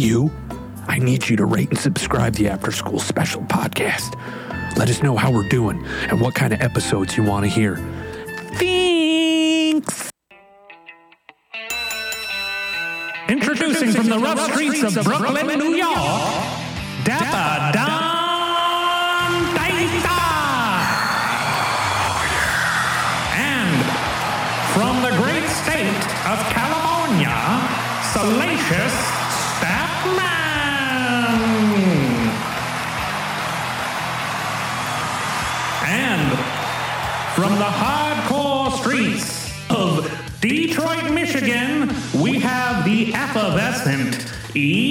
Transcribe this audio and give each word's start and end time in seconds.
you? 0.00 0.30
I 0.88 0.98
need 0.98 1.28
you 1.28 1.36
to 1.36 1.44
rate 1.44 1.68
and 1.68 1.78
subscribe 1.78 2.34
the 2.34 2.48
After 2.48 2.72
School 2.72 2.98
Special 2.98 3.42
podcast. 3.42 4.16
Let 4.76 4.88
us 4.88 5.02
know 5.02 5.16
how 5.16 5.30
we're 5.30 5.48
doing 5.48 5.84
and 6.08 6.20
what 6.20 6.34
kind 6.34 6.52
of 6.52 6.60
episodes 6.62 7.16
you 7.16 7.22
want 7.22 7.44
to 7.44 7.50
hear. 7.50 7.76
Thanks. 8.54 10.10
Introducing 13.28 13.92
from 13.92 14.08
the 14.08 14.18
rough 14.18 14.40
streets 14.52 14.82
of 14.82 15.04
Brooklyn, 15.04 15.58
New 15.58 15.74
York, 15.74 15.92
Dapper 17.04 17.76
Don 17.76 19.44
Dista. 19.54 20.18
And 23.36 23.84
from 24.72 25.02
the 25.02 25.10
great 25.22 25.48
state 25.48 26.02
of 26.26 26.38
California, 26.50 27.36
Salacious 28.12 29.19
from 37.40 37.54
the 37.54 37.64
hardcore 37.64 38.70
streets 38.82 39.50
of 39.70 40.06
Detroit, 40.42 41.10
Michigan, 41.10 41.88
we 42.22 42.38
have 42.38 42.84
the 42.84 43.14
effervescent 43.14 44.30
E. 44.54 44.89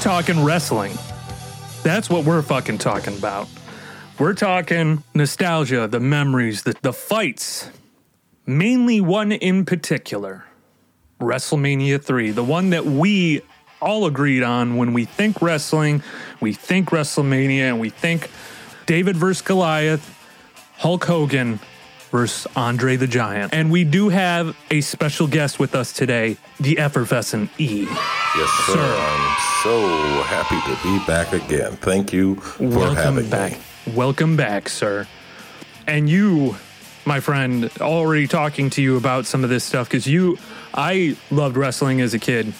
talking 0.00 0.42
wrestling. 0.42 0.92
That's 1.82 2.08
what 2.08 2.24
we're 2.24 2.40
fucking 2.40 2.78
talking 2.78 3.16
about. 3.18 3.48
We're 4.18 4.32
talking 4.32 5.02
nostalgia, 5.14 5.88
the 5.88 6.00
memories, 6.00 6.62
the, 6.62 6.74
the 6.80 6.92
fights. 6.92 7.70
Mainly 8.46 9.02
one 9.02 9.30
in 9.30 9.66
particular 9.66 10.46
WrestleMania 11.20 12.02
3, 12.02 12.30
the 12.30 12.42
one 12.42 12.70
that 12.70 12.86
we 12.86 13.42
all 13.82 14.06
agreed 14.06 14.42
on 14.42 14.76
when 14.76 14.94
we 14.94 15.04
think 15.04 15.42
wrestling, 15.42 16.02
we 16.40 16.54
think 16.54 16.88
WrestleMania, 16.88 17.60
and 17.60 17.78
we 17.78 17.90
think 17.90 18.30
David 18.86 19.16
versus 19.16 19.42
Goliath, 19.42 20.16
Hulk 20.78 21.04
Hogan 21.04 21.60
versus 22.10 22.46
Andre 22.56 22.96
the 22.96 23.06
Giant. 23.06 23.54
And 23.54 23.70
we 23.70 23.84
do 23.84 24.08
have 24.08 24.56
a 24.70 24.80
special 24.80 25.26
guest 25.26 25.58
with 25.58 25.74
us 25.74 25.92
today, 25.92 26.36
the 26.58 26.78
effervescent 26.78 27.50
E. 27.58 27.84
Yes, 27.84 28.50
sir. 28.66 28.72
Sir. 28.74 28.96
I'm 28.98 29.36
so 29.62 30.22
happy 30.24 30.60
to 30.70 30.82
be 30.82 31.06
back 31.06 31.32
again. 31.32 31.72
Thank 31.76 32.12
you 32.12 32.36
for 32.36 32.64
Welcome 32.68 32.96
having 32.96 33.30
back. 33.30 33.52
me. 33.52 33.94
Welcome 33.94 34.36
back, 34.36 34.68
sir. 34.68 35.06
And 35.86 36.08
you, 36.08 36.56
my 37.04 37.20
friend, 37.20 37.70
already 37.80 38.26
talking 38.26 38.70
to 38.70 38.82
you 38.82 38.96
about 38.96 39.26
some 39.26 39.42
of 39.44 39.50
this 39.50 39.64
stuff 39.64 39.88
because 39.88 40.06
you, 40.06 40.38
I 40.74 41.16
loved 41.30 41.56
wrestling 41.56 42.00
as 42.00 42.14
a 42.14 42.18
kid. 42.18 42.52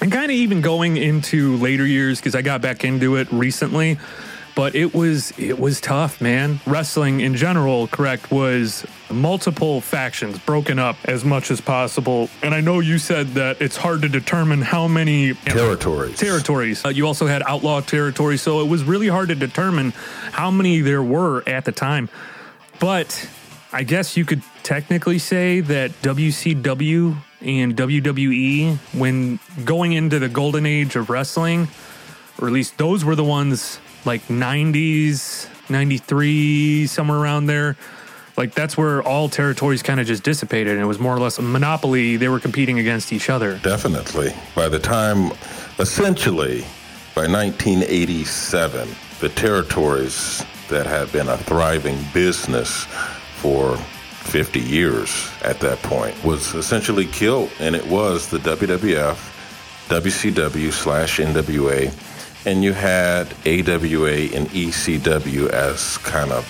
And 0.00 0.10
kind 0.10 0.26
of 0.26 0.36
even 0.36 0.60
going 0.60 0.96
into 0.96 1.56
later 1.58 1.86
years 1.86 2.18
because 2.18 2.34
I 2.34 2.42
got 2.42 2.60
back 2.60 2.84
into 2.84 3.16
it 3.16 3.30
recently. 3.30 3.98
But 4.54 4.74
it 4.74 4.94
was 4.94 5.32
it 5.38 5.58
was 5.58 5.80
tough, 5.80 6.20
man. 6.20 6.60
Wrestling 6.66 7.20
in 7.20 7.36
general, 7.36 7.86
correct, 7.86 8.30
was 8.30 8.84
multiple 9.10 9.80
factions 9.80 10.38
broken 10.38 10.78
up 10.78 10.96
as 11.06 11.24
much 11.24 11.50
as 11.50 11.60
possible. 11.60 12.28
And 12.42 12.54
I 12.54 12.60
know 12.60 12.80
you 12.80 12.98
said 12.98 13.28
that 13.28 13.62
it's 13.62 13.76
hard 13.76 14.02
to 14.02 14.08
determine 14.08 14.60
how 14.60 14.88
many 14.88 15.34
Territories. 15.34 16.18
territories. 16.18 16.84
Uh, 16.84 16.90
you 16.90 17.06
also 17.06 17.26
had 17.26 17.42
outlaw 17.46 17.80
territory, 17.80 18.36
so 18.36 18.60
it 18.60 18.68
was 18.68 18.84
really 18.84 19.08
hard 19.08 19.28
to 19.28 19.34
determine 19.34 19.92
how 20.32 20.50
many 20.50 20.80
there 20.80 21.02
were 21.02 21.42
at 21.48 21.64
the 21.64 21.72
time. 21.72 22.10
But 22.78 23.28
I 23.72 23.84
guess 23.84 24.16
you 24.18 24.26
could 24.26 24.42
technically 24.62 25.18
say 25.18 25.60
that 25.60 25.92
WCW 26.02 27.16
and 27.40 27.74
WWE, 27.76 28.76
when 28.92 29.38
going 29.64 29.92
into 29.92 30.18
the 30.18 30.28
golden 30.28 30.66
age 30.66 30.94
of 30.94 31.08
wrestling, 31.08 31.68
or 32.38 32.48
at 32.48 32.52
least 32.52 32.76
those 32.78 33.04
were 33.04 33.16
the 33.16 33.24
ones 33.24 33.80
like 34.04 34.22
90s, 34.28 35.48
93, 35.70 36.86
somewhere 36.86 37.18
around 37.18 37.46
there. 37.46 37.76
Like 38.36 38.54
that's 38.54 38.76
where 38.76 39.02
all 39.02 39.28
territories 39.28 39.82
kind 39.82 40.00
of 40.00 40.06
just 40.06 40.22
dissipated, 40.22 40.72
and 40.72 40.80
it 40.80 40.86
was 40.86 40.98
more 40.98 41.14
or 41.14 41.20
less 41.20 41.38
a 41.38 41.42
monopoly. 41.42 42.16
They 42.16 42.28
were 42.28 42.40
competing 42.40 42.78
against 42.78 43.12
each 43.12 43.28
other. 43.28 43.58
Definitely. 43.58 44.32
By 44.54 44.68
the 44.68 44.78
time, 44.78 45.32
essentially, 45.78 46.62
by 47.14 47.26
1987, 47.28 48.88
the 49.20 49.28
territories 49.28 50.44
that 50.68 50.86
had 50.86 51.12
been 51.12 51.28
a 51.28 51.36
thriving 51.36 51.98
business 52.14 52.86
for 53.36 53.76
50 53.76 54.60
years 54.60 55.30
at 55.42 55.60
that 55.60 55.78
point 55.82 56.24
was 56.24 56.54
essentially 56.54 57.06
killed, 57.06 57.50
and 57.60 57.76
it 57.76 57.86
was 57.86 58.28
the 58.28 58.38
WWF, 58.38 59.16
WCW 59.88 60.72
slash 60.72 61.18
NWA, 61.18 61.92
and 62.44 62.64
you 62.64 62.72
had 62.72 63.28
AWA 63.46 64.30
and 64.34 64.48
ECW 64.48 65.48
as 65.50 65.98
kind 65.98 66.32
of 66.32 66.46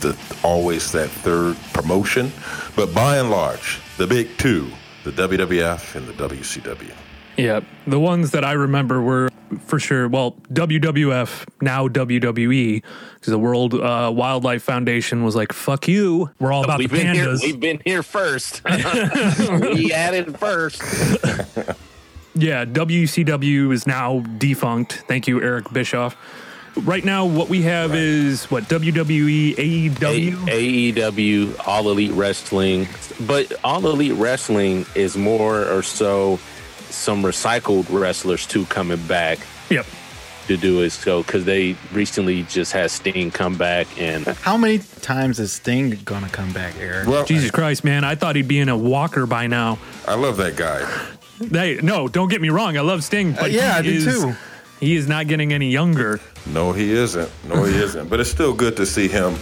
the 0.00 0.16
always 0.46 0.92
that 0.92 1.08
third 1.08 1.56
promotion. 1.72 2.32
But 2.76 2.94
by 2.94 3.18
and 3.18 3.30
large, 3.30 3.80
the 3.96 4.06
big 4.06 4.36
two, 4.38 4.70
the 5.04 5.12
WWF 5.12 5.94
and 5.94 6.06
the 6.06 6.12
WCW. 6.12 6.92
Yeah, 7.36 7.60
the 7.86 7.98
ones 7.98 8.32
that 8.32 8.44
I 8.44 8.52
remember 8.52 9.00
were 9.00 9.30
for 9.60 9.78
sure. 9.78 10.08
Well, 10.08 10.32
WWF 10.52 11.46
now 11.62 11.88
WWE 11.88 12.82
because 13.14 13.30
the 13.30 13.38
World 13.38 13.74
uh, 13.74 14.12
Wildlife 14.14 14.62
Foundation 14.62 15.24
was 15.24 15.34
like, 15.34 15.52
"Fuck 15.52 15.88
you." 15.88 16.30
We're 16.38 16.52
all 16.52 16.64
about 16.64 16.78
we've 16.78 16.90
the 16.90 16.98
been 16.98 17.14
here. 17.14 17.26
pandas. 17.26 17.42
We've 17.42 17.60
been 17.60 17.80
here 17.84 18.02
first. 18.02 18.62
we 19.74 19.92
added 19.92 20.38
first. 20.38 20.82
yeah, 22.34 22.64
WCW 22.64 23.72
is 23.72 23.86
now 23.86 24.20
defunct. 24.38 25.04
Thank 25.06 25.26
you, 25.26 25.42
Eric 25.42 25.72
Bischoff. 25.72 26.16
Right 26.76 27.04
now, 27.04 27.26
what 27.26 27.50
we 27.50 27.62
have 27.62 27.94
is 27.94 28.50
what 28.50 28.64
WWE, 28.64 29.54
AEW. 29.56 30.48
A- 30.48 30.92
AEW, 30.92 31.66
All 31.66 31.90
Elite 31.90 32.12
Wrestling, 32.12 32.88
but 33.26 33.52
All 33.62 33.86
Elite 33.86 34.14
Wrestling 34.14 34.86
is 34.94 35.16
more 35.16 35.66
or 35.70 35.82
so 35.82 36.38
some 36.88 37.22
recycled 37.22 37.86
wrestlers 37.90 38.46
too 38.46 38.64
coming 38.66 39.00
back 39.06 39.38
yep. 39.68 39.84
to 40.46 40.56
do 40.56 40.80
it. 40.80 40.90
So 40.90 41.22
because 41.22 41.44
they 41.44 41.76
recently 41.92 42.44
just 42.44 42.72
had 42.72 42.90
Sting 42.90 43.30
come 43.30 43.56
back 43.56 43.86
and 44.00 44.26
How 44.26 44.56
many 44.56 44.78
times 44.78 45.38
is 45.40 45.52
Sting 45.52 45.98
gonna 46.06 46.30
come 46.30 46.52
back, 46.52 46.76
Eric? 46.78 47.06
Well, 47.06 47.26
Jesus 47.26 47.50
Christ, 47.50 47.84
man! 47.84 48.02
I 48.02 48.14
thought 48.14 48.34
he'd 48.34 48.48
be 48.48 48.60
in 48.60 48.70
a 48.70 48.76
walker 48.76 49.26
by 49.26 49.46
now. 49.46 49.78
I 50.08 50.14
love 50.14 50.38
that 50.38 50.56
guy. 50.56 50.80
Hey, 51.38 51.78
no, 51.82 52.08
don't 52.08 52.28
get 52.28 52.40
me 52.40 52.50
wrong. 52.50 52.76
I 52.76 52.80
love 52.80 53.02
Sting, 53.04 53.32
but 53.32 53.44
Uh, 53.44 53.46
yeah, 53.46 53.72
he 53.74 53.78
I 53.78 53.82
do 53.82 53.90
is, 53.90 54.04
too. 54.04 54.34
He 54.80 54.96
is 54.96 55.06
not 55.06 55.28
getting 55.28 55.52
any 55.52 55.70
younger. 55.70 56.20
No, 56.46 56.72
he 56.72 56.92
isn't. 56.92 57.30
No, 57.48 57.62
he 57.64 57.74
isn't. 57.86 58.08
But 58.08 58.20
it's 58.20 58.30
still 58.30 58.52
good 58.52 58.76
to 58.76 58.86
see 58.86 59.08
him 59.08 59.34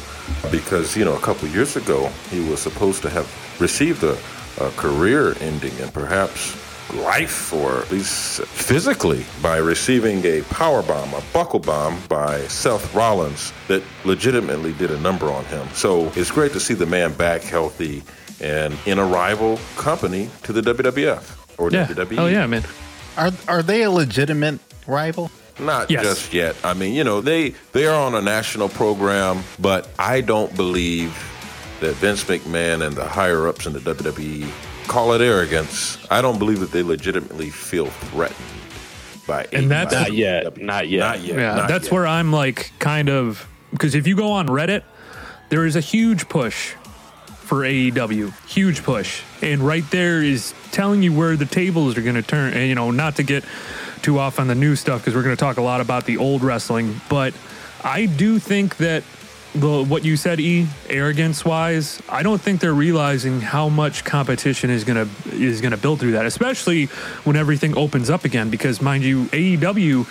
because, 0.51 0.97
you 0.97 1.05
know, 1.05 1.15
a 1.17 1.21
couple 1.21 1.49
years 1.49 1.77
ago, 1.77 2.11
he 2.31 2.41
was 2.49 2.61
supposed 2.61 3.03
to 3.03 3.11
have 3.11 3.27
received 3.61 4.03
a, 4.05 4.17
a 4.61 4.71
career 4.77 5.35
ending 5.41 5.73
and 5.81 5.93
perhaps 5.93 6.57
life 6.95 7.53
or 7.53 7.83
at 7.83 7.91
least 7.93 8.43
physically 8.47 9.25
by 9.41 9.57
receiving 9.59 10.25
a 10.25 10.43
power 10.51 10.83
bomb, 10.83 11.15
a 11.15 11.23
buckle 11.33 11.61
bomb 11.61 11.97
by 12.09 12.41
Seth 12.49 12.93
Rollins 12.95 13.53
that 13.69 13.83
legitimately 14.05 14.73
did 14.75 14.91
a 14.91 14.99
number 15.01 15.31
on 15.31 15.45
him. 15.47 15.69
So 15.73 16.11
it's 16.17 16.31
great 16.33 16.53
to 16.53 16.61
see 16.61 16.75
the 16.75 16.87
man 16.87 17.13
back 17.15 17.43
healthy 17.43 18.03
and 18.41 18.77
in 18.87 18.99
a 18.99 19.05
rival 19.05 19.59
company 19.77 20.29
to 20.43 20.53
the 20.53 20.61
WWF 20.63 21.37
or 21.61 21.71
Yeah. 21.71 21.87
WWE. 21.87 22.19
Oh 22.19 22.27
yeah, 22.27 22.47
man. 22.47 22.65
Are 23.17 23.31
are 23.47 23.63
they 23.63 23.83
a 23.83 23.91
legitimate 23.91 24.59
rival? 24.87 25.31
Not 25.59 25.91
Yes. 25.91 26.03
just 26.03 26.33
yet. 26.33 26.57
I 26.65 26.73
mean, 26.75 26.95
you 26.95 27.05
know, 27.05 27.21
they 27.21 27.55
they 27.73 27.87
are 27.87 27.95
on 27.95 28.15
a 28.15 28.23
national 28.23 28.69
program, 28.71 29.45
but 29.59 29.89
I 29.99 30.23
don't 30.23 30.55
believe 30.57 31.13
that 31.81 31.95
Vince 31.97 32.25
McMahon 32.25 32.85
and 32.87 32.97
the 32.97 33.05
higher 33.05 33.47
ups 33.47 33.67
in 33.67 33.73
the 33.75 33.81
WWE 33.81 34.49
call 34.87 35.13
it 35.13 35.21
arrogance. 35.21 35.99
I 36.11 36.21
don't 36.23 36.39
believe 36.39 36.61
that 36.61 36.73
they 36.73 36.83
legitimately 36.83 37.51
feel 37.51 37.87
threatened 37.87 38.37
by 39.27 39.47
And 39.53 39.71
that's- 39.71 39.93
not 39.93 40.13
yet, 40.15 40.57
not 40.61 40.89
yet. 40.89 41.01
not 41.01 41.21
yet. 41.21 41.39
Yeah, 41.39 41.55
not 41.57 41.69
that's 41.69 41.85
yet. 41.85 41.93
where 41.93 42.07
I'm 42.07 42.33
like 42.33 42.73
kind 42.79 43.09
of 43.11 43.47
because 43.73 43.95
if 43.95 44.07
you 44.07 44.17
go 44.17 44.33
on 44.33 44.49
Reddit, 44.49 44.83
there 45.51 45.65
is 45.67 45.77
a 45.77 45.81
huge 45.81 46.29
push 46.29 46.73
for 47.51 47.65
AEW. 47.65 48.33
Huge 48.47 48.85
push. 48.85 49.25
And 49.43 49.61
right 49.61 49.83
there 49.91 50.23
is 50.23 50.55
telling 50.71 51.03
you 51.03 51.13
where 51.13 51.37
the 51.37 51.47
tables 51.47 51.99
are 51.99 52.01
going 52.01 52.15
to 52.15 52.23
turn. 52.23 52.53
And, 52.53 52.69
you 52.69 52.77
know, 52.77 52.93
not 52.93 53.17
to 53.17 53.25
get 53.25 53.43
too 54.03 54.21
off 54.21 54.39
on 54.39 54.47
the 54.47 54.55
new 54.55 54.77
stuff 54.77 55.01
because 55.01 55.17
we're 55.17 55.25
going 55.25 55.35
to 55.37 55.41
talk 55.41 55.57
a 55.57 55.61
lot 55.61 55.81
about 55.81 56.07
the 56.07 56.17
old 56.19 56.45
wrestling, 56.45 57.01
but 57.09 57.35
I 57.83 58.07
do 58.07 58.39
think 58.39 58.77
that 58.77 59.03
the 59.53 59.83
what 59.83 60.05
you 60.05 60.17
said, 60.17 60.39
E, 60.39 60.69
arrogance 60.89 61.45
wise, 61.45 62.01
I 62.09 62.23
don't 62.23 62.41
think 62.41 62.61
they're 62.61 62.73
realizing 62.73 63.41
how 63.41 63.69
much 63.69 64.05
competition 64.05 64.71
is 64.71 64.85
gonna 64.85 65.09
is 65.33 65.61
gonna 65.61 65.77
build 65.77 65.99
through 65.99 66.13
that, 66.13 66.25
especially 66.25 66.85
when 67.25 67.35
everything 67.35 67.77
opens 67.77 68.11
up 68.11 68.25
again. 68.25 68.49
Because 68.51 68.81
mind 68.81 69.03
you, 69.03 69.25
AEW 69.33 70.07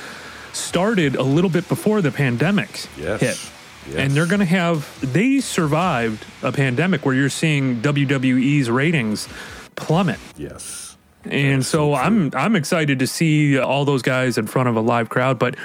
started 0.52 1.16
a 1.16 1.24
little 1.24 1.50
bit 1.50 1.70
before 1.70 2.02
the 2.02 2.12
pandemic 2.12 2.88
Yes. 2.98 3.22
hit. 3.22 3.52
Yes. 3.90 3.98
And 3.98 4.12
they're 4.12 4.26
going 4.28 4.40
to 4.40 4.46
have, 4.46 4.88
they 5.14 5.40
survived 5.40 6.26
a 6.44 6.52
pandemic 6.52 7.06
where 7.06 7.16
you're 7.16 7.30
seeing 7.30 7.82
WWE's 7.82 8.70
ratings 8.70 9.28
plummet. 9.76 10.20
Yes. 10.38 10.98
And 11.26 11.66
so 11.66 11.94
I'm 11.96 12.32
I'm 12.34 12.56
excited 12.56 13.00
to 13.00 13.08
see 13.08 13.60
all 13.60 13.84
those 13.84 14.02
guys 14.02 14.38
in 14.38 14.48
front 14.48 14.70
of 14.70 14.78
a 14.78 14.82
live 14.82 15.10
crowd. 15.10 15.38
But 15.38 15.56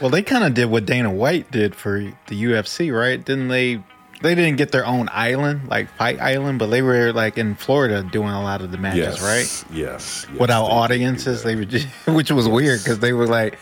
Well, 0.00 0.08
they 0.10 0.22
kind 0.22 0.44
of 0.44 0.54
did 0.54 0.66
what 0.66 0.86
Dana 0.86 1.12
White 1.12 1.50
did 1.50 1.74
for 1.74 2.00
the 2.00 2.42
UFC, 2.44 2.90
right? 2.96 3.22
Didn't 3.22 3.48
they? 3.48 3.82
They 4.22 4.34
didn't 4.34 4.56
get 4.56 4.72
their 4.72 4.86
own 4.86 5.10
island, 5.12 5.68
like 5.68 5.90
Fight 5.98 6.18
Island, 6.20 6.58
but 6.58 6.68
they 6.68 6.80
were 6.80 7.12
like 7.12 7.36
in 7.36 7.54
Florida 7.56 8.02
doing 8.02 8.30
a 8.30 8.42
lot 8.42 8.62
of 8.62 8.70
the 8.70 8.78
matches, 8.78 9.18
Yes. 9.20 9.22
right? 9.22 9.76
Yes. 9.76 10.26
yes, 10.30 10.40
Without 10.40 10.66
they 10.68 10.72
audiences, 10.72 11.42
they 11.42 11.54
were 11.56 11.66
just, 11.66 11.86
which 12.06 12.30
was 12.30 12.48
weird 12.48 12.78
because 12.78 13.00
they 13.00 13.12
were 13.12 13.26
like 13.26 13.58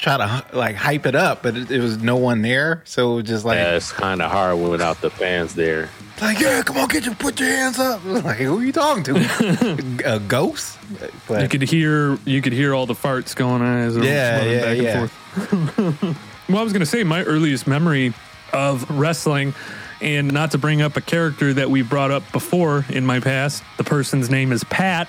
try 0.00 0.16
to 0.16 0.56
like 0.56 0.76
hype 0.76 1.06
it 1.06 1.14
up, 1.14 1.42
but 1.42 1.56
it, 1.56 1.70
it 1.70 1.80
was 1.80 1.98
no 1.98 2.16
one 2.16 2.42
there, 2.42 2.82
so 2.84 3.12
it 3.12 3.16
was 3.16 3.24
just 3.24 3.44
like, 3.44 3.56
Yeah, 3.56 3.76
it's 3.76 3.92
kind 3.92 4.22
of 4.22 4.30
hard 4.30 4.58
without 4.58 5.00
the 5.00 5.10
fans 5.10 5.54
there. 5.54 5.88
like 6.20 6.38
yeah, 6.40 6.62
come 6.62 6.76
on, 6.78 6.88
get 6.88 7.04
your 7.04 7.14
put 7.14 7.38
your 7.40 7.48
hands 7.48 7.78
up. 7.78 8.04
Like 8.04 8.38
who 8.38 8.58
are 8.58 8.64
you 8.64 8.72
talking 8.72 9.02
to? 9.04 10.02
A 10.14 10.18
ghost? 10.20 10.78
But 11.26 11.42
you 11.42 11.48
could 11.48 11.62
hear 11.62 12.18
you 12.24 12.40
could 12.42 12.52
hear 12.52 12.74
all 12.74 12.86
the 12.86 12.94
farts 12.94 13.34
going 13.36 13.62
on 13.62 13.78
as 13.78 13.94
they're 13.94 14.04
Yeah, 14.04 14.38
running 14.38 14.82
yeah, 14.82 15.04
back 15.04 15.10
and 15.10 15.10
forth. 15.10 16.38
well, 16.48 16.58
I 16.58 16.62
was 16.62 16.72
going 16.72 16.80
to 16.80 16.86
say 16.86 17.04
my 17.04 17.22
earliest 17.24 17.66
memory 17.66 18.14
of 18.52 18.88
wrestling, 18.90 19.52
and 20.00 20.32
not 20.32 20.52
to 20.52 20.58
bring 20.58 20.80
up 20.80 20.96
a 20.96 21.00
character 21.02 21.52
that 21.54 21.70
we 21.70 21.82
brought 21.82 22.10
up 22.10 22.22
before 22.32 22.86
in 22.88 23.04
my 23.04 23.20
past. 23.20 23.62
The 23.76 23.84
person's 23.84 24.30
name 24.30 24.52
is 24.52 24.64
Pat. 24.64 25.08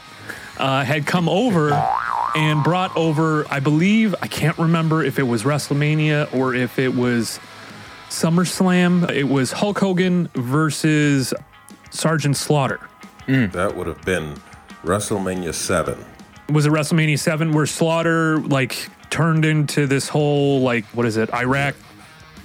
Uh, 0.60 0.84
had 0.84 1.06
come 1.06 1.30
over 1.30 1.72
and 2.36 2.64
brought 2.64 2.96
over, 2.98 3.46
I 3.50 3.60
believe, 3.60 4.14
I 4.22 4.28
can't 4.28 4.58
remember 4.58 5.04
if 5.04 5.18
it 5.18 5.24
was 5.24 5.44
WrestleMania 5.44 6.34
or 6.36 6.54
if 6.54 6.78
it 6.78 6.94
was 6.94 7.40
SummerSlam. 8.10 9.10
It 9.10 9.24
was 9.24 9.52
Hulk 9.52 9.80
Hogan 9.80 10.28
versus 10.36 11.34
Sergeant 11.92 12.36
Slaughter. 12.38 12.80
That 13.28 13.76
would 13.76 13.88
have 13.88 14.02
been 14.04 14.36
WrestleMania 14.84 15.54
7. 15.54 16.04
was 16.52 16.66
it 16.66 16.72
WrestleMania 16.72 17.20
7 17.20 17.52
where 17.54 17.66
Slaughter 17.66 18.40
like 18.40 18.90
turned 19.10 19.46
into 19.46 19.86
this 19.88 20.08
whole 20.10 20.62
like 20.62 20.86
what 20.88 21.06
is 21.06 21.16
it 21.18 21.32
Iraq 21.34 21.76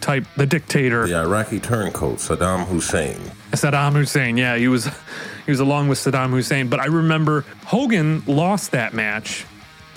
type 0.01 0.25
the 0.37 0.45
dictator 0.47 1.07
The 1.07 1.17
Iraqi 1.21 1.59
turncoat, 1.61 2.19
Saddam 2.19 2.67
Hussein. 2.67 3.17
Saddam 3.53 3.93
Hussein 3.93 4.37
yeah 4.37 4.57
he 4.57 4.69
was 4.69 4.89
he 5.45 5.51
was 5.51 5.61
along 5.61 5.89
with 5.89 5.99
Saddam 5.99 6.31
Hussein 6.31 6.69
but 6.69 6.81
I 6.81 6.87
remember 6.87 7.45
Hogan 7.67 8.23
lost 8.27 8.71
that 8.73 8.95
match 8.95 9.45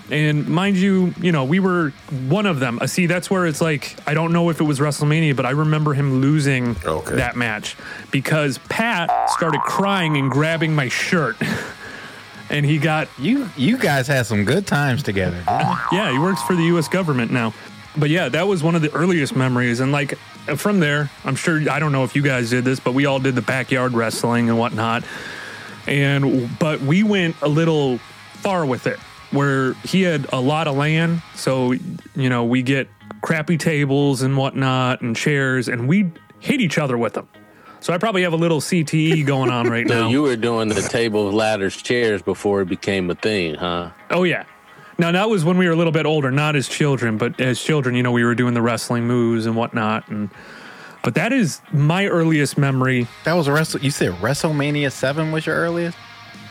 and 0.09 0.47
mind 0.47 0.77
you 0.77 1.13
you 1.19 1.31
know 1.31 1.43
we 1.43 1.59
were 1.59 1.89
one 2.29 2.45
of 2.45 2.59
them 2.59 2.79
uh, 2.81 2.87
see 2.87 3.07
that's 3.07 3.29
where 3.29 3.45
it's 3.45 3.59
like 3.61 3.95
I 4.07 4.13
don't 4.13 4.31
know 4.31 4.49
if 4.49 4.59
it 4.61 4.63
was 4.63 4.79
WrestleMania 4.79 5.35
but 5.35 5.45
I 5.45 5.49
remember 5.51 5.93
him 5.93 6.21
losing 6.21 6.75
Okay. 6.85 7.15
that 7.15 7.35
match 7.35 7.75
because 8.11 8.57
Pat 8.69 9.09
started 9.31 9.61
crying 9.61 10.15
and 10.17 10.31
grabbing 10.31 10.73
my 10.73 10.87
shirt 10.87 11.35
and 12.49 12.65
he 12.65 12.77
got 12.77 13.09
you 13.19 13.49
you 13.57 13.77
guys 13.77 14.07
had 14.07 14.25
some 14.25 14.45
good 14.45 14.65
times 14.65 15.03
together. 15.03 15.43
Yeah, 15.91 16.11
he 16.11 16.17
works 16.19 16.41
for 16.43 16.55
the 16.55 16.63
U.S. 16.65 16.87
government 16.87 17.29
now. 17.31 17.53
But 17.97 18.09
yeah, 18.09 18.29
that 18.29 18.47
was 18.47 18.63
one 18.63 18.75
of 18.75 18.81
the 18.81 18.93
earliest 18.93 19.35
memories. 19.35 19.79
And 19.81 19.91
like 19.91 20.17
from 20.55 20.79
there, 20.79 21.09
I'm 21.25 21.35
sure, 21.35 21.59
I 21.69 21.79
don't 21.79 21.91
know 21.91 22.03
if 22.05 22.15
you 22.15 22.21
guys 22.21 22.49
did 22.51 22.63
this, 22.63 22.79
but 22.79 22.93
we 22.93 23.05
all 23.07 23.19
did 23.19 23.33
the 23.35 23.41
backyard 23.41 23.93
wrestling 23.93 24.49
and 24.49 24.57
whatnot. 24.59 25.03
And, 25.87 26.49
but 26.59 26.81
we 26.81 27.03
went 27.03 27.35
a 27.41 27.47
little 27.47 27.97
far 28.33 28.65
with 28.65 28.87
it 28.87 28.99
where 29.31 29.73
he 29.83 30.01
had 30.03 30.27
a 30.31 30.39
lot 30.39 30.67
of 30.67 30.75
land. 30.75 31.21
So, 31.35 31.73
you 32.15 32.29
know, 32.29 32.45
we 32.45 32.61
get 32.61 32.87
crappy 33.21 33.57
tables 33.57 34.21
and 34.21 34.37
whatnot 34.37 35.01
and 35.01 35.15
chairs 35.15 35.67
and 35.67 35.87
we 35.87 36.11
hit 36.39 36.61
each 36.61 36.77
other 36.77 36.97
with 36.97 37.13
them. 37.13 37.27
So 37.79 37.93
I 37.93 37.97
probably 37.97 38.23
have 38.23 38.33
a 38.33 38.37
little 38.37 38.59
CTE 38.59 39.25
going 39.25 39.49
on 39.49 39.67
right 39.69 39.87
So 39.87 40.01
now. 40.03 40.09
you 40.09 40.23
were 40.23 40.35
doing 40.35 40.69
the 40.69 40.81
tables 40.81 41.33
ladders, 41.33 41.75
chairs 41.81 42.21
before 42.21 42.61
it 42.61 42.65
became 42.69 43.09
a 43.09 43.15
thing, 43.15 43.55
huh? 43.55 43.91
Oh 44.09 44.23
yeah. 44.23 44.45
Now 44.99 45.11
that 45.11 45.29
was 45.29 45.45
when 45.45 45.57
we 45.57 45.67
were 45.67 45.73
a 45.73 45.75
little 45.75 45.91
bit 45.91 46.05
older, 46.05 46.31
not 46.31 46.55
as 46.55 46.67
children, 46.67 47.17
but 47.17 47.39
as 47.39 47.61
children, 47.61 47.95
you 47.95 48.01
know, 48.01 48.11
we 48.11 48.23
were 48.23 48.33
doing 48.33 48.53
the 48.55 48.61
wrestling 48.63 49.05
moves 49.05 49.45
and 49.45 49.55
whatnot. 49.55 50.07
And 50.09 50.29
but 51.03 51.15
that 51.15 51.31
is 51.33 51.61
my 51.71 52.07
earliest 52.07 52.57
memory. 52.57 53.07
That 53.25 53.33
was 53.33 53.47
Wrestle. 53.49 53.81
You 53.81 53.91
said 53.91 54.11
WrestleMania 54.13 54.91
Seven 54.91 55.31
was 55.31 55.45
your 55.45 55.55
earliest. 55.55 55.97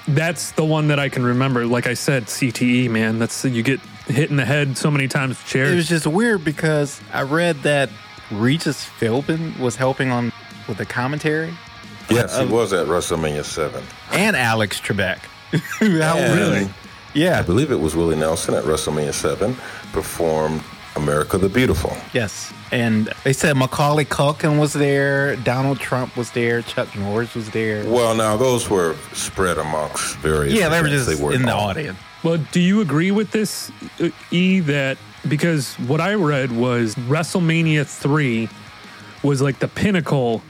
That's 0.09 0.53
the 0.53 0.65
one 0.65 0.89
that 0.89 1.01
I 1.01 1.09
can 1.09 1.25
remember. 1.25 1.67
Like 1.67 1.87
I 1.87 1.95
said, 1.95 2.25
CTE, 2.27 2.89
man. 2.91 3.19
That's 3.19 3.45
you 3.45 3.63
get 3.63 3.81
hit 4.07 4.31
in 4.31 4.37
the 4.37 4.45
head 4.45 4.79
so 4.79 4.91
many 4.91 5.09
times 5.09 5.31
with 5.31 5.47
chairs. 5.47 5.73
It 5.73 5.77
was 5.77 5.89
just 5.89 6.07
weird 6.07 6.45
because 6.45 7.01
I 7.13 7.23
read 7.23 7.57
that 7.65 7.91
Regis 8.31 8.85
Philbin 9.01 9.59
was 9.59 9.75
helping 9.77 10.11
on 10.11 10.33
with 10.69 10.79
the 10.79 10.87
commentary, 10.87 11.53
Yes, 12.09 12.39
he 12.39 12.45
was 12.47 12.73
at 12.73 12.87
WrestleMania 12.87 13.45
7. 13.45 13.83
and 14.13 14.37
Alex 14.37 14.81
Trebek. 14.81 15.19
How 16.03 16.17
And 16.19 16.35
really? 17.15 17.31
I 17.35 17.43
believe 17.43 17.71
it 17.73 17.81
was 17.81 17.97
Willie 17.97 18.17
Nelson 18.17 18.55
at 18.55 18.65
WrestleMania 18.65 19.15
7 19.15 19.57
performed 19.93 20.63
America 20.97 21.39
the 21.39 21.49
Beautiful. 21.49 21.97
Yes. 22.13 22.53
And 22.73 23.13
they 23.25 23.33
said 23.33 23.57
Macaulay 23.57 24.05
Culkin 24.05 24.59
was 24.59 24.73
there, 24.73 25.37
Donald 25.37 25.79
Trump 25.79 26.17
was 26.17 26.31
there, 26.33 26.63
Chuck 26.63 26.95
Norris 26.97 27.35
was 27.35 27.51
there. 27.51 27.85
Well, 27.89 28.15
now 28.15 28.37
those 28.37 28.69
were 28.69 28.97
spread 29.13 29.59
amongst 29.59 30.17
various. 30.17 30.55
Yeah, 30.55 30.69
they 30.69 30.81
were 30.81 30.89
events. 30.89 31.07
just 31.07 31.23
were 31.23 31.33
in 31.33 31.43
the 31.43 31.55
all- 31.55 31.69
audience. 31.69 31.99
Well, 32.23 32.39
do 32.51 32.61
you 32.61 32.81
agree 32.81 33.13
with 33.13 33.31
this, 33.31 33.71
uh, 34.01 34.09
E? 34.33 34.59
That 34.61 34.99
because 35.29 35.75
what 35.87 36.01
I 36.01 36.15
read 36.15 36.51
was 36.51 36.97
WrestleMania 36.97 37.87
three 37.87 38.49
was 39.23 39.41
like 39.41 39.61
the 39.61 39.69
pinnacle 39.69 40.43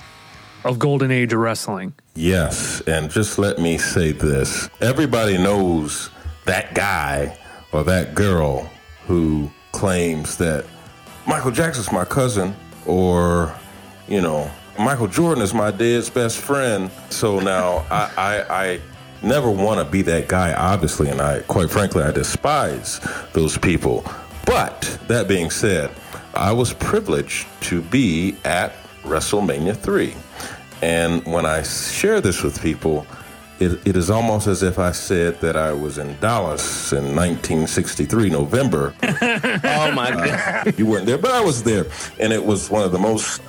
of 0.65 0.79
golden 0.79 1.11
age 1.11 1.33
of 1.35 1.41
wrestling. 1.41 1.93
Yes, 2.15 2.81
and 2.87 3.11
just 3.11 3.39
let 3.39 3.59
me 3.59 3.77
say 3.77 4.13
this: 4.13 4.71
everybody 4.81 5.37
knows 5.37 6.09
that 6.47 6.75
guy 6.75 7.37
or 7.73 7.85
that 7.85 8.15
girl 8.15 8.71
who 9.07 9.51
claims 9.77 10.39
that 10.39 10.65
Michael 11.27 11.51
Jackson's 11.51 11.93
my 11.93 12.05
cousin, 12.07 12.57
or 12.87 13.55
you 14.09 14.23
know, 14.23 14.51
Michael 14.79 15.07
Jordan 15.07 15.43
is 15.45 15.53
my 15.53 15.71
dad's 15.71 16.09
best 16.09 16.39
friend. 16.39 16.91
So 17.11 17.41
now 17.41 17.85
I, 17.91 18.11
I, 18.17 18.65
I 18.65 18.81
never 19.23 19.51
want 19.51 19.85
to 19.85 19.85
be 19.85 20.01
that 20.03 20.29
guy, 20.29 20.55
obviously, 20.55 21.11
and 21.11 21.21
I, 21.21 21.41
quite 21.41 21.71
frankly, 21.71 22.03
I 22.03 22.11
despise 22.11 23.01
those 23.35 23.59
people. 23.59 24.03
But 24.47 24.99
that 25.09 25.29
being 25.29 25.51
said, 25.51 25.91
I 26.35 26.53
was 26.53 26.73
privileged 26.73 27.47
to 27.63 27.83
be 27.83 28.37
at 28.45 28.73
WrestleMania 29.03 29.77
3. 29.77 30.15
And 30.81 31.23
when 31.27 31.45
I 31.45 31.63
share 31.63 32.23
this 32.23 32.43
with 32.43 32.63
people, 32.63 33.07
it, 33.61 33.87
it 33.87 33.97
is 33.97 34.11
almost 34.11 34.47
as 34.47 34.63
if 34.63 34.79
I 34.79 34.93
said 34.93 35.41
that 35.41 35.57
I 35.57 35.73
was 35.73 35.99
in 35.99 36.17
Dallas 36.21 36.93
in 36.93 37.15
1963, 37.17 38.31
November. 38.31 38.95
Oh 39.03 39.93
my 39.93 40.11
god! 40.11 40.79
you 40.79 40.87
weren't 40.87 41.07
there, 41.07 41.19
but 41.19 41.31
I 41.33 41.41
was 41.41 41.63
there. 41.63 41.87
And 42.21 42.33
it 42.33 42.45
was 42.45 42.71
one 42.71 42.83
of 42.85 42.93
the 42.93 42.99
most 42.99 43.41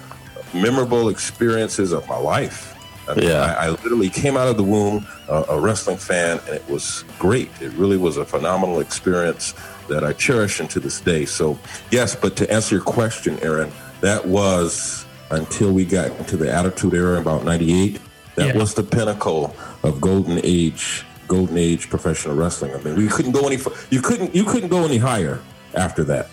memorable 0.54 1.10
experiences 1.10 1.92
of 1.92 2.08
my 2.08 2.18
life. 2.18 2.74
I 3.10 3.16
mean, 3.16 3.26
Yeah. 3.30 3.56
I, 3.60 3.66
I 3.66 3.70
literally 3.70 4.10
came 4.10 4.36
out 4.38 4.48
of 4.48 4.58
the 4.58 4.64
womb 4.64 5.06
uh, 5.30 5.44
a 5.50 5.60
wrestling 5.60 5.98
fan, 5.98 6.40
and 6.48 6.56
it 6.56 6.68
was 6.70 7.04
great. 7.20 7.50
It 7.62 7.72
really 7.74 7.98
was 7.98 8.18
a 8.18 8.26
phenomenal 8.26 8.80
experience 8.80 9.54
that 9.90 10.04
I 10.04 10.14
cherish 10.14 10.60
into 10.60 10.80
this 10.80 11.00
day. 11.00 11.26
So, 11.26 11.58
yes, 11.92 12.16
but 12.16 12.36
to 12.38 12.52
answer 12.52 12.76
your 12.76 12.84
question, 12.84 13.40
Aaron, 13.42 13.72
that 14.02 14.26
was 14.26 15.06
until 15.32 15.72
we 15.72 15.86
got 15.86 16.12
into 16.20 16.38
the 16.38 16.52
Attitude 16.54 16.94
Era 16.94 17.20
about 17.20 17.44
'98. 17.46 18.00
That 18.36 18.48
Yeah. 18.54 18.58
was 18.62 18.74
the 18.76 18.84
pinnacle 18.84 19.56
of 19.88 20.02
golden 20.02 20.40
age, 20.44 21.06
golden 21.28 21.58
age 21.58 21.90
professional 21.90 22.36
wrestling. 22.36 22.74
I 22.74 22.78
mean, 22.80 22.96
we 22.96 23.08
couldn't 23.08 23.32
go 23.32 23.48
any. 23.48 23.58
fu- 23.58 23.74
You 23.90 24.02
couldn't. 24.02 24.36
You 24.36 24.44
couldn't 24.46 24.70
go 24.70 24.86
any 24.86 24.98
higher 24.98 25.40
after 25.76 26.04
that. 26.06 26.30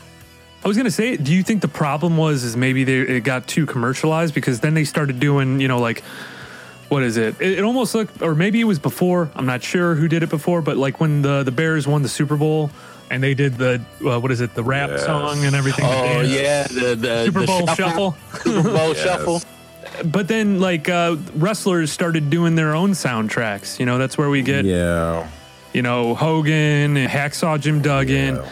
I 0.64 0.68
was 0.68 0.76
gonna 0.76 0.90
say, 0.90 1.16
do 1.18 1.32
you 1.34 1.42
think 1.42 1.60
the 1.60 1.68
problem 1.68 2.16
was 2.16 2.42
is 2.42 2.56
maybe 2.56 2.84
they 2.84 2.98
it 3.00 3.20
got 3.24 3.46
too 3.46 3.66
commercialized 3.66 4.34
because 4.34 4.60
then 4.60 4.72
they 4.74 4.84
started 4.84 5.20
doing 5.20 5.60
you 5.60 5.68
know 5.68 5.78
like 5.78 6.02
what 6.88 7.02
is 7.02 7.16
it? 7.16 7.34
It, 7.40 7.58
it 7.58 7.64
almost 7.64 7.94
looked, 7.94 8.22
or 8.22 8.34
maybe 8.34 8.60
it 8.60 8.64
was 8.64 8.78
before. 8.78 9.30
I'm 9.34 9.46
not 9.46 9.62
sure 9.62 9.94
who 9.94 10.06
did 10.08 10.22
it 10.22 10.30
before, 10.30 10.62
but 10.62 10.76
like 10.76 11.00
when 11.00 11.22
the 11.22 11.42
the 11.42 11.50
Bears 11.52 11.86
won 11.86 12.02
the 12.02 12.08
Super 12.08 12.36
Bowl 12.36 12.70
and 13.10 13.22
they 13.22 13.34
did 13.34 13.56
the 13.58 13.82
uh, 14.06 14.18
what 14.20 14.30
is 14.30 14.40
it, 14.40 14.54
the 14.54 14.62
rap 14.64 14.88
Yes. 14.90 15.04
song 15.04 15.44
and 15.44 15.54
everything. 15.54 15.84
Oh 15.86 16.20
yeah, 16.22 16.66
the, 16.68 16.94
the 16.94 17.24
Super 17.26 17.40
the 17.40 17.46
Bowl 17.46 17.66
shuffle. 17.68 18.16
Super 18.42 18.62
Bowl 18.70 18.88
Yes. 18.94 19.02
shuffle. 19.02 19.42
But 20.04 20.28
then 20.28 20.60
like 20.60 20.88
uh, 20.88 21.16
wrestlers 21.34 21.92
started 21.92 22.30
doing 22.30 22.54
their 22.54 22.74
own 22.74 22.90
soundtracks. 22.92 23.78
You 23.78 23.86
know, 23.86 23.98
that's 23.98 24.16
where 24.18 24.28
we 24.30 24.42
get 24.42 24.64
Yeah. 24.64 25.28
you 25.72 25.82
know 25.82 26.14
Hogan, 26.14 26.96
and 26.96 27.08
Hacksaw 27.10 27.60
Jim 27.60 27.82
Duggan, 27.82 28.36
Yeah. 28.36 28.48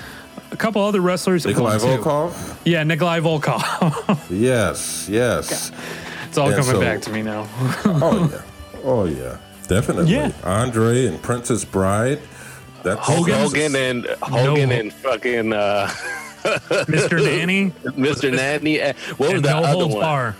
a 0.52 0.56
couple 0.56 0.82
other 0.84 1.00
wrestlers. 1.00 1.44
Nikolai 1.46 1.78
One, 1.78 1.80
two. 1.80 1.86
Volkov? 2.02 2.56
Yeah, 2.64 2.84
Nikolai 2.84 3.20
Volkov. 3.20 3.62
Yes, 4.30 5.08
yes. 5.10 5.72
it's 6.28 6.38
all 6.38 6.48
And 6.48 6.56
coming 6.56 6.72
so- 6.72 6.80
back 6.80 7.00
to 7.02 7.10
me 7.10 7.22
now. 7.22 7.48
Oh 7.84 8.28
yeah. 8.32 8.42
Oh 8.84 9.04
yeah. 9.04 9.36
Definitely. 9.68 10.12
Yeah. 10.12 10.32
Andre 10.44 11.06
and 11.06 11.22
Princess 11.22 11.64
Bride. 11.64 12.20
That's 12.82 12.98
Hogan, 13.00 13.34
Hogan's- 13.34 13.52
Hogan 13.52 13.76
and 13.76 14.06
Hogan 14.22 14.68
No. 14.70 14.74
and 14.74 14.92
fucking 14.92 15.52
uh, 15.52 15.86
Mr. 16.42 17.22
Nanny 17.24 17.70
Mr. 17.96 18.34
Nanny. 18.34 18.80
What 18.80 19.18
was 19.20 19.30
and 19.34 19.44
the 19.44 19.50
No 19.50 19.58
other 19.58 19.68
Holds 19.68 19.94
one? 19.94 20.02
Bar. 20.02 20.36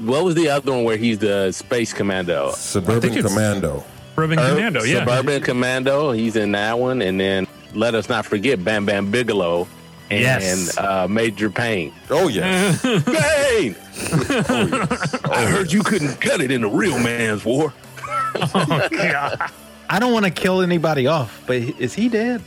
What 0.00 0.24
was 0.24 0.34
the 0.34 0.48
other 0.50 0.72
one 0.72 0.84
where 0.84 0.96
he's 0.96 1.18
the 1.18 1.52
space 1.52 1.92
commando? 1.92 2.50
Suburban 2.52 3.22
Commando. 3.22 3.84
Urban 4.18 4.38
Er- 4.38 4.48
Commando, 4.54 4.82
yeah. 4.82 5.00
Suburban 5.00 5.42
Commando. 5.42 6.10
He's 6.12 6.36
in 6.36 6.52
that 6.52 6.78
one, 6.78 7.02
and 7.02 7.18
then 7.20 7.46
let 7.74 7.94
us 7.94 8.08
not 8.08 8.24
forget 8.26 8.62
Bam 8.64 8.86
Bam 8.86 9.10
Bigelow 9.10 9.66
and 10.10 10.20
Yes. 10.22 10.76
uh, 10.78 11.06
Major 11.08 11.50
Payne. 11.50 11.92
Oh 12.10 12.28
yes. 12.28 12.80
Payne, 13.04 13.74
I 15.30 15.46
heard 15.50 15.72
you 15.72 15.82
couldn't 15.82 16.20
cut 16.20 16.40
it 16.40 16.50
in 16.50 16.60
the 16.62 16.68
real 16.68 16.98
man's 16.98 17.44
war. 17.44 17.72
I 18.36 19.98
don't 19.98 20.12
want 20.12 20.24
to 20.24 20.30
kill 20.30 20.62
anybody 20.62 21.06
off, 21.06 21.42
but 21.46 21.56
is 21.56 21.94
he 21.94 22.08
dead? 22.08 22.42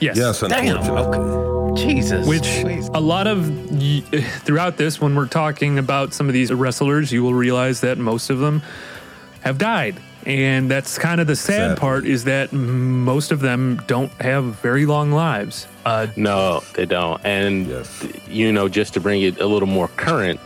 Yes. 0.00 0.16
yes, 0.16 0.40
Damn. 0.40 0.78
Okay. 0.78 1.59
Jesus. 1.74 2.26
Which 2.26 2.42
Please. 2.62 2.88
a 2.94 3.00
lot 3.00 3.26
of 3.26 3.46
throughout 4.44 4.76
this, 4.76 5.00
when 5.00 5.14
we're 5.14 5.26
talking 5.28 5.78
about 5.78 6.12
some 6.14 6.28
of 6.28 6.32
these 6.32 6.52
wrestlers, 6.52 7.12
you 7.12 7.22
will 7.22 7.34
realize 7.34 7.80
that 7.82 7.98
most 7.98 8.30
of 8.30 8.38
them 8.38 8.62
have 9.42 9.58
died. 9.58 9.96
And 10.26 10.70
that's 10.70 10.98
kind 10.98 11.20
of 11.20 11.26
the 11.26 11.36
sad 11.36 11.70
Sadly. 11.70 11.76
part 11.80 12.04
is 12.04 12.24
that 12.24 12.52
most 12.52 13.32
of 13.32 13.40
them 13.40 13.80
don't 13.86 14.12
have 14.20 14.44
very 14.60 14.84
long 14.84 15.12
lives. 15.12 15.66
Uh, 15.86 16.08
No, 16.16 16.62
they 16.74 16.84
don't. 16.84 17.20
And 17.24 17.66
Yes. 17.66 18.06
you 18.28 18.52
know, 18.52 18.68
just 18.68 18.92
to 18.94 19.00
bring 19.00 19.22
it 19.22 19.40
a 19.40 19.46
little 19.46 19.68
more 19.68 19.88
current, 19.96 20.38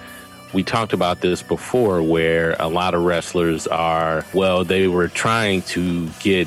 we 0.52 0.62
talked 0.62 0.92
about 0.92 1.20
this 1.22 1.42
before 1.42 2.00
where 2.02 2.54
a 2.60 2.68
lot 2.68 2.94
of 2.94 3.02
wrestlers 3.04 3.66
are, 3.66 4.24
well, 4.32 4.62
they 4.64 4.86
were 4.86 5.08
trying 5.08 5.62
to 5.62 6.08
get 6.20 6.46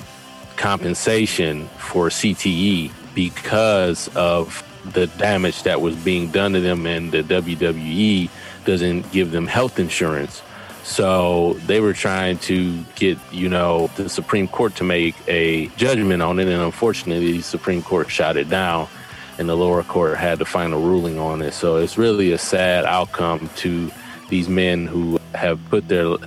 compensation 0.55 1.67
for 1.77 2.07
CTE 2.09 2.91
because 3.13 4.07
of 4.15 4.63
the 4.93 5.07
damage 5.17 5.63
that 5.63 5.81
was 5.81 5.95
being 5.95 6.31
done 6.31 6.53
to 6.53 6.59
them 6.59 6.85
and 6.85 7.11
the 7.11 7.23
WWE 7.23 8.29
doesn't 8.65 9.11
give 9.11 9.31
them 9.31 9.47
health 9.47 9.79
insurance. 9.79 10.41
So 10.83 11.53
they 11.65 11.81
were 11.81 11.93
trying 11.93 12.37
to 12.39 12.81
get, 12.95 13.17
you 13.31 13.49
know, 13.49 13.87
the 13.97 14.07
Supreme 14.07 14.47
Court 14.47 14.75
to 14.77 14.83
make 14.83 15.15
a 15.27 15.67
judgment 15.75 16.21
on 16.21 16.39
it. 16.39 16.47
And 16.47 16.61
unfortunately, 16.61 17.33
the 17.33 17.41
Supreme 17.41 17.81
Court 17.81 18.09
shot 18.09 18.37
it 18.37 18.49
down 18.49 18.87
and 19.37 19.47
the 19.47 19.55
lower 19.55 19.83
court 19.83 20.17
had 20.17 20.39
the 20.39 20.45
final 20.45 20.81
ruling 20.81 21.19
on 21.19 21.41
it. 21.41 21.53
So 21.53 21.77
it's 21.77 21.97
really 21.97 22.31
a 22.31 22.37
sad 22.37 22.85
outcome 22.85 23.49
to 23.57 23.91
these 24.29 24.49
men 24.49 24.87
who 24.87 25.19
have 25.35 25.59
put 25.69 25.87
their 25.87 26.17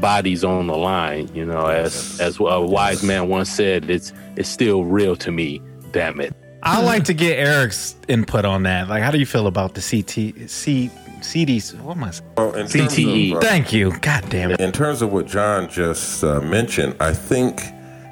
bodies 0.00 0.44
on 0.44 0.66
the 0.66 0.76
line. 0.76 1.28
You 1.34 1.44
know, 1.44 1.66
as 1.66 2.20
as 2.20 2.38
a 2.38 2.60
wise 2.60 3.02
man 3.02 3.28
once 3.28 3.50
said, 3.50 3.90
it's 3.90 4.12
it's 4.36 4.48
still 4.48 4.84
real 4.84 5.16
to 5.16 5.32
me. 5.32 5.60
Damn 5.92 6.20
it. 6.20 6.34
I'd 6.62 6.84
like 6.84 7.04
to 7.04 7.14
get 7.14 7.38
Eric's 7.38 7.96
input 8.08 8.44
on 8.44 8.62
that. 8.64 8.88
Like, 8.88 9.02
how 9.02 9.10
do 9.10 9.18
you 9.18 9.26
feel 9.26 9.46
about 9.46 9.74
the 9.74 9.80
CT, 9.80 10.48
C, 10.48 10.90
CDs? 11.20 11.78
What 11.80 11.96
am 11.96 12.04
I 12.04 12.10
saying? 12.12 12.30
Well, 12.36 12.52
CTE. 12.52 13.32
of, 13.32 13.38
uh, 13.38 13.40
Thank 13.40 13.72
you. 13.72 13.92
God 13.98 14.24
damn 14.28 14.52
it. 14.52 14.60
In 14.60 14.70
terms 14.70 15.02
of 15.02 15.12
what 15.12 15.26
John 15.26 15.68
just 15.68 16.22
uh, 16.22 16.40
mentioned, 16.40 16.94
I 17.00 17.12
think 17.14 17.60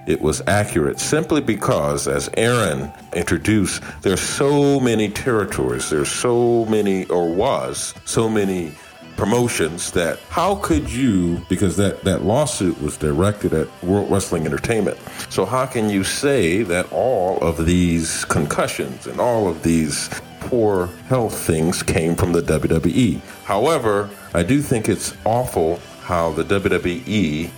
it 0.09 0.21
was 0.21 0.43
accurate 0.49 0.99
simply 0.99 1.41
because, 1.41 2.09
as 2.09 2.29
Aaron 2.37 2.93
introduced, 3.15 3.83
there's 4.03 4.21
so 4.21 4.81
many 4.81 5.09
territories, 5.09 5.89
there's 5.89 6.11
so 6.11 6.65
many, 6.65 7.07
or 7.07 7.33
was 7.33 7.95
so 8.05 8.29
many 8.29 8.73
promotions 9.21 9.91
that 9.91 10.19
how 10.31 10.55
could 10.55 10.91
you 10.91 11.37
because 11.51 11.77
that 11.77 12.03
that 12.05 12.23
lawsuit 12.23 12.81
was 12.81 12.97
directed 12.97 13.53
at 13.53 13.69
World 13.83 14.11
Wrestling 14.11 14.47
Entertainment. 14.47 14.97
So 15.29 15.45
how 15.45 15.67
can 15.67 15.91
you 15.91 16.05
say 16.05 16.63
that 16.63 16.91
all 16.91 17.37
of 17.41 17.67
these 17.67 18.25
concussions 18.25 19.07
and 19.07 19.21
all 19.21 19.47
of 19.47 19.63
these 19.63 20.09
poor 20.41 20.87
health 21.09 21.37
things 21.39 21.83
came 21.83 22.17
from 22.17 22.33
the 22.33 22.41
WWE 22.41 23.21
however 23.45 24.09
I 24.33 24.43
do 24.43 24.63
think 24.63 24.89
it's 24.89 25.15
awful 25.27 25.81
how 26.01 26.33
the 26.33 26.45
WWE 26.45 27.51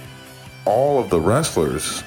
all 0.65 0.99
of 0.99 1.11
the 1.11 1.21
wrestlers 1.21 2.03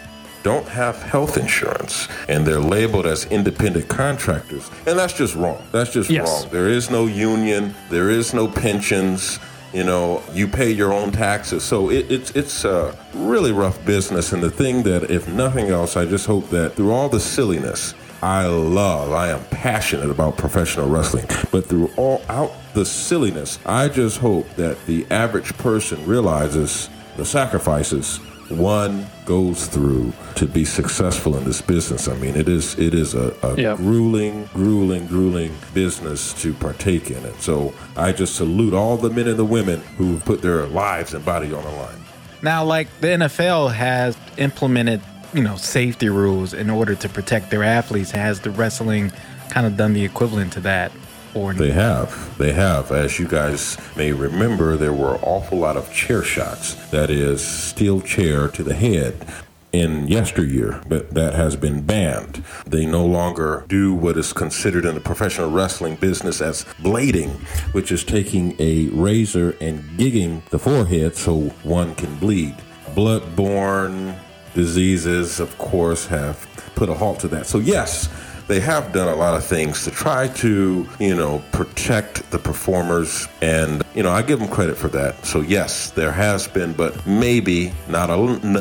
don't 0.45 0.67
have 0.67 1.01
health 1.01 1.37
insurance 1.37 2.07
and 2.29 2.45
they're 2.45 2.59
labeled 2.59 3.07
as 3.07 3.25
independent 3.31 3.87
contractors. 3.89 4.69
And 4.85 4.97
that's 4.99 5.13
just 5.13 5.33
wrong. 5.33 5.59
That's 5.71 5.91
just 5.91 6.07
Yes. 6.07 6.27
wrong. 6.29 6.51
There 6.51 6.69
is 6.69 6.91
no 6.91 7.07
union, 7.07 7.73
there 7.89 8.11
is 8.11 8.31
no 8.31 8.47
pensions. 8.47 9.39
You 9.73 9.83
know, 9.83 10.21
you 10.33 10.47
pay 10.47 10.69
your 10.71 10.93
own 10.93 11.11
taxes. 11.11 11.63
So 11.63 11.89
it, 11.89 12.05
it's 12.11 12.29
it's 12.31 12.63
a 12.63 12.95
really 13.15 13.51
rough 13.51 13.83
business. 13.85 14.31
And 14.33 14.41
the 14.43 14.51
thing 14.51 14.83
that, 14.83 15.09
if 15.09 15.27
nothing 15.27 15.69
else, 15.69 15.97
I 15.97 16.05
just 16.05 16.27
hope 16.27 16.49
that 16.51 16.75
through 16.75 16.91
all 16.91 17.09
the 17.09 17.19
silliness, 17.19 17.95
I 18.21 18.45
love, 18.45 19.11
I 19.13 19.29
am 19.29 19.43
passionate 19.49 20.11
about 20.11 20.37
professional 20.37 20.87
wrestling. 20.87 21.25
But 21.51 21.65
through 21.65 21.89
all 21.97 22.21
out 22.29 22.51
the 22.75 22.85
silliness, 22.85 23.57
I 23.65 23.89
just 23.89 24.19
hope 24.19 24.47
that 24.57 24.77
the 24.85 25.07
average 25.09 25.57
person 25.57 26.05
realizes 26.05 26.89
the 27.17 27.25
sacrifices 27.25 28.19
one 28.49 29.07
goes 29.25 29.67
through 29.67 30.13
to 30.35 30.45
be 30.45 30.65
successful 30.65 31.35
in 31.37 31.43
this 31.45 31.61
business. 31.61 32.07
I 32.07 32.15
mean, 32.17 32.35
it 32.35 32.47
is 32.47 32.77
it 32.77 32.93
is 32.93 33.13
a, 33.15 33.33
a 33.43 33.55
Yeah. 33.59 33.75
grueling, 33.75 34.47
grueling, 34.53 35.07
grueling 35.07 35.51
business 35.73 36.33
to 36.41 36.53
partake 36.53 37.09
in 37.09 37.23
it. 37.25 37.41
So 37.41 37.73
I 37.97 38.11
just 38.11 38.35
salute 38.35 38.73
all 38.73 38.97
the 38.97 39.09
men 39.09 39.27
and 39.27 39.37
the 39.37 39.45
women 39.45 39.81
who 39.97 40.19
put 40.19 40.41
their 40.41 40.65
lives 40.67 41.13
and 41.13 41.25
body 41.25 41.53
on 41.53 41.63
the 41.63 41.71
line. 41.71 41.97
Now, 42.43 42.63
like 42.63 42.87
the 43.01 43.07
NFL 43.07 43.73
has 43.73 44.15
implemented, 44.37 45.01
you 45.33 45.41
know, 45.41 45.55
safety 45.55 46.09
rules 46.09 46.53
in 46.53 46.69
order 46.69 46.93
to 46.95 47.09
protect 47.09 47.49
their 47.49 47.63
athletes. 47.63 48.11
Has 48.11 48.41
the 48.41 48.51
wrestling 48.51 49.11
kind 49.49 49.65
of 49.65 49.75
done 49.77 49.93
the 49.93 50.05
equivalent 50.05 50.53
to 50.53 50.59
that? 50.61 50.91
Or 51.35 51.53
They 51.53 51.71
have. 51.71 52.37
They 52.37 52.53
have. 52.53 52.91
As 52.91 53.19
you 53.19 53.27
guys 53.27 53.77
may 53.97 54.13
remember, 54.13 54.77
there 54.77 54.93
were 54.93 55.15
an 55.15 55.21
awful 55.21 55.57
lot 55.57 55.75
of 55.75 55.91
chair 55.91 56.23
shots. 56.23 56.75
That 56.91 57.09
is, 57.09 57.45
steel 57.45 57.99
chair 57.99 58.47
to 58.47 58.63
the 58.63 58.73
head 58.73 59.27
in 59.73 60.07
yesteryear, 60.07 60.81
but 60.87 61.13
that 61.13 61.33
has 61.33 61.57
been 61.57 61.81
banned. 61.81 62.41
They 62.65 62.85
no 62.85 63.05
longer 63.05 63.65
do 63.67 63.93
what 63.93 64.17
is 64.17 64.31
considered 64.31 64.85
in 64.85 64.95
the 64.95 65.01
professional 65.01 65.51
wrestling 65.51 65.97
business 65.97 66.39
as 66.39 66.63
blading, 66.81 67.31
which 67.73 67.91
is 67.91 68.05
taking 68.05 68.55
a 68.57 68.87
razor 68.87 69.57
and 69.59 69.81
gigging 69.99 70.45
the 70.45 70.59
forehead 70.59 71.17
so 71.17 71.49
one 71.63 71.95
can 71.95 72.15
bleed. 72.15 72.55
Bloodborne 72.93 74.17
diseases, 74.53 75.41
of 75.41 75.57
course, 75.57 76.05
have 76.05 76.47
put 76.75 76.87
a 76.87 76.93
halt 76.93 77.19
to 77.19 77.27
that. 77.27 77.45
So, 77.45 77.57
yes, 77.57 78.07
they 78.47 78.59
have 78.59 78.93
done 78.93 79.07
a 79.07 79.15
lot 79.15 79.35
of 79.35 79.43
things 79.43 79.83
to 79.85 79.91
try 79.91 80.27
to, 80.27 80.87
you 80.99 81.15
know, 81.15 81.41
protect 81.51 82.29
the 82.31 82.37
performers. 82.37 83.27
And, 83.41 83.83
you 83.95 84.03
know, 84.03 84.11
I 84.11 84.21
give 84.21 84.39
them 84.39 84.47
credit 84.47 84.77
for 84.77 84.87
that. 84.89 85.25
So, 85.25 85.41
yes, 85.41 85.91
there 85.91 86.11
has 86.11 86.47
been, 86.47 86.73
but 86.73 87.05
maybe 87.07 87.73
not, 87.87 88.09
a, 88.09 88.17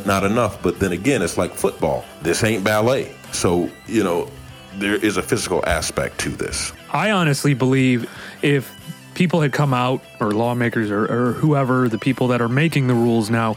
not 0.07 0.25
enough. 0.25 0.63
But 0.63 0.81
then 0.81 0.93
again, 0.93 1.23
it's 1.23 1.37
like 1.37 1.55
football. 1.55 2.05
This 2.23 2.43
ain't 2.45 2.65
ballet. 2.65 3.15
So, 3.33 3.71
you 3.87 4.03
know, 4.03 4.31
there 4.77 4.97
is 4.97 5.17
a 5.17 5.23
physical 5.23 5.63
aspect 5.67 6.19
to 6.21 6.31
this. 6.31 6.73
I 6.93 7.11
honestly 7.11 7.55
believe 7.55 8.11
if 8.43 8.73
people 9.15 9.41
had 9.41 9.53
come 9.53 9.73
out, 9.73 10.03
or 10.19 10.33
lawmakers, 10.33 10.91
or, 10.91 11.05
or 11.05 11.33
whoever, 11.33 11.89
the 11.89 11.99
people 11.99 12.29
that 12.29 12.41
are 12.41 12.49
making 12.49 12.89
the 12.89 12.95
rules 12.95 13.31
now, 13.31 13.57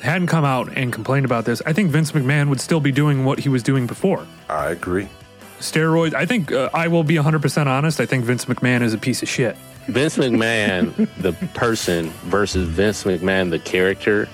hadn't 0.00 0.28
come 0.28 0.44
out 0.44 0.76
and 0.76 0.92
complained 0.92 1.24
about 1.24 1.44
this, 1.44 1.62
I 1.66 1.72
think 1.72 1.90
Vince 1.90 2.12
McMahon 2.12 2.48
would 2.48 2.60
still 2.60 2.80
be 2.80 2.92
doing 2.92 3.24
what 3.24 3.38
he 3.38 3.48
was 3.48 3.62
doing 3.62 3.86
before. 3.86 4.26
I 4.48 4.70
agree. 4.70 5.08
Steroids, 5.62 6.12
I 6.14 6.26
think, 6.26 6.52
uh, 6.52 6.68
I 6.74 6.88
will 6.88 7.04
be 7.04 7.14
100% 7.14 7.66
honest, 7.66 8.00
I 8.00 8.06
think 8.06 8.24
Vince 8.24 8.44
McMahon 8.46 8.82
is 8.82 8.92
a 8.94 8.98
piece 8.98 9.22
of 9.22 9.28
shit. 9.28 9.56
Vince 9.88 10.16
McMahon, 10.18 11.08
the 11.18 11.32
person, 11.54 12.10
versus 12.24 12.68
Vince 12.68 13.04
McMahon, 13.04 13.50
the 13.50 13.58
character, 13.58 14.28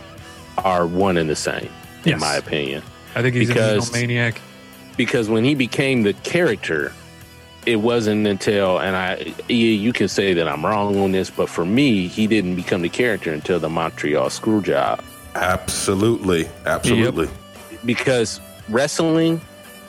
are 0.59 0.87
one 0.87 1.17
and 1.17 1.29
the 1.31 1.37
same, 1.37 1.69
in 2.05 2.13
Yes. 2.13 2.21
my 2.21 2.35
opinion. 2.37 2.83
I 3.15 3.23
think 3.23 3.35
he's 3.37 3.49
Because- 3.49 3.89
a 3.91 3.93
maniac. 3.93 4.41
Because 4.97 5.29
when 5.29 5.45
he 5.45 5.55
became 5.55 6.03
the 6.03 6.13
character, 6.13 6.93
it 7.67 7.77
wasn't 7.77 8.27
until, 8.27 8.79
and 8.79 8.97
I, 8.97 9.33
you 9.49 9.57
you 9.69 9.93
can 9.93 10.09
say 10.09 10.35
that 10.35 10.49
I'm 10.49 10.65
wrong 10.67 10.99
on 11.01 11.13
this, 11.13 11.31
but 11.31 11.49
for 11.49 11.65
me, 11.65 12.09
he 12.09 12.27
didn't 12.27 12.57
become 12.57 12.83
the 12.83 12.89
character 12.89 13.33
until 13.33 13.61
the 13.61 13.69
Montreal 13.69 14.29
Screwjob. 14.29 15.01
Absolutely. 15.35 16.49
Absolutely. 16.67 17.29
because 17.85 18.41
wrestling 18.69 19.41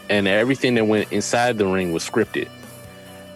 and 0.09 0.27
everything 0.27 0.75
that 0.75 0.85
went 0.85 1.11
inside 1.11 1.57
the 1.57 1.67
ring 1.67 1.93
was 1.93 2.03
scripted. 2.03 2.49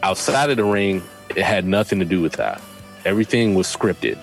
Outside 0.01 0.49
of 0.49 0.57
the 0.57 0.65
ring, 0.65 1.03
it 1.35 1.43
had 1.43 1.65
nothing 1.65 1.99
to 1.99 2.05
do 2.05 2.19
with 2.19 2.33
that. 2.33 2.61
Everything 3.05 3.53
was 3.53 3.67
scripted. 3.67 4.17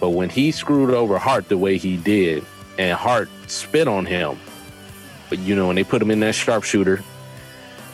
But 0.00 0.10
when 0.10 0.30
he 0.30 0.50
screwed 0.50 0.90
over 0.94 1.18
Hart 1.18 1.48
the 1.48 1.58
way 1.58 1.76
he 1.76 1.96
did, 1.96 2.44
and 2.78 2.96
Hart 2.96 3.28
spit 3.46 3.86
on 3.86 4.06
him, 4.06 4.38
but 5.28 5.38
you 5.38 5.54
know, 5.54 5.66
when 5.66 5.76
they 5.76 5.84
put 5.84 6.00
him 6.00 6.10
in 6.10 6.20
that 6.20 6.34
sharpshooter, 6.34 7.02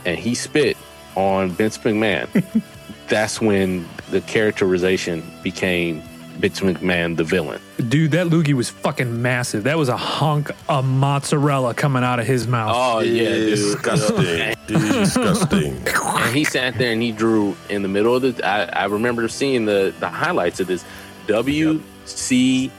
and 0.04 0.18
he 0.18 0.34
spit 0.34 0.76
on 1.16 1.50
Vince 1.50 1.76
McMahon, 1.78 2.62
that's 3.08 3.40
when 3.40 3.86
the 4.10 4.20
characterization 4.22 5.22
became 5.42 6.02
Vince 6.36 6.60
McMahon 6.60 7.16
the 7.16 7.24
villain. 7.24 7.60
Dude, 7.88 8.10
that 8.12 8.26
loogie 8.28 8.52
was 8.54 8.70
fucking 8.70 9.22
massive. 9.22 9.64
That 9.64 9.78
was 9.78 9.88
a 9.88 9.96
hunk 9.96 10.50
of 10.68 10.84
mozzarella 10.84 11.74
coming 11.74 12.02
out 12.04 12.20
of 12.20 12.26
his 12.26 12.46
mouth. 12.46 12.72
Oh 12.74 13.00
yeah, 13.00 13.28
dude. 13.30 13.48
disgusting, 13.50 14.54
disgusting. 14.66 15.76
and 15.86 16.36
he 16.36 16.44
sat 16.44 16.76
there 16.78 16.92
and 16.92 17.02
he 17.02 17.12
drew 17.12 17.56
in 17.68 17.82
the 17.82 17.88
middle 17.88 18.14
of 18.14 18.22
the. 18.22 18.46
I, 18.46 18.64
I 18.64 18.84
remember 18.86 19.28
seeing 19.28 19.64
the 19.64 19.94
the 19.98 20.08
highlights 20.08 20.60
of 20.60 20.66
this 20.66 20.84
WCW. 21.26 22.70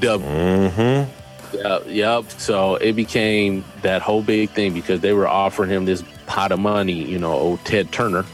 Mm-hmm. 0.00 1.56
Yep, 1.56 1.84
yep. 1.86 2.30
So 2.32 2.76
it 2.76 2.92
became 2.92 3.64
that 3.82 4.02
whole 4.02 4.22
big 4.22 4.50
thing 4.50 4.74
because 4.74 5.00
they 5.00 5.12
were 5.14 5.26
offering 5.26 5.70
him 5.70 5.86
this 5.86 6.04
pot 6.26 6.52
of 6.52 6.60
money. 6.60 6.92
You 7.04 7.18
know, 7.18 7.32
old 7.32 7.64
Ted 7.64 7.90
Turner 7.90 8.24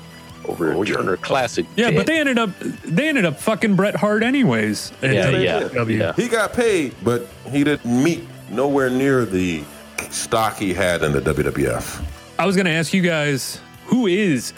over 0.47 0.73
Oh, 0.75 0.83
yeah. 0.83 0.95
Turner 0.97 1.17
Classic. 1.17 1.67
yeah, 1.77 1.91
but 1.91 2.07
they 2.07 2.19
ended 2.19 2.39
up 2.39 2.51
they 2.85 3.09
ended 3.09 3.25
up 3.25 3.39
fucking 3.41 3.77
Bret 3.77 3.97
Hart 3.97 4.23
anyways. 4.23 4.93
Yeah, 5.03 5.31
yeah, 5.31 5.83
yeah. 5.87 6.13
He 6.15 6.29
got 6.29 6.53
paid, 6.53 6.95
but 7.03 7.27
he 7.51 7.65
didn't 7.65 7.85
meet 8.03 8.25
nowhere 8.51 8.91
near 8.91 9.25
the 9.25 9.63
stock 10.11 10.57
he 10.59 10.75
had 10.75 11.03
in 11.03 11.13
the 11.13 11.21
WWF. 11.21 12.03
I 12.39 12.47
was 12.47 12.57
going 12.57 12.67
to 12.67 12.73
ask 12.73 12.93
you 12.93 13.03
guys 13.03 13.61
who 13.87 14.07
is 14.07 14.53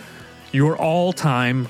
your 0.53 0.77
all-time 0.79 1.69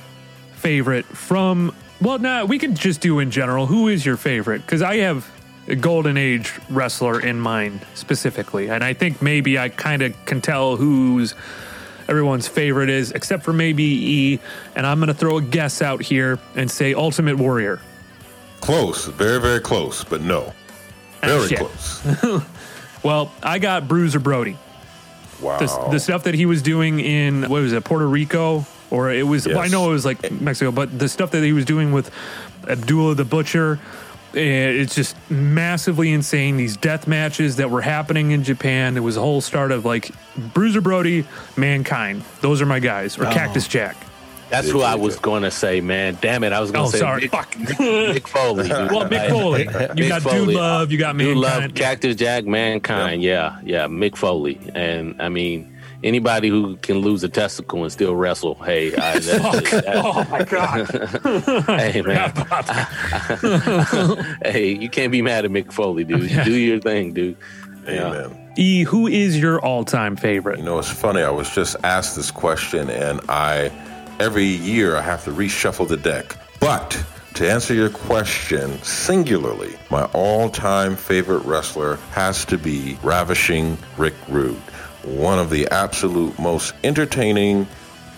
favorite 0.55 1.05
from 1.07 1.75
well, 2.01 2.19
no, 2.19 2.45
we 2.45 2.59
could 2.59 2.75
just 2.75 3.01
do 3.01 3.19
in 3.21 3.31
general. 3.31 3.67
Who 3.67 3.89
is 3.89 4.05
your 4.05 4.17
favorite? 4.19 4.67
Cuz 4.67 4.83
I 4.83 4.97
have 4.99 5.27
a 5.69 5.75
golden 5.75 6.17
age 6.17 6.53
wrestler 6.71 7.19
in 7.21 7.41
mind 7.41 7.81
specifically, 7.95 8.69
and 8.69 8.85
I 8.85 8.93
think 8.93 9.21
maybe 9.23 9.59
I 9.59 9.69
kind 9.71 10.03
of 10.03 10.13
can 10.27 10.41
tell 10.41 10.77
who's 10.77 11.35
everyone's 12.09 12.49
favorite 12.49 12.91
is 12.91 13.13
except 13.13 13.43
for 13.43 13.53
maybe 13.53 13.85
E, 13.85 14.41
and 14.75 14.87
I'm 14.87 14.99
going 14.99 15.09
to 15.09 15.15
throw 15.15 15.39
a 15.39 15.43
guess 15.43 15.83
out 15.83 16.03
here 16.03 16.39
and 16.55 16.71
say 16.71 16.95
Ultimate 16.95 17.37
Warrior. 17.37 17.81
Close, 18.61 19.07
very, 19.07 19.41
very 19.41 19.61
close, 19.61 20.05
but 20.05 20.21
no. 20.23 20.53
Ah, 21.23 21.27
very 21.27 21.49
shit. 21.49 21.59
close. 21.59 22.43
Well, 23.07 23.31
I 23.41 23.61
got 23.61 23.87
Bruiser 23.87 24.19
Brody. 24.19 24.57
Wow. 25.41 25.59
the, 25.59 25.89
the 25.93 26.01
stuff 26.01 26.25
that 26.25 26.35
he 26.35 26.45
was 26.45 26.61
doing 26.61 26.99
in 26.99 27.43
what 27.43 27.63
was 27.63 27.73
it 27.73 27.85
Puerto 27.85 28.09
Rico 28.09 28.67
or 28.91 29.13
it 29.13 29.23
was 29.23 29.47
well, 29.47 29.59
I 29.59 29.69
know 29.69 29.91
it 29.91 29.93
was 29.93 30.05
like 30.07 30.33
Mexico 30.33 30.73
but 30.73 30.99
the 30.99 31.11
stuff 31.11 31.33
that 31.33 31.45
he 31.45 31.53
was 31.53 31.67
doing 31.67 31.93
with 31.93 32.11
Abdullah 32.67 33.15
the 33.15 33.27
Butcher 33.27 33.79
it's 34.37 34.95
just 34.95 35.17
massively 35.31 36.13
insane 36.13 36.57
these 36.57 36.77
death 36.77 37.07
matches 37.07 37.57
that 37.57 37.71
were 37.71 37.81
happening 37.81 38.31
in 38.31 38.45
Japan 38.45 38.97
it 38.97 39.01
was 39.01 39.17
a 39.17 39.21
whole 39.21 39.41
start 39.41 39.73
of 39.73 39.85
like 39.85 40.11
Bruiser 40.53 40.81
Brody 40.81 41.27
Mankind 41.57 42.23
those 42.41 42.61
are 42.61 42.67
my 42.67 42.79
guys 42.79 43.19
or 43.19 43.27
oh. 43.27 43.33
Cactus 43.33 43.67
Jack 43.67 43.97
That's 44.51 44.71
who 44.71 44.83
I 44.83 44.95
was 44.95 45.19
going 45.19 45.43
to 45.43 45.51
say, 45.51 45.81
man. 45.81 46.19
Damn 46.21 46.45
it, 46.45 46.53
I 46.53 46.61
was 46.61 46.71
going 46.71 46.87
oh 46.87 46.91
to 46.91 46.93
say 46.93 46.99
sorry 46.99 47.23
Mick, 47.23 47.31
fuck 47.31 47.55
Mick 47.55 48.29
Foley. 48.29 48.63
dude. 48.69 48.91
well 48.91 49.09
Mick 49.09 49.29
Foley 49.29 49.63
you 49.63 49.69
Mick 49.69 50.09
got 50.09 50.23
Foley. 50.23 50.47
Dude 50.47 50.55
Love 50.55 50.93
you 50.93 50.99
got 50.99 51.17
Mankind. 51.17 51.35
Dude 51.35 51.43
Love, 51.43 51.75
Cactus 51.75 52.17
Jack, 52.17 52.45
Mankind. 52.45 53.23
Yeah, 53.23 53.59
yeah, 53.65 53.87
Mick 53.87 54.17
Foley. 54.17 54.61
And 54.75 55.21
I 55.21 55.29
mean, 55.29 55.76
anybody 56.07 56.49
who 56.49 56.77
can 56.77 56.99
lose 56.99 57.23
a 57.25 57.29
testicle 57.29 57.83
and 57.83 57.93
still 57.93 58.15
wrestle, 58.17 58.55
hey, 58.55 58.95
I, 58.95 59.19
that's, 59.19 59.29
oh, 59.29 59.61
that- 59.61 59.85
oh 59.97 60.25
my 60.31 60.45
god 60.45 60.87
hey, 61.81 62.03
man. 62.03 62.33
hey, 64.45 64.73
you 64.73 64.89
can't 64.89 65.13
be 65.13 65.23
mad 65.23 65.45
at 65.45 65.51
Mick 65.51 65.73
Foley, 65.73 66.05
dude. 66.05 66.29
Do 66.45 66.55
your 66.55 66.81
thing, 66.81 67.13
dude. 67.13 67.37
Yeah. 67.87 68.09
Amen. 68.09 68.53
E 68.59 68.85
who 68.85 69.07
is 69.07 69.39
your 69.39 69.61
all-time 69.61 70.17
favorite 70.17 70.59
You 70.59 70.65
know, 70.65 70.79
it's 70.79 70.91
funny. 70.91 71.23
I 71.23 71.31
was 71.31 71.51
just 71.55 71.77
asked 71.85 72.17
this 72.17 72.31
question, 72.31 72.89
and 72.91 73.21
I 73.29 73.71
every 74.19 74.45
year 74.47 74.97
I 74.97 75.03
have 75.03 75.25
to 75.25 75.31
reshuffle 75.31 75.87
the 75.87 75.97
deck. 75.99 76.37
But 76.59 77.01
to 77.35 77.49
answer 77.51 77.75
your 77.75 77.91
question 77.91 78.83
singularly, 78.83 79.77
my 79.91 80.05
all-time 80.15 80.97
favorite 80.97 81.45
wrestler 81.45 81.97
has 82.13 82.45
to 82.47 82.57
be 82.57 82.97
Ravishing 83.03 83.77
Rick 83.99 84.15
Rude, 84.29 84.57
one 85.07 85.39
of 85.39 85.51
the 85.51 85.69
absolute 85.69 86.39
most 86.39 86.75
entertaining 86.85 87.67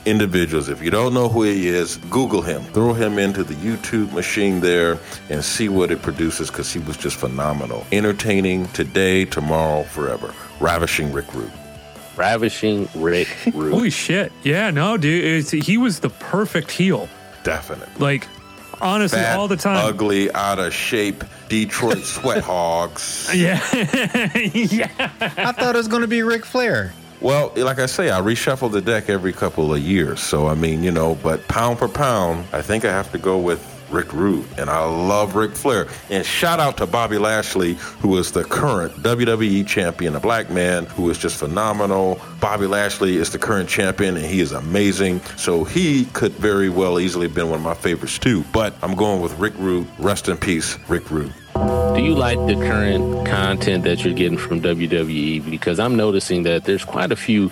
individuals. 0.06 0.68
If 0.68 0.82
you 0.82 0.90
don't 0.90 1.12
know 1.12 1.28
who 1.28 1.42
he 1.42 1.68
is, 1.68 1.96
Google 2.10 2.42
him. 2.42 2.62
Throw 2.72 2.94
him 2.94 3.18
into 3.18 3.44
the 3.44 3.54
YouTube 3.54 4.12
machine 4.12 4.60
there 4.60 4.98
and 5.28 5.44
see 5.44 5.68
what 5.68 5.90
it 5.90 6.02
produces 6.02 6.48
because 6.50 6.72
he 6.72 6.80
was 6.80 6.96
just 6.96 7.16
phenomenal. 7.16 7.86
Entertaining 7.92 8.66
today, 8.68 9.24
tomorrow, 9.26 9.82
forever. 9.82 10.34
Ravishing 10.60 11.12
Rick 11.12 11.34
Rude. 11.34 11.52
Ravishing 12.16 12.88
Rick 12.94 13.28
Rude. 13.52 13.72
Holy 13.74 13.90
shit. 13.90 14.32
Yeah, 14.42 14.70
no, 14.70 14.96
dude. 14.96 15.24
It's, 15.24 15.50
he 15.50 15.76
was 15.76 16.00
the 16.00 16.10
perfect 16.10 16.70
heel. 16.70 17.08
Definitely. 17.44 17.94
Like, 17.98 18.26
honestly, 18.80 19.18
Fat, 19.18 19.38
all 19.38 19.48
the 19.48 19.56
time. 19.56 19.84
ugly, 19.84 20.32
out 20.32 20.58
of 20.58 20.72
shape, 20.72 21.24
Detroit 21.48 21.98
sweat 22.04 22.42
hogs. 22.42 23.30
Yeah. 23.34 23.60
yeah. 24.36 24.90
I 25.20 25.52
thought 25.52 25.74
it 25.74 25.78
was 25.78 25.88
going 25.88 26.02
to 26.02 26.08
be 26.08 26.22
Ric 26.22 26.44
Flair. 26.44 26.92
Well, 27.20 27.52
like 27.56 27.80
I 27.80 27.86
say, 27.86 28.10
I 28.10 28.20
reshuffle 28.20 28.70
the 28.70 28.80
deck 28.80 29.08
every 29.08 29.32
couple 29.32 29.74
of 29.74 29.80
years. 29.80 30.20
So, 30.20 30.46
I 30.46 30.54
mean, 30.54 30.84
you 30.84 30.92
know, 30.92 31.16
but 31.16 31.46
pound 31.48 31.78
for 31.78 31.88
pound, 31.88 32.46
I 32.52 32.62
think 32.62 32.84
I 32.84 32.90
have 32.92 33.10
to 33.12 33.18
go 33.18 33.38
with 33.38 33.77
Rick 33.90 34.12
Rude. 34.12 34.46
And 34.58 34.70
I 34.70 34.84
love 34.84 35.34
Ric 35.34 35.52
Flair. 35.52 35.88
And 36.10 36.24
shout 36.24 36.60
out 36.60 36.76
to 36.78 36.86
Bobby 36.86 37.18
Lashley, 37.18 37.74
who 38.00 38.16
is 38.18 38.32
the 38.32 38.44
current 38.44 38.94
WWE 39.02 39.66
champion, 39.66 40.14
a 40.16 40.20
black 40.20 40.50
man 40.50 40.86
who 40.86 41.08
is 41.10 41.18
just 41.18 41.36
phenomenal. 41.36 42.20
Bobby 42.40 42.66
Lashley 42.66 43.16
is 43.16 43.30
the 43.30 43.38
current 43.38 43.68
champion, 43.68 44.16
and 44.16 44.26
he 44.26 44.40
is 44.40 44.52
amazing. 44.52 45.20
So 45.36 45.64
he 45.64 46.06
could 46.06 46.32
very 46.32 46.68
well 46.68 47.00
easily 47.00 47.26
have 47.26 47.34
been 47.34 47.50
one 47.50 47.58
of 47.58 47.64
my 47.64 47.74
favorites, 47.74 48.18
too. 48.18 48.44
But 48.52 48.74
I'm 48.82 48.94
going 48.94 49.20
with 49.20 49.38
Rick 49.38 49.54
Rude. 49.58 49.86
Rest 49.98 50.28
in 50.28 50.36
peace, 50.36 50.78
Rick 50.88 51.10
Rude. 51.10 51.32
Do 51.54 52.04
you 52.04 52.14
like 52.14 52.38
the 52.46 52.54
current 52.54 53.26
content 53.26 53.82
that 53.84 54.04
you're 54.04 54.14
getting 54.14 54.38
from 54.38 54.60
WWE? 54.60 55.50
Because 55.50 55.80
I'm 55.80 55.96
noticing 55.96 56.44
that 56.44 56.64
there's 56.64 56.84
quite 56.84 57.10
a 57.10 57.16
few 57.16 57.50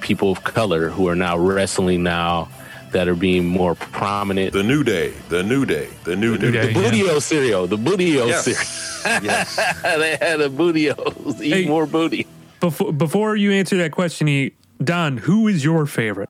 people 0.00 0.32
of 0.32 0.42
color 0.42 0.88
who 0.88 1.08
are 1.08 1.14
now 1.14 1.38
wrestling 1.38 2.02
now 2.02 2.48
that 2.92 3.08
are 3.08 3.14
being 3.14 3.46
more 3.46 3.74
prominent. 3.74 4.52
The 4.52 4.62
New 4.62 4.82
Day, 4.84 5.12
the 5.28 5.42
New 5.42 5.64
Day, 5.64 5.88
the 6.04 6.16
New, 6.16 6.36
New 6.36 6.50
Day. 6.50 6.72
Day. 6.72 6.72
The 6.72 6.80
Bootio 6.80 7.22
cereal, 7.22 7.66
the 7.66 7.78
Bootio 7.78 8.28
Yes. 8.28 8.44
cereal. 8.44 9.24
yes. 9.24 9.56
they 9.82 10.16
had 10.16 10.40
a 10.40 10.48
Bootio, 10.48 11.40
eat 11.40 11.52
Hey. 11.52 11.66
more 11.68 11.86
booty. 11.86 12.26
Before, 12.60 12.92
before 12.92 13.36
you 13.36 13.52
answer 13.52 13.76
that 13.78 13.92
question, 13.92 14.28
E, 14.28 14.52
Don, 14.82 15.16
who 15.18 15.46
is 15.48 15.64
your 15.64 15.86
favorite? 15.86 16.28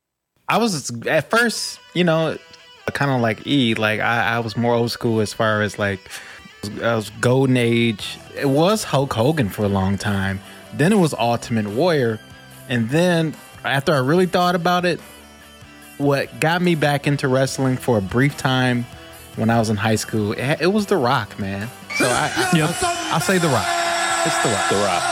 I 0.49 0.59
was 0.59 0.91
at 1.07 1.31
first, 1.31 1.79
you 1.95 2.05
know, 2.05 2.37
kind 2.93 3.11
of 3.13 3.21
like 3.21 3.47
E. 3.47 3.75
Like 3.75 4.01
I, 4.01 4.35
I 4.35 4.39
was 4.41 4.57
more 4.57 4.75
old 4.75 4.91
school 4.91 5.21
as 5.21 5.33
far 5.33 5.63
as 5.63 5.79
like 5.79 6.01
I 6.83 6.95
was 6.97 7.11
golden 7.21 7.57
age. 7.57 8.19
It 8.37 8.49
was 8.49 8.83
Hulk 8.85 9.13
Hogan 9.13 9.49
for 9.49 9.65
a 9.65 9.69
long 9.69 9.97
time. 9.97 10.41
Then 10.75 10.93
it 10.93 10.97
was 10.99 11.15
Ultimate 11.15 11.69
Warrior, 11.69 12.19
and 12.69 12.91
then 12.91 13.35
after 13.65 13.93
I 13.95 13.99
really 13.99 14.27
thought 14.27 14.55
about 14.57 14.85
it, 14.85 15.01
what 16.01 16.41
got 16.41 16.63
me 16.63 16.75
back 16.75 17.07
into 17.07 17.29
wrestling 17.29 17.77
for 17.77 17.99
a 17.99 18.03
brief 18.03 18.37
time 18.37 18.87
when 19.37 19.51
I 19.51 19.59
was 19.59 19.71
in 19.71 19.77
high 19.77 19.97
school, 19.97 20.33
it, 20.33 20.61
it 20.61 20.67
was 20.67 20.87
The 20.87 20.97
Rock, 20.97 21.39
man. 21.39 21.69
So 21.97 22.07
I, 22.07 22.33
I, 22.35 22.57
Yep. 22.57 22.71
I'll, 22.83 23.15
I'll 23.15 23.21
say 23.21 23.39
The 23.39 23.49
Rock. 23.49 23.67
It's 24.27 24.43
The 24.43 24.49
Rock. 24.49 24.69
The 24.71 24.77
Rock. 24.77 25.03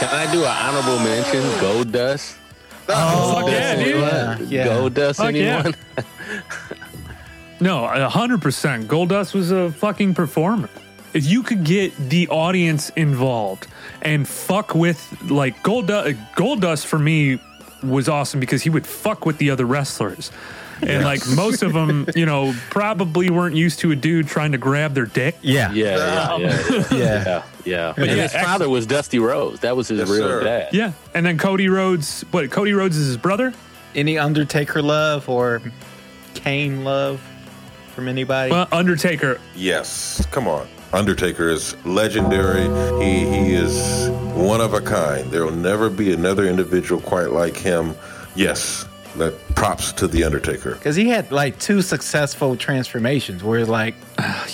Can 0.00 0.08
I 0.14 0.30
do 0.32 0.44
an 0.44 0.50
honorable 0.50 0.98
mention? 1.04 1.40
Goldust. 1.60 2.36
Oh, 2.88 3.40
fuck 3.40 3.50
yeah, 3.50 3.76
dude. 3.76 3.96
Yeah, 3.96 4.38
yeah. 4.40 4.66
Goldust. 4.66 5.16
Fuck 5.16 5.34
yeah. 5.34 5.58
anyone? 5.58 5.74
No, 7.60 7.86
hundred 8.08 8.40
percent. 8.40 8.86
Goldust 8.86 9.34
was 9.34 9.50
a 9.50 9.72
fucking 9.72 10.14
performer. 10.14 10.70
If 11.12 11.26
you 11.26 11.42
could 11.42 11.64
get 11.64 11.96
the 11.96 12.28
audience 12.28 12.90
involved 12.90 13.66
and 14.02 14.28
fuck 14.28 14.74
with 14.76 15.20
like 15.28 15.60
Goldust, 15.64 16.16
Goldust 16.34 16.86
for 16.86 17.00
me 17.00 17.40
was 17.82 18.08
awesome 18.08 18.40
because 18.40 18.62
he 18.62 18.70
would 18.70 18.86
fuck 18.86 19.26
with 19.26 19.38
the 19.38 19.50
other 19.50 19.64
wrestlers. 19.66 20.30
And 20.80 21.04
like 21.04 21.26
most 21.34 21.62
of 21.62 21.72
them, 21.72 22.06
you 22.14 22.24
know, 22.24 22.54
probably 22.70 23.30
weren't 23.30 23.56
used 23.56 23.80
to 23.80 23.90
a 23.90 23.96
dude 23.96 24.28
trying 24.28 24.52
to 24.52 24.58
grab 24.58 24.94
their 24.94 25.06
dick. 25.06 25.36
Yeah. 25.42 25.72
Yeah, 25.72 25.96
yeah, 25.96 26.36
yeah, 26.38 26.38
yeah, 26.38 26.68
Yeah. 26.70 26.84
yeah. 27.24 27.42
yeah. 27.64 27.94
And 27.96 28.06
yeah, 28.06 28.14
his 28.22 28.32
father 28.32 28.68
was 28.68 28.86
Dusty 28.86 29.18
Rhodes. 29.18 29.58
That 29.60 29.76
was 29.76 29.88
his 29.88 29.98
Yes, 29.98 30.08
real 30.08 30.28
sir. 30.28 30.44
dad. 30.44 30.68
Yeah. 30.72 30.92
And 31.14 31.26
then 31.26 31.36
Cody 31.36 31.68
Rhodes, 31.68 32.22
what 32.30 32.48
Cody 32.52 32.74
Rhodes 32.74 32.96
is 32.96 33.08
his 33.08 33.16
brother? 33.16 33.52
Any 33.96 34.18
Undertaker 34.18 34.80
love 34.80 35.28
or 35.28 35.60
Kane 36.34 36.84
love 36.84 37.20
from 37.96 38.06
anybody? 38.06 38.52
Well, 38.52 38.68
Undertaker. 38.70 39.40
Yes, 39.56 40.24
come 40.30 40.46
on. 40.46 40.68
Undertaker 40.92 41.48
is 41.48 41.76
legendary. 41.84 42.62
He 43.04 43.26
he 43.26 43.54
is 43.54 44.08
one 44.34 44.60
of 44.60 44.72
a 44.74 44.80
kind. 44.80 45.30
There 45.30 45.44
will 45.44 45.52
never 45.52 45.90
be 45.90 46.12
another 46.12 46.44
individual 46.46 47.00
quite 47.00 47.30
like 47.30 47.56
him. 47.56 47.94
Yes, 48.34 48.86
That 49.16 49.34
props 49.56 49.90
to 49.94 50.06
the 50.06 50.22
Undertaker. 50.24 50.74
Because 50.74 50.94
he 50.94 51.08
had 51.08 51.32
like 51.32 51.58
two 51.58 51.82
successful 51.82 52.56
transformations, 52.56 53.42
where 53.42 53.66
like 53.66 53.96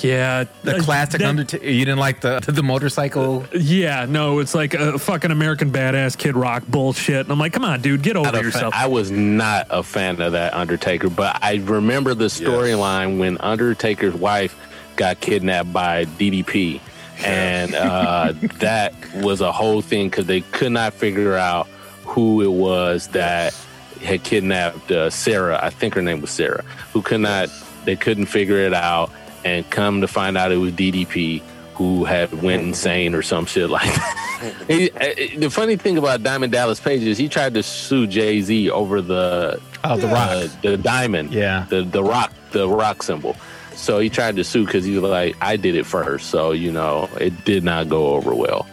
Yeah, 0.01 0.45
the 0.63 0.77
uh, 0.77 0.83
classic 0.83 1.21
that- 1.21 1.29
Undertaker. 1.29 1.67
You 1.67 1.85
didn't 1.85 1.99
like 2.01 2.21
the 2.21 2.41
the 2.47 2.63
motorcycle. 2.63 3.45
Yeah, 3.55 4.07
no, 4.09 4.39
it's 4.41 4.55
like 4.55 4.75
a 4.75 4.99
fucking 4.99 5.31
American 5.31 5.71
badass 5.71 6.17
Kid 6.19 6.35
Rock 6.35 6.65
bullshit. 6.67 7.27
And 7.27 7.31
I'm 7.31 7.39
like, 7.39 7.53
come 7.53 7.65
on, 7.65 7.81
dude, 7.83 8.03
get 8.03 8.17
over 8.17 8.25
Not 8.25 8.35
a 8.35 8.39
fan- 8.39 8.45
yourself. 8.47 8.75
I 8.75 8.87
was 8.87 9.11
not 9.11 9.67
a 9.71 9.83
fan 9.83 10.21
of 10.21 10.33
that 10.33 10.55
Undertaker, 10.55 11.11
but 11.11 11.39
I 11.43 11.57
remember 11.57 12.15
the 12.15 12.27
storyline 12.27 13.19
when 13.19 13.37
Undertaker's 13.39 14.15
wife 14.15 14.57
got 14.97 15.21
kidnapped 15.21 15.73
by 15.73 16.05
DDP, 16.05 16.81
and 17.25 17.75
uh, 17.75 18.33
that 18.61 18.95
was 19.17 19.41
a 19.41 19.53
whole 19.53 19.81
thing 19.83 20.09
because 20.09 20.27
they 20.27 20.41
could 20.41 20.73
not 20.73 20.93
figure 20.95 21.35
out 21.37 21.67
who 22.05 22.43
it 22.43 22.51
was 22.53 23.09
that 23.09 23.55
had 24.03 24.23
kidnapped 24.23 24.91
uh, 24.91 25.11
Sarah. 25.11 25.59
I 25.63 25.71
think 25.71 25.95
her 25.95 26.03
name 26.03 26.21
was 26.21 26.31
Sarah, 26.31 26.63
who 26.93 27.03
could 27.03 27.21
not. 27.21 27.49
They 27.85 27.97
couldn't 27.97 28.27
figure 28.27 28.59
it 28.59 28.73
out, 28.75 29.11
and 29.45 29.69
come 29.71 30.01
to 30.01 30.09
find 30.09 30.37
out 30.39 30.53
it 30.53 30.57
was 30.57 30.73
DDP 30.73 31.43
who 31.75 32.05
had 32.05 32.33
went 32.41 32.63
insane 32.63 33.15
or 33.17 33.23
some 33.23 33.47
shit 33.47 33.69
like 33.69 33.83
that. 33.93 34.21
He- 34.69 34.91
uh, 34.91 35.39
the 35.39 35.49
funny 35.51 35.77
thing 35.77 35.97
about 35.97 36.23
Diamond 36.23 36.53
Dallas 36.53 36.79
Page 36.79 37.03
is 37.03 37.17
he 37.19 37.29
tried 37.31 37.55
to 37.55 37.63
sue 37.63 38.07
Jay 38.07 38.43
Z 38.43 38.69
over 38.71 39.01
the 39.01 39.59
Oh, 39.83 39.97
the 39.97 40.07
rock. 40.09 40.31
uh, 40.31 40.49
the 40.63 40.77
diamond, 40.77 41.33
Yeah. 41.33 41.67
the 41.71 41.83
the 41.83 42.03
rock, 42.03 42.31
the 42.53 42.69
rock 42.69 43.03
symbol. 43.03 43.37
So 43.77 43.99
he 43.99 44.09
tried 44.09 44.37
to 44.37 44.45
sue 44.45 44.65
because 44.65 44.85
he 44.85 44.99
was 44.99 45.11
like, 45.11 45.37
I 45.41 45.57
did 45.57 45.75
it 45.75 45.87
first. 45.87 46.31
So 46.31 46.53
you 46.53 46.73
know, 46.73 47.09
it 47.21 47.45
did 47.45 47.65
not 47.65 47.89
go 47.89 48.09
over 48.15 48.35
well. 48.35 48.67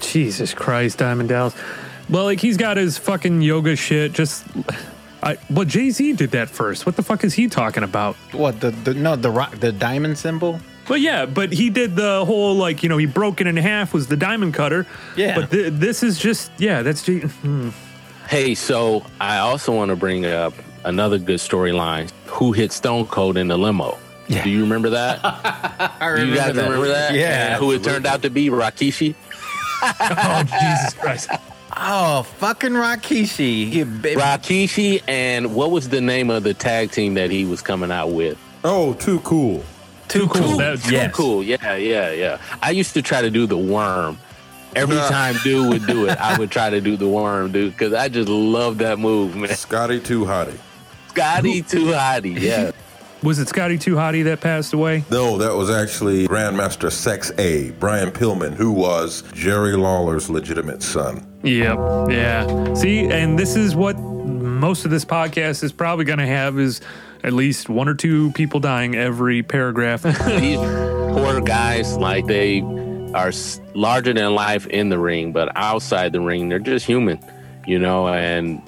Jesus 0.00 0.54
Christ, 0.54 0.98
Diamond 0.98 1.28
Dallas. 1.28 1.54
Well, 2.08 2.24
like 2.24 2.40
he's 2.40 2.56
got 2.56 2.76
his 2.76 2.98
fucking 2.98 3.42
yoga 3.42 3.74
shit. 3.76 4.12
Just, 4.12 4.44
I 5.22 5.38
well, 5.50 5.64
Jay 5.64 5.90
Z 5.90 6.12
did 6.14 6.30
that 6.32 6.48
first. 6.48 6.86
What 6.86 6.96
the 6.96 7.02
fuck 7.02 7.24
is 7.24 7.34
he 7.34 7.48
talking 7.48 7.82
about? 7.82 8.14
What 8.32 8.60
the, 8.60 8.70
the 8.70 8.94
no 8.94 9.16
the 9.16 9.30
rock 9.30 9.58
the 9.58 9.72
diamond 9.72 10.18
symbol? 10.18 10.60
Well, 10.88 10.98
yeah, 10.98 11.26
but 11.26 11.52
he 11.52 11.70
did 11.70 11.96
the 11.96 12.24
whole 12.24 12.54
like 12.54 12.82
you 12.82 12.88
know 12.88 12.96
he 12.96 13.06
broke 13.06 13.40
it 13.40 13.46
in 13.46 13.56
half 13.56 13.92
was 13.92 14.06
the 14.06 14.16
diamond 14.16 14.54
cutter. 14.54 14.86
Yeah. 15.16 15.40
but 15.40 15.50
th- 15.50 15.72
this 15.72 16.02
is 16.02 16.18
just 16.18 16.52
yeah, 16.58 16.82
that's 16.82 17.02
Jay. 17.02 17.20
hmm. 17.20 17.70
Hey, 18.28 18.54
so 18.54 19.04
I 19.20 19.38
also 19.38 19.74
want 19.74 19.90
to 19.90 19.96
bring 19.96 20.26
up 20.26 20.52
another 20.84 21.18
good 21.18 21.38
storyline. 21.38 22.10
Who 22.26 22.52
hit 22.52 22.72
Stone 22.72 23.06
Cold 23.06 23.36
in 23.36 23.48
the 23.48 23.56
limo? 23.56 23.98
Yeah. 24.28 24.44
Do 24.44 24.50
you 24.50 24.62
remember 24.62 24.90
that? 24.90 25.20
I 25.24 26.16
you 26.22 26.34
guys 26.34 26.56
remember 26.56 26.88
that? 26.88 27.14
Yeah. 27.14 27.52
And 27.54 27.54
who 27.60 27.72
it 27.72 27.82
turned 27.84 28.06
out 28.06 28.22
to 28.22 28.30
be? 28.30 28.48
Rikishi. 28.50 29.14
oh 29.82 30.42
Jesus 30.60 30.94
Christ! 30.94 31.30
Oh, 31.76 32.22
fucking 32.38 32.72
Rikishi. 32.72 33.68
He 33.70 33.84
bit- 33.84 34.18
Rikishi, 34.18 35.02
and 35.06 35.54
what 35.54 35.70
was 35.70 35.90
the 35.90 36.00
name 36.00 36.30
of 36.30 36.42
the 36.42 36.54
tag 36.54 36.90
team 36.90 37.14
that 37.14 37.30
he 37.30 37.44
was 37.44 37.60
coming 37.62 37.90
out 37.92 38.08
with? 38.12 38.38
Oh, 38.64 38.94
too 38.94 39.20
cool. 39.20 39.62
too 40.08 40.26
cool. 40.28 40.42
cool. 40.42 40.56
That- 40.58 40.80
Too 40.82 40.92
Yes. 40.92 41.14
cool. 41.14 41.42
Yeah, 41.42 41.76
yeah, 41.76 42.10
yeah. 42.12 42.38
I 42.62 42.70
used 42.70 42.94
to 42.94 43.02
try 43.02 43.20
to 43.22 43.30
do 43.30 43.46
the 43.46 43.56
worm. 43.58 44.18
Every 44.74 44.96
Yeah. 44.96 45.08
time 45.08 45.36
dude 45.44 45.68
would 45.68 45.86
do 45.86 46.06
it, 46.06 46.18
I 46.20 46.38
would 46.38 46.50
try 46.50 46.70
to 46.70 46.80
do 46.80 46.96
the 46.96 47.08
worm, 47.08 47.52
dude, 47.52 47.72
because 47.72 47.92
I 47.92 48.08
just 48.08 48.28
love 48.28 48.78
that 48.78 48.98
move, 48.98 49.36
man. 49.36 49.54
Scotty 49.54 50.00
Too 50.00 50.24
Hottie. 50.24 50.58
Scotty 51.08 51.62
too 51.62 51.86
hottie, 51.86 52.38
yeah. 52.38 52.72
Was 53.26 53.40
it 53.40 53.48
Scotty 53.48 53.76
Too 53.76 53.96
Hottie 53.96 54.22
that 54.22 54.40
passed 54.40 54.72
away? 54.72 55.04
No, 55.10 55.36
that 55.38 55.52
was 55.52 55.68
actually 55.68 56.28
Grand 56.28 56.56
Master 56.56 56.86
Sexay, 56.86 57.76
Brian 57.76 58.12
Pillman, 58.12 58.54
who 58.54 58.70
was 58.70 59.24
Jerry 59.32 59.76
Lawler's 59.76 60.30
legitimate 60.30 60.80
son. 60.80 61.26
Yep. 61.42 61.76
Yeah. 62.08 62.74
See, 62.74 63.00
and 63.06 63.36
this 63.36 63.56
is 63.56 63.74
what 63.74 63.98
most 63.98 64.84
of 64.84 64.92
this 64.92 65.04
podcast 65.04 65.64
is 65.64 65.72
probably 65.72 66.04
going 66.04 66.20
to 66.20 66.26
have 66.26 66.56
is 66.60 66.80
at 67.24 67.32
least 67.32 67.68
one 67.68 67.88
or 67.88 67.94
two 67.94 68.30
people 68.30 68.60
dying 68.60 68.94
every 68.94 69.42
paragraph. 69.42 70.02
These 70.26 70.58
poor 70.58 71.40
guys, 71.40 71.96
like 71.96 72.26
they 72.26 72.60
are 73.12 73.32
larger 73.74 74.12
than 74.12 74.36
life 74.36 74.68
in 74.68 74.88
the 74.88 75.00
ring, 75.00 75.32
but 75.32 75.50
outside 75.56 76.12
the 76.12 76.20
ring, 76.20 76.48
they're 76.48 76.60
just 76.60 76.86
human, 76.86 77.18
you 77.66 77.80
know, 77.80 78.06
and 78.06 78.62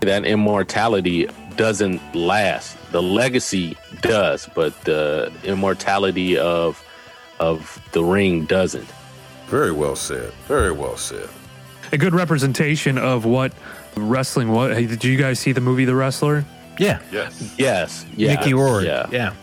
that 0.00 0.26
immortality 0.26 1.26
doesn't 1.56 2.00
last. 2.14 2.76
The 2.92 3.02
legacy 3.02 3.76
does, 4.00 4.48
but 4.54 4.78
the 4.82 5.32
immortality 5.44 6.38
of 6.38 6.82
of 7.40 7.80
the 7.92 8.02
ring 8.04 8.44
doesn't. 8.44 8.88
Very 9.46 9.72
well 9.72 9.96
said. 9.96 10.32
Very 10.46 10.72
well 10.72 10.96
said. 10.96 11.28
a 11.92 11.98
good 11.98 12.14
representation 12.14 12.96
of 12.98 13.24
what 13.24 13.52
wrestling 13.96 14.50
was. 14.52 14.76
Hey, 14.76 14.86
did 14.86 15.04
you 15.04 15.16
guys 15.16 15.38
see 15.38 15.52
the 15.52 15.60
movie 15.60 15.84
The 15.84 15.94
Wrestler? 15.94 16.44
Yeah. 16.78 17.00
Yes. 17.12 17.54
Yes, 17.58 18.06
yeah, 18.16 18.34
Mickey 18.34 18.52
Rourke. 18.54 18.84
yeah, 18.84 19.06
Yeah. 19.12 19.34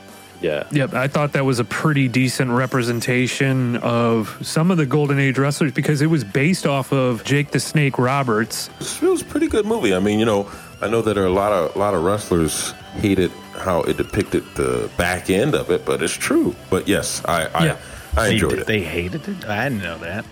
yeah. 0.41 0.63
Yep, 0.71 0.93
I 0.93 1.07
thought 1.07 1.31
that 1.33 1.45
was 1.45 1.59
a 1.59 1.63
pretty 1.63 2.07
decent 2.09 2.51
representation 2.51 3.77
of 3.77 4.37
some 4.41 4.69
of 4.71 4.77
the 4.77 4.85
Golden 4.85 5.17
Age 5.19 5.37
wrestlers 5.37 5.71
because 5.71 6.01
it 6.01 6.07
was 6.07 6.23
based 6.25 6.65
off 6.65 6.91
of 6.91 7.23
Jake 7.23 7.51
the 7.51 7.59
Snake 7.59 7.97
Roberts. 7.97 8.69
It 9.01 9.01
was 9.07 9.21
a 9.21 9.25
pretty 9.25 9.47
good 9.47 9.65
movie. 9.65 9.93
I 9.95 9.99
mean, 9.99 10.19
you 10.19 10.25
know, 10.25 10.49
I 10.81 10.87
know 10.89 11.01
that 11.01 11.13
there 11.13 11.23
are 11.23 11.27
a 11.27 11.29
lot 11.29 11.51
of 11.51 11.75
a 11.75 11.79
lot 11.79 11.93
of 11.93 12.03
wrestlers 12.03 12.71
hated 12.95 13.31
how 13.57 13.81
it 13.83 13.97
depicted 13.97 14.43
the 14.55 14.89
back 14.97 15.29
end 15.29 15.53
of 15.53 15.69
it, 15.69 15.85
but 15.85 16.01
it's 16.01 16.13
true. 16.13 16.55
But 16.69 16.87
yes, 16.87 17.21
I 17.25 17.45
I, 17.53 17.65
Yeah. 17.65 17.77
I 18.17 18.27
They, 18.27 18.33
enjoyed 18.33 18.59
it. 18.59 18.67
they 18.67 18.81
hated 18.81 19.27
it. 19.27 19.45
I 19.45 19.69
didn't 19.69 19.83
know 19.83 19.97
that. 19.99 20.25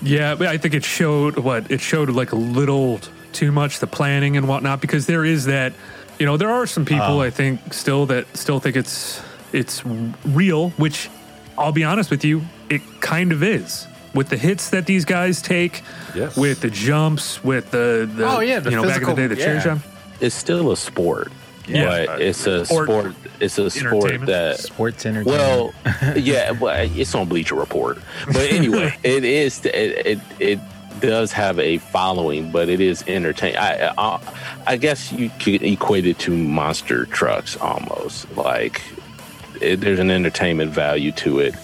Yeah, 0.00 0.34
but 0.34 0.46
I 0.48 0.56
think 0.56 0.74
it 0.74 0.84
showed 0.84 1.38
what 1.38 1.70
it 1.70 1.80
showed 1.80 2.08
like 2.10 2.32
a 2.32 2.36
little 2.36 3.00
too 3.32 3.52
much 3.52 3.78
the 3.80 3.86
planning 3.86 4.36
and 4.36 4.48
whatnot 4.48 4.80
because 4.80 5.06
there 5.06 5.24
is 5.24 5.44
that 5.46 5.72
you 6.18 6.26
know 6.26 6.36
there 6.36 6.50
are 6.50 6.66
some 6.66 6.84
people 6.84 7.18
ah. 7.20 7.26
I 7.26 7.30
think 7.30 7.72
still 7.74 8.06
that 8.06 8.26
still 8.36 8.60
think 8.60 8.76
it's 8.76 9.20
it's 9.52 9.82
real, 10.24 10.70
which 10.70 11.10
I'll 11.58 11.72
be 11.72 11.84
honest 11.84 12.10
with 12.10 12.24
you, 12.24 12.42
it 12.70 12.80
kind 13.00 13.32
of 13.32 13.42
is 13.42 13.86
with 14.14 14.28
the 14.28 14.36
hits 14.36 14.70
that 14.70 14.86
these 14.86 15.04
guys 15.04 15.40
take, 15.42 15.82
Yes. 16.14 16.36
with 16.36 16.60
the 16.60 16.70
jumps, 16.70 17.42
with 17.42 17.70
the, 17.70 18.08
the 18.14 18.26
Oh, 18.26 18.40
yeah, 18.40 18.60
the 18.60 18.70
you 18.70 18.76
know 18.76 18.82
back 18.82 18.96
in 18.96 19.00
the 19.02 19.06
physical- 19.08 19.14
day 19.16 19.26
the 19.28 19.36
chair 19.36 19.54
yeah. 19.54 19.64
jump. 19.64 19.82
It's 20.20 20.34
still 20.34 20.70
a 20.70 20.76
sport, 20.76 21.32
Yeah. 21.66 22.06
but 22.06 22.20
it's 22.20 22.46
a 22.46 22.64
Sport 22.66 22.88
sport. 22.88 23.14
It's 23.40 23.58
a 23.58 23.70
sport 23.70 24.26
that 24.26 24.58
Sports 24.60 25.04
entertainment. 25.06 25.26
Well, 25.26 25.74
yeah, 26.16 26.52
well, 26.52 26.76
it's 26.94 27.14
on 27.14 27.26
Bleacher 27.28 27.54
Report. 27.56 27.98
But 28.26 28.50
anyway, 28.52 28.94
it 29.02 29.24
is. 29.24 29.64
It, 29.66 30.06
it 30.06 30.18
it 30.38 30.58
does 31.00 31.32
have 31.32 31.58
a 31.58 31.78
following, 31.78 32.52
but 32.52 32.68
it 32.68 32.80
is 32.80 33.02
entertaining. 33.08 33.56
I, 33.56 33.92
I 33.98 34.20
I 34.66 34.76
guess 34.76 35.10
you 35.10 35.30
could 35.40 35.62
equate 35.64 36.06
it 36.06 36.18
to 36.20 36.30
monster 36.36 37.06
trucks 37.06 37.56
almost. 37.56 38.30
Like 38.36 38.80
it, 39.60 39.80
there's 39.80 39.98
an 39.98 40.10
entertainment 40.12 40.70
value 40.70 41.10
to 41.12 41.40
it. 41.40 41.54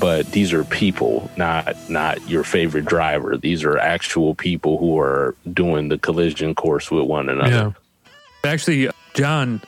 But 0.00 0.30
these 0.32 0.52
are 0.52 0.64
people, 0.64 1.30
not 1.36 1.76
not 1.90 2.28
your 2.28 2.44
favorite 2.44 2.84
driver. 2.84 3.36
These 3.36 3.64
are 3.64 3.76
actual 3.78 4.34
people 4.34 4.78
who 4.78 4.98
are 4.98 5.34
doing 5.52 5.88
the 5.88 5.98
collision 5.98 6.54
course 6.54 6.90
with 6.90 7.04
one 7.04 7.28
another. 7.28 7.74
Actually, 8.44 8.88
uh, 8.88 8.92
John, 9.14 9.60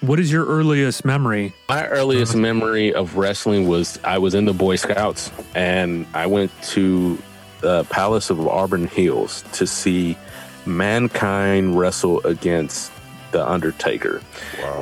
what 0.00 0.18
is 0.18 0.30
your 0.30 0.44
earliest 0.44 1.04
memory? 1.04 1.54
My 1.68 1.86
earliest 1.86 2.34
memory 2.34 2.92
of 2.92 3.16
wrestling 3.16 3.68
was 3.68 3.98
I 4.04 4.18
was 4.18 4.34
in 4.34 4.44
the 4.44 4.52
Boy 4.52 4.76
Scouts 4.76 5.30
and 5.54 6.06
I 6.12 6.26
went 6.26 6.50
to 6.74 7.18
the 7.60 7.84
Palace 7.84 8.28
of 8.28 8.46
Auburn 8.46 8.86
Hills 8.86 9.44
to 9.52 9.66
see 9.66 10.18
Mankind 10.66 11.78
wrestle 11.78 12.20
against 12.26 12.92
The 13.32 13.48
Undertaker. 13.48 14.20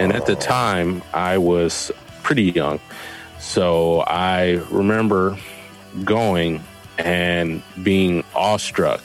And 0.01 0.13
at 0.13 0.27
the 0.27 0.35
time, 0.35 1.03
I 1.13 1.39
was 1.39 1.93
pretty 2.23 2.45
young. 2.45 2.81
So 3.43 4.03
I 4.03 4.63
remember 4.71 5.37
going 6.05 6.63
and 6.97 7.61
being 7.83 8.25
awestruck 8.37 9.03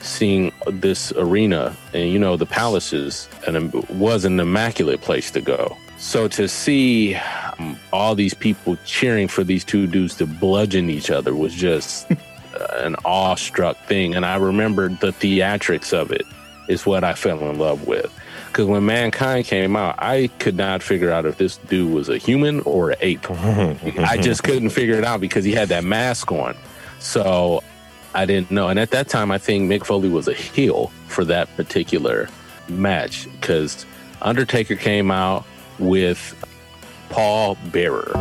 seeing 0.00 0.52
this 0.68 1.12
arena 1.12 1.76
and 1.92 2.10
you 2.10 2.18
know 2.18 2.36
the 2.36 2.46
palaces 2.46 3.28
and 3.46 3.56
it 3.56 3.90
was 3.90 4.24
an 4.24 4.38
immaculate 4.38 5.02
place 5.02 5.30
to 5.32 5.40
go. 5.40 5.76
So 5.98 6.28
to 6.28 6.48
see 6.48 7.16
um, 7.58 7.76
all 7.92 8.14
these 8.14 8.32
people 8.32 8.78
cheering 8.86 9.28
for 9.28 9.44
these 9.44 9.64
two 9.64 9.86
dudes 9.88 10.14
to 10.16 10.26
bludgeon 10.26 10.88
each 10.88 11.10
other 11.10 11.34
was 11.34 11.52
just 11.52 12.08
an 12.74 12.94
awestruck 13.04 13.76
thing. 13.86 14.14
And 14.14 14.24
i 14.24 14.36
remembered 14.36 15.00
the 15.00 15.08
theatrics 15.08 15.92
of 15.92 16.12
it 16.12 16.24
is 16.68 16.86
what 16.86 17.02
i 17.02 17.12
fell 17.12 17.40
in 17.50 17.58
love 17.58 17.88
with 17.88 18.16
because 18.52 18.66
when 18.66 18.84
mankind 18.84 19.44
came 19.46 19.76
out 19.76 19.94
i 19.98 20.28
could 20.38 20.56
not 20.56 20.82
figure 20.82 21.10
out 21.10 21.24
if 21.24 21.38
this 21.38 21.56
dude 21.56 21.92
was 21.92 22.08
a 22.08 22.18
human 22.18 22.60
or 22.60 22.90
an 22.90 22.96
ape 23.00 23.30
i 23.30 24.16
just 24.20 24.42
couldn't 24.42 24.70
figure 24.70 24.96
it 24.96 25.04
out 25.04 25.20
because 25.20 25.44
he 25.44 25.52
had 25.52 25.68
that 25.68 25.84
mask 25.84 26.30
on 26.32 26.56
so 26.98 27.62
I 28.12 28.26
didn't 28.26 28.50
know. 28.50 28.68
And 28.68 28.78
at 28.80 28.90
that 28.90 29.08
time, 29.08 29.30
I 29.30 29.38
think 29.38 29.70
Mick 29.70 29.86
Foley 29.86 30.08
was 30.08 30.26
a 30.26 30.34
heel 30.34 30.88
for 31.06 31.24
that 31.26 31.48
particular 31.56 32.28
match 32.68 33.28
because 33.40 33.86
Undertaker 34.20 34.74
came 34.74 35.12
out 35.12 35.44
with 35.78 36.34
Paul 37.08 37.56
Bearer. 37.66 38.16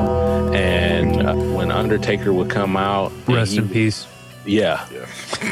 And 0.54 1.28
uh, 1.28 1.34
when 1.34 1.72
Undertaker 1.72 2.32
would 2.32 2.52
come 2.52 2.78
out, 2.78 3.12
Rest 3.28 3.54
he- 3.54 3.58
in 3.58 3.68
peace. 3.70 4.06
Yeah. 4.46 4.86
Yeah. 4.94 5.08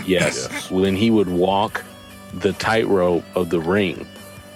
Yes. 0.05 0.69
When 0.69 0.95
he 0.95 1.09
would 1.09 1.29
walk 1.29 1.83
the 2.31 2.53
tightrope 2.53 3.23
of 3.35 3.49
the 3.49 3.59
ring 3.59 4.07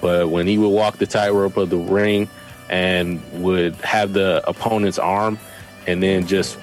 but 0.01 0.29
when 0.29 0.47
he 0.47 0.57
would 0.57 0.69
walk 0.69 0.97
the 0.97 1.07
tightrope 1.07 1.57
of 1.57 1.69
the 1.69 1.77
ring 1.77 2.27
and 2.69 3.21
would 3.41 3.75
have 3.75 4.13
the 4.13 4.43
opponent's 4.47 4.99
arm 4.99 5.37
and 5.87 6.01
then 6.01 6.27
just 6.27 6.57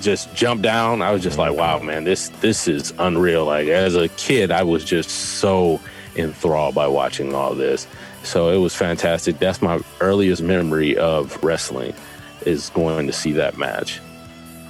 just 0.00 0.34
jump 0.34 0.62
down, 0.62 1.02
I 1.02 1.10
was 1.12 1.22
just 1.22 1.38
like, 1.38 1.54
wow, 1.54 1.78
man, 1.78 2.04
this 2.04 2.28
this 2.40 2.66
is 2.68 2.92
unreal. 2.98 3.44
Like 3.44 3.68
as 3.68 3.94
a 3.94 4.08
kid, 4.08 4.50
I 4.50 4.62
was 4.62 4.84
just 4.84 5.10
so 5.10 5.80
enthralled 6.16 6.74
by 6.74 6.86
watching 6.86 7.34
all 7.34 7.54
this. 7.54 7.86
So 8.22 8.50
it 8.50 8.58
was 8.58 8.74
fantastic. 8.74 9.38
That's 9.38 9.62
my 9.62 9.80
earliest 10.00 10.42
memory 10.42 10.96
of 10.96 11.42
wrestling 11.42 11.94
is 12.46 12.70
going 12.70 13.06
to 13.06 13.12
see 13.12 13.32
that 13.32 13.56
match. 13.56 14.00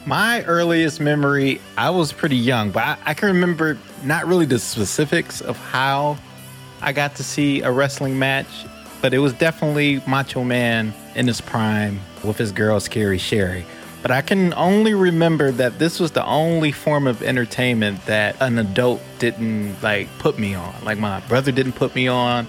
My 0.05 0.43
earliest 0.45 1.01
memory, 1.01 1.61
I 1.79 1.91
was 1.91 2.13
pretty 2.13 2.37
young, 2.37 2.71
but 2.71 2.83
I, 2.83 2.99
I, 3.07 3.15
can 3.15 3.29
remember 3.29 3.79
not 4.03 4.27
really 4.27 4.47
the 4.47 4.59
specifics 4.59 5.41
of 5.41 5.57
how 5.57 6.19
I 6.83 6.93
got 6.93 7.15
to 7.17 7.25
see 7.25 7.63
a 7.63 7.71
wrestling 7.71 8.19
match, 8.19 8.49
but 9.01 9.15
it 9.15 9.19
was 9.19 9.33
definitely 9.33 10.03
Macho 10.07 10.43
Man 10.43 10.93
in 11.15 11.27
his 11.27 11.41
prime 11.41 12.01
with 12.25 12.37
his 12.37 12.53
girl 12.53 12.81
Scary 12.81 13.19
Sherry. 13.19 13.65
But 14.03 14.11
I 14.11 14.21
can 14.21 14.53
only 14.55 14.95
remember 14.95 15.53
that 15.53 15.79
this 15.79 16.01
was 16.01 16.11
the 16.11 16.27
only 16.27 16.73
form 16.73 17.07
of 17.07 17.23
entertainment 17.23 18.05
that 18.07 18.37
an 18.41 18.59
adult 18.59 19.01
didn't 19.21 19.81
like 19.81 20.09
put 20.19 20.41
me 20.41 20.55
on. 20.55 20.75
Like 20.85 20.99
my 20.99 21.21
brother 21.21 21.53
didn't 21.53 21.75
put 21.75 21.95
me 21.95 22.09
on 22.09 22.49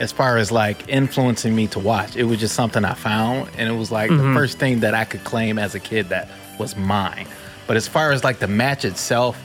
as 0.00 0.10
far 0.10 0.36
as 0.36 0.50
like 0.50 0.88
influencing 0.88 1.54
me 1.54 1.68
to 1.68 1.78
watch. 1.78 2.16
It 2.16 2.24
was 2.24 2.40
just 2.40 2.56
something 2.56 2.84
I 2.84 2.94
found 2.94 3.50
and 3.56 3.68
it 3.68 3.76
was 3.76 3.92
like 3.92 4.10
mm-hmm. 4.10 4.28
the 4.28 4.34
first 4.34 4.58
thing 4.58 4.80
that 4.80 4.94
I 4.94 5.04
could 5.04 5.22
claim 5.22 5.60
as 5.60 5.76
a 5.76 5.80
kid 5.80 6.08
that 6.08 6.28
was 6.58 6.76
mine. 6.76 7.28
But 7.68 7.76
as 7.76 7.86
far 7.86 8.10
as 8.10 8.24
like 8.24 8.40
the 8.40 8.48
match 8.48 8.84
itself, 8.84 9.40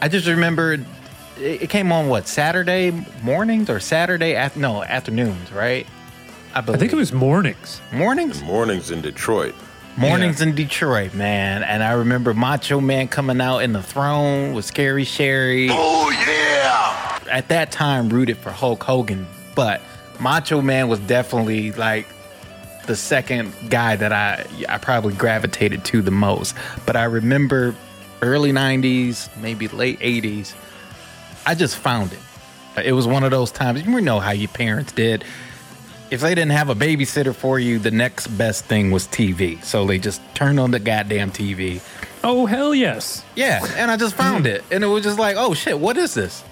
I 0.00 0.08
just 0.08 0.28
remembered 0.28 0.86
it 1.42 1.70
came 1.70 1.92
on 1.92 2.08
what 2.08 2.28
Saturday 2.28 2.90
mornings 3.22 3.68
or 3.68 3.80
Saturday 3.80 4.34
after 4.34 4.60
no 4.60 4.82
afternoons, 4.82 5.52
right? 5.52 5.86
I, 6.54 6.60
I 6.60 6.76
think 6.76 6.92
it 6.92 6.96
was 6.96 7.12
mornings. 7.12 7.80
Mornings. 7.92 8.42
Mornings 8.42 8.90
in 8.90 9.00
Detroit. 9.00 9.54
Mornings 9.96 10.40
yeah. 10.40 10.48
in 10.48 10.54
Detroit, 10.54 11.14
man. 11.14 11.62
And 11.62 11.82
I 11.82 11.92
remember 11.92 12.32
Macho 12.32 12.80
Man 12.80 13.08
coming 13.08 13.40
out 13.40 13.58
in 13.58 13.72
the 13.72 13.82
throne 13.82 14.54
with 14.54 14.64
Scary 14.64 15.04
Sherry. 15.04 15.68
Oh, 15.70 16.10
yeah. 16.10 17.18
At 17.30 17.48
that 17.48 17.72
time, 17.72 18.08
rooted 18.08 18.38
for 18.38 18.50
Hulk 18.50 18.82
Hogan, 18.82 19.26
but 19.54 19.80
Macho 20.20 20.60
Man 20.60 20.88
was 20.88 21.00
definitely 21.00 21.72
like 21.72 22.06
the 22.86 22.96
second 22.96 23.52
guy 23.70 23.96
that 23.96 24.12
I 24.12 24.46
I 24.68 24.78
probably 24.78 25.14
gravitated 25.14 25.84
to 25.86 26.02
the 26.02 26.10
most. 26.10 26.54
But 26.84 26.96
I 26.96 27.04
remember 27.04 27.74
early 28.20 28.52
90s, 28.52 29.34
maybe 29.40 29.68
late 29.68 29.98
80s, 30.00 30.54
I 31.46 31.54
just 31.54 31.76
found 31.76 32.12
it. 32.12 32.18
It 32.84 32.92
was 32.92 33.06
one 33.06 33.24
of 33.24 33.30
those 33.30 33.50
times, 33.50 33.84
you 33.84 34.00
know 34.00 34.20
how 34.20 34.30
your 34.30 34.48
parents 34.48 34.92
did 34.92 35.24
if 36.12 36.20
they 36.20 36.34
didn't 36.34 36.52
have 36.52 36.68
a 36.68 36.74
babysitter 36.74 37.34
for 37.34 37.58
you, 37.58 37.78
the 37.78 37.90
next 37.90 38.26
best 38.26 38.66
thing 38.66 38.90
was 38.90 39.08
TV. 39.08 39.64
So 39.64 39.86
they 39.86 39.98
just 39.98 40.20
turned 40.34 40.60
on 40.60 40.70
the 40.70 40.78
goddamn 40.78 41.32
TV. 41.32 41.80
Oh 42.22 42.44
hell 42.44 42.74
yes! 42.74 43.24
Yeah, 43.34 43.66
and 43.76 43.90
I 43.90 43.96
just 43.96 44.14
found 44.14 44.46
it, 44.46 44.62
and 44.70 44.84
it 44.84 44.88
was 44.88 45.02
just 45.02 45.18
like, 45.18 45.36
oh 45.38 45.54
shit, 45.54 45.80
what 45.80 45.96
is 45.96 46.12
this? 46.12 46.44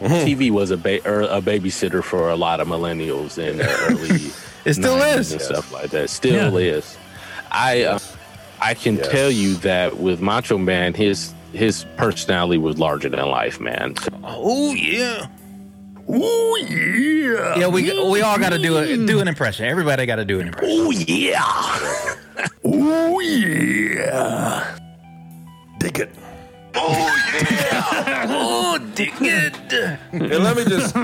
TV 0.00 0.50
was 0.50 0.70
a 0.70 0.76
ba- 0.76 1.00
er, 1.08 1.22
a 1.22 1.40
babysitter 1.40 2.04
for 2.04 2.28
a 2.28 2.36
lot 2.36 2.60
of 2.60 2.68
millennials 2.68 3.38
in 3.38 3.56
the 3.56 3.64
early. 3.88 4.30
it 4.66 4.74
still 4.74 5.00
is 5.00 5.32
and 5.32 5.40
yes. 5.40 5.48
stuff 5.48 5.72
like 5.72 5.90
that. 5.90 6.10
Still 6.10 6.60
yeah. 6.60 6.74
is. 6.74 6.98
I 7.50 7.84
uh, 7.84 7.98
I 8.60 8.74
can 8.74 8.96
yes. 8.96 9.08
tell 9.08 9.30
you 9.30 9.54
that 9.56 9.96
with 9.96 10.20
Macho 10.20 10.58
Man, 10.58 10.92
his 10.92 11.32
his 11.52 11.84
personality 11.96 12.58
was 12.58 12.78
larger 12.78 13.08
than 13.08 13.24
life, 13.26 13.60
man. 13.60 13.94
Oh 14.24 14.72
yeah. 14.74 15.28
Oh 16.08 16.66
yeah. 16.68 17.58
Yeah, 17.58 17.68
we 17.68 17.82
we 18.10 18.22
all 18.22 18.38
got 18.38 18.50
to 18.50 18.58
do 18.58 18.76
a 18.76 18.96
do 19.06 19.20
an 19.20 19.28
impression. 19.28 19.66
Everybody 19.66 20.06
got 20.06 20.16
to 20.16 20.24
do 20.24 20.40
an 20.40 20.48
impression. 20.48 20.78
Oh 20.78 20.90
yeah. 20.90 21.42
oh 22.64 23.20
yeah. 23.20 24.78
Dig 25.78 25.98
it. 25.98 26.14
Oh 26.74 27.16
yeah. 27.42 28.26
oh 28.28 28.78
dig 28.94 29.14
it. 29.20 29.72
And 30.12 30.44
let 30.44 30.56
me 30.56 30.64
just 30.64 30.94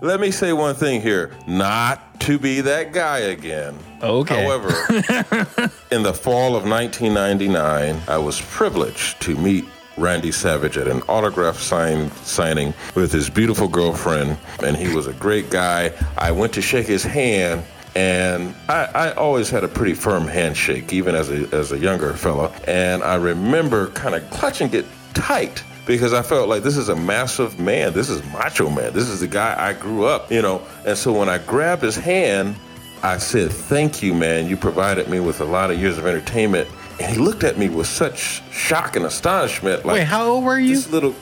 let 0.00 0.20
me 0.20 0.30
say 0.30 0.52
one 0.52 0.74
thing 0.74 1.00
here. 1.00 1.30
Not 1.46 2.20
to 2.20 2.38
be 2.38 2.60
that 2.60 2.92
guy 2.92 3.18
again. 3.18 3.76
Okay. 4.00 4.44
However, 4.44 4.68
in 5.90 6.02
the 6.02 6.12
fall 6.12 6.54
of 6.54 6.64
1999, 6.68 8.00
I 8.06 8.18
was 8.18 8.40
privileged 8.40 9.20
to 9.22 9.36
meet 9.36 9.64
Randy 9.96 10.32
Savage 10.32 10.78
at 10.78 10.88
an 10.88 11.02
autograph 11.08 11.58
sign 11.58 12.10
signing 12.22 12.74
with 12.94 13.12
his 13.12 13.28
beautiful 13.28 13.68
girlfriend, 13.68 14.38
and 14.64 14.76
he 14.76 14.94
was 14.94 15.06
a 15.06 15.12
great 15.14 15.50
guy. 15.50 15.92
I 16.16 16.32
went 16.32 16.52
to 16.54 16.62
shake 16.62 16.86
his 16.86 17.04
hand. 17.04 17.64
And 17.94 18.54
I, 18.70 18.84
I 18.94 19.12
always 19.12 19.50
had 19.50 19.64
a 19.64 19.68
pretty 19.68 19.92
firm 19.92 20.26
handshake, 20.26 20.94
even 20.94 21.14
as 21.14 21.28
a, 21.28 21.46
as 21.54 21.72
a 21.72 21.78
younger 21.78 22.14
fella. 22.14 22.50
And 22.66 23.02
I 23.02 23.16
remember 23.16 23.88
kind 23.88 24.14
of 24.14 24.28
clutching 24.30 24.72
it 24.72 24.86
tight 25.12 25.62
because 25.86 26.12
I 26.14 26.22
felt 26.22 26.48
like 26.48 26.62
this 26.62 26.76
is 26.76 26.88
a 26.88 26.96
massive 26.96 27.58
man. 27.60 27.92
This 27.92 28.08
is 28.08 28.24
Macho 28.32 28.70
Man. 28.70 28.92
This 28.92 29.08
is 29.08 29.20
the 29.20 29.26
guy 29.26 29.54
I 29.58 29.74
grew 29.74 30.06
up, 30.06 30.30
you 30.32 30.40
know. 30.40 30.62
And 30.86 30.96
so 30.96 31.12
when 31.12 31.28
I 31.28 31.36
grabbed 31.36 31.82
his 31.82 31.96
hand, 31.96 32.56
I 33.02 33.18
said, 33.18 33.50
Thank 33.50 34.02
you, 34.02 34.14
man. 34.14 34.48
You 34.48 34.56
provided 34.56 35.08
me 35.08 35.20
with 35.20 35.40
a 35.40 35.44
lot 35.44 35.70
of 35.70 35.78
years 35.78 35.98
of 35.98 36.06
entertainment 36.06 36.68
and 37.00 37.12
he 37.12 37.18
looked 37.18 37.44
at 37.44 37.58
me 37.58 37.68
with 37.68 37.86
such 37.86 38.42
shock 38.52 38.96
and 38.96 39.04
astonishment. 39.04 39.84
Like, 39.84 39.94
Wait, 39.94 40.04
how 40.04 40.26
old 40.26 40.44
were 40.44 40.58
you? 40.58 40.74
This 40.74 40.90
little 40.90 41.14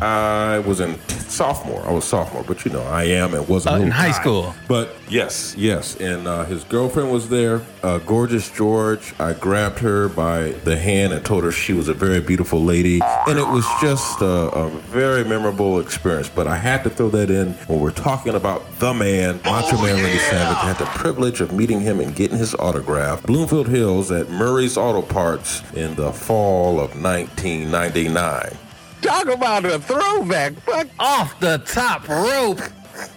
I 0.00 0.58
was 0.60 0.80
in 0.80 0.98
sophomore. 1.08 1.82
I 1.86 1.92
was 1.92 2.04
sophomore, 2.04 2.44
but 2.44 2.64
you 2.64 2.70
know, 2.70 2.82
I 2.82 3.04
am 3.04 3.34
and 3.34 3.48
was 3.48 3.66
uh, 3.66 3.74
in 3.74 3.90
high 3.90 4.12
school. 4.12 4.54
But 4.68 4.94
yes, 5.08 5.54
yes, 5.56 5.96
and 5.96 6.26
uh, 6.26 6.44
his 6.44 6.64
girlfriend 6.64 7.10
was 7.10 7.28
there, 7.28 7.62
uh, 7.82 7.98
gorgeous 7.98 8.50
George. 8.50 9.14
I 9.18 9.32
grabbed 9.32 9.78
her 9.78 10.08
by 10.08 10.48
the 10.64 10.76
hand 10.76 11.12
and 11.12 11.24
told 11.24 11.44
her 11.44 11.52
she 11.52 11.72
was 11.72 11.88
a 11.88 11.94
very 11.94 12.20
beautiful 12.20 12.62
lady, 12.62 13.00
and 13.26 13.38
it 13.38 13.48
was 13.48 13.66
just 13.80 14.20
a, 14.20 14.26
a 14.26 14.68
very 14.68 15.24
memorable 15.24 15.80
experience. 15.80 16.28
But 16.28 16.46
I 16.46 16.56
had 16.56 16.84
to 16.84 16.90
throw 16.90 17.08
that 17.10 17.30
in 17.30 17.52
when 17.66 17.80
we're 17.80 17.90
talking 17.90 18.34
about 18.34 18.78
the 18.78 18.92
man, 18.92 19.40
Macho 19.44 19.76
oh, 19.76 19.82
Man 19.82 19.94
Randy 19.96 20.18
yeah. 20.18 20.30
Savage. 20.30 20.56
I 20.58 20.68
had 20.68 20.78
the 20.78 20.86
privilege 20.86 21.40
of 21.40 21.52
meeting 21.52 21.80
him 21.80 22.00
and 22.00 22.14
getting 22.14 22.36
his 22.36 22.54
autograph, 22.56 23.22
Bloomfield 23.22 23.68
Hills 23.68 24.10
at 24.12 24.28
Murray's 24.28 24.76
Auto 24.76 25.02
Parts 25.02 25.62
in 25.72 25.94
the 25.94 26.12
fall 26.12 26.80
of 26.80 27.00
1999. 27.00 28.65
Talk 29.06 29.28
about 29.28 29.64
a 29.64 29.78
throwback. 29.78 30.54
Fuck. 30.60 30.88
Off 30.98 31.38
the 31.40 31.58
top 31.58 32.08
rope. 32.08 32.60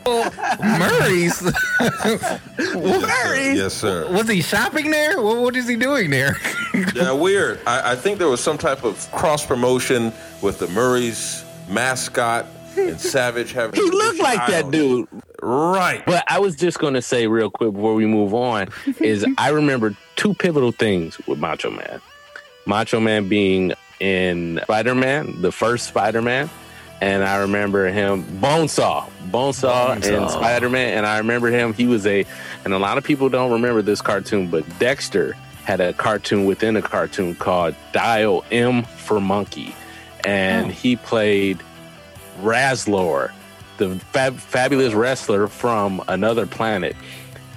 Oh, 0.06 0.30
Murray's. 0.62 1.42
Murray's. 2.76 3.58
Yes, 3.58 3.74
sir. 3.74 4.12
Was 4.12 4.28
he 4.28 4.42
shopping 4.42 4.92
there? 4.92 5.22
What, 5.22 5.38
what 5.38 5.56
is 5.56 5.68
he 5.68 5.76
doing 5.76 6.10
there? 6.10 6.38
yeah, 6.96 7.12
weird. 7.12 7.60
I, 7.66 7.94
I 7.94 7.96
think 7.96 8.20
there 8.20 8.28
was 8.28 8.42
some 8.42 8.58
type 8.58 8.84
of 8.84 9.10
cross 9.12 9.46
promotion 9.46 10.14
with 10.42 10.60
the 10.60 10.68
Murray's 10.68 11.44
mascot 11.70 12.46
and 12.78 13.00
Savage 13.00 13.52
having. 13.54 13.82
He 13.82 13.90
looked 13.90 14.20
like 14.20 14.46
that 14.48 14.72
dude. 14.72 15.08
Right. 15.42 16.06
But 16.06 16.24
I 16.28 16.40
was 16.40 16.56
just 16.56 16.80
going 16.80 16.94
to 16.94 17.02
say 17.02 17.28
real 17.28 17.50
quick 17.50 17.74
before 17.74 17.96
we 17.96 18.06
move 18.06 18.34
on 18.34 18.70
is 19.00 19.26
I 19.38 19.50
remember 19.50 19.96
two 20.16 20.34
pivotal 20.34 20.72
things 20.72 21.18
with 21.28 21.40
Macho 21.40 21.72
Man. 21.72 22.02
Macho 22.66 23.00
Man 23.00 23.30
being 23.30 23.74
in 24.00 24.60
Spider 24.64 24.96
Man, 24.96 25.42
the 25.42 25.52
first 25.52 25.88
Spider 25.88 26.22
Man. 26.22 26.50
And 27.02 27.24
I 27.24 27.38
remember 27.38 27.88
him, 27.88 28.24
Bonesaw, 28.42 29.10
Bonesaw, 29.32 29.96
Bonesaw. 29.96 30.18
and 30.18 30.30
Spider 30.30 30.70
Man. 30.70 30.98
And 30.98 31.06
I 31.06 31.20
remember 31.20 31.50
him, 31.50 31.74
he 31.74 31.88
was 31.88 32.06
a, 32.06 32.26
and 32.66 32.74
a 32.74 32.80
lot 32.80 32.98
of 32.98 33.04
people 33.04 33.30
don't 33.30 33.52
remember 33.52 33.82
this 33.82 34.02
cartoon, 34.02 34.50
but 34.50 34.66
Dexter 34.80 35.34
had 35.64 35.80
a 35.80 35.94
cartoon 35.94 36.46
within 36.46 36.76
a 36.76 36.82
cartoon 36.82 37.36
called 37.36 37.76
Dial 37.94 38.44
M 38.52 38.84
for 38.84 39.22
Monkey. 39.22 39.76
And 40.26 40.68
oh. 40.68 40.70
he 40.70 40.98
played 40.98 41.60
Rasslor, 42.42 43.32
the 43.78 43.96
fab- 44.12 44.38
fabulous 44.38 44.94
wrestler 44.94 45.48
from 45.48 46.04
another 46.10 46.46
planet. 46.46 46.98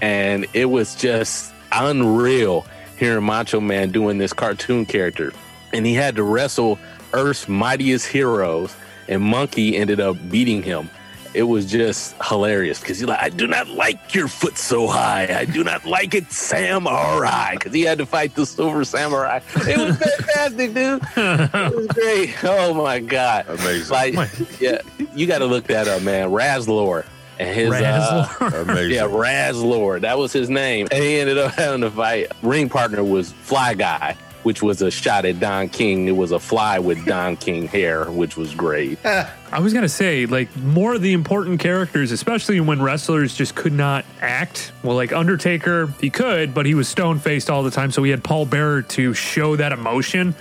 And 0.01 0.47
it 0.53 0.67
was 0.67 0.95
just 0.95 1.53
unreal 1.73 2.65
hearing 2.97 3.25
Macho 3.25 3.61
Man 3.61 3.91
doing 3.91 4.19
this 4.19 4.33
cartoon 4.33 4.87
character 4.87 5.33
and 5.73 5.87
he 5.87 5.95
had 5.95 6.17
to 6.17 6.23
wrestle 6.23 6.79
Earth's 7.13 7.49
mightiest 7.49 8.07
heroes, 8.07 8.75
and 9.09 9.23
Monkey 9.23 9.77
ended 9.77 10.01
up 10.01 10.17
beating 10.31 10.63
him. 10.63 10.89
It 11.35 11.45
was 11.45 11.65
just 11.65 12.15
hilarious 12.23 12.79
because 12.79 12.99
he's 12.99 13.09
like, 13.09 13.23
I 13.23 13.31
do 13.31 13.47
not 13.47 13.69
like 13.69 14.15
your 14.15 14.29
foot 14.29 14.59
so 14.59 14.87
high. 14.87 15.35
I 15.35 15.47
do 15.47 15.65
not 15.65 15.87
like 15.87 16.15
it, 16.15 16.31
samurai. 16.31 17.55
Because 17.55 17.73
he 17.73 17.83
had 17.83 17.97
to 17.99 18.07
fight 18.07 18.35
the 18.35 18.45
silver 18.45 18.85
samurai. 18.85 19.41
It 19.57 19.79
was 19.79 19.97
fantastic, 19.97 20.75
dude. 20.75 21.03
It 21.17 21.75
was 21.75 21.87
great. 21.87 22.35
Oh 22.45 22.75
my 22.75 23.01
god, 23.01 23.47
amazing. 23.49 24.15
Like, 24.15 24.61
yeah, 24.61 24.83
you 25.15 25.27
got 25.27 25.39
to 25.39 25.47
look 25.47 25.65
that 25.69 25.89
up, 25.89 26.03
man. 26.03 26.29
Rasslor 26.29 27.07
and 27.39 27.55
his 27.55 27.71
Rasslor. 27.71 28.69
Uh, 28.69 28.81
yeah, 28.83 29.03
Rasslor. 29.05 30.03
That 30.03 30.19
was 30.19 30.35
his 30.35 30.51
name, 30.51 30.87
and 30.91 31.03
he 31.03 31.19
ended 31.19 31.39
up 31.39 31.53
having 31.53 31.81
to 31.81 31.91
fight. 31.91 32.31
Ring 32.43 32.69
partner 32.69 33.03
was 33.03 33.33
Fly 33.33 33.73
Guy 33.73 34.19
which 34.43 34.63
was 34.63 34.83
a 34.83 34.91
shot 34.91 35.25
at 35.25 35.41
Don 35.41 35.69
King. 35.69 36.09
It 36.09 36.17
was 36.17 36.33
a 36.33 36.39
fly 36.39 36.79
with 36.79 37.05
Don 37.05 37.37
King 37.37 37.67
hair, 37.67 38.11
which 38.11 38.37
was 38.37 38.55
great. 38.55 38.99
I 39.05 39.61
was 39.61 39.73
gonna 39.73 39.89
say, 39.89 40.27
like, 40.27 40.55
more 40.57 40.95
of 40.95 41.03
the 41.03 41.13
important 41.13 41.61
characters, 41.61 42.11
especially 42.11 42.61
when 42.61 42.81
wrestlers 42.81 43.35
just 43.35 43.55
could 43.55 43.73
not 43.73 44.05
act. 44.21 44.73
Well, 44.83 44.97
like 44.97 45.13
Undertaker, 45.13 45.93
he 46.01 46.11
could, 46.11 46.55
but 46.55 46.67
he 46.67 46.75
was 46.75 46.89
stone 46.89 47.19
faced 47.19 47.51
all 47.51 47.63
the 47.63 47.71
time. 47.71 47.91
So 47.91 48.03
we 48.03 48.11
had 48.11 48.25
Paul 48.25 48.47
Bearer 48.47 48.83
to 48.83 49.15
show 49.15 49.57
that 49.57 49.73
emotion. 49.73 50.35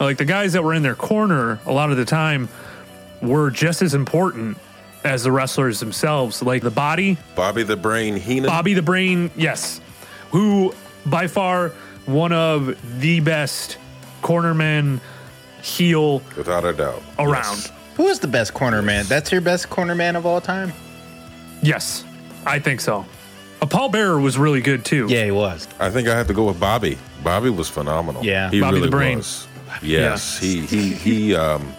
Like 0.00 0.18
the 0.18 0.24
guys 0.24 0.54
that 0.54 0.64
were 0.64 0.74
in 0.74 0.82
their 0.82 0.94
corner 0.96 1.60
a 1.64 1.72
lot 1.72 1.90
of 1.90 1.96
the 1.96 2.04
time 2.04 2.48
were 3.20 3.50
just 3.50 3.82
as 3.82 3.94
important 3.94 4.58
as 5.04 5.24
the 5.24 5.32
wrestlers 5.32 5.80
themselves. 5.80 6.42
Like 6.42 6.62
the 6.62 6.70
body, 6.70 7.18
Bobby 7.34 7.62
the 7.62 7.76
Brain 7.76 8.16
Heenan. 8.16 8.48
Bobby 8.48 8.74
the 8.74 8.82
Brain, 8.82 9.30
yes, 9.36 9.80
who 10.30 10.74
by 11.06 11.26
far 11.26 11.72
one 12.06 12.32
of 12.32 13.00
the 13.00 13.20
best 13.20 13.78
cornermen 14.22 15.00
heel 15.62 16.20
without 16.36 16.64
a 16.64 16.72
doubt. 16.72 17.02
around. 17.18 17.34
Yes. 17.34 17.72
Who 17.96 18.08
is 18.08 18.18
the 18.20 18.28
best 18.28 18.54
cornerman? 18.54 19.06
That's 19.06 19.30
your 19.30 19.40
best 19.40 19.68
cornerman 19.68 20.16
of 20.16 20.24
all 20.26 20.40
time? 20.40 20.72
Yes, 21.62 22.04
I 22.46 22.58
think 22.58 22.80
so. 22.80 23.04
A 23.60 23.66
Paul 23.66 23.90
Bearer 23.90 24.18
was 24.18 24.36
really 24.36 24.60
good 24.60 24.84
too. 24.84 25.06
Yeah, 25.08 25.24
he 25.24 25.30
was. 25.30 25.68
I 25.78 25.90
think 25.90 26.08
I 26.08 26.16
have 26.16 26.26
to 26.28 26.34
go 26.34 26.46
with 26.46 26.58
Bobby. 26.58 26.98
Bobby 27.22 27.50
was 27.50 27.68
phenomenal. 27.68 28.24
Yeah. 28.24 28.50
he 28.50 28.60
Bobby 28.60 28.76
the 28.76 28.80
really 28.80 28.90
Brain. 28.90 29.18
was. 29.18 29.46
Yes, 29.82 30.38
he 30.38 30.60
he 30.66 30.92
he. 30.92 31.34
Um, 31.34 31.72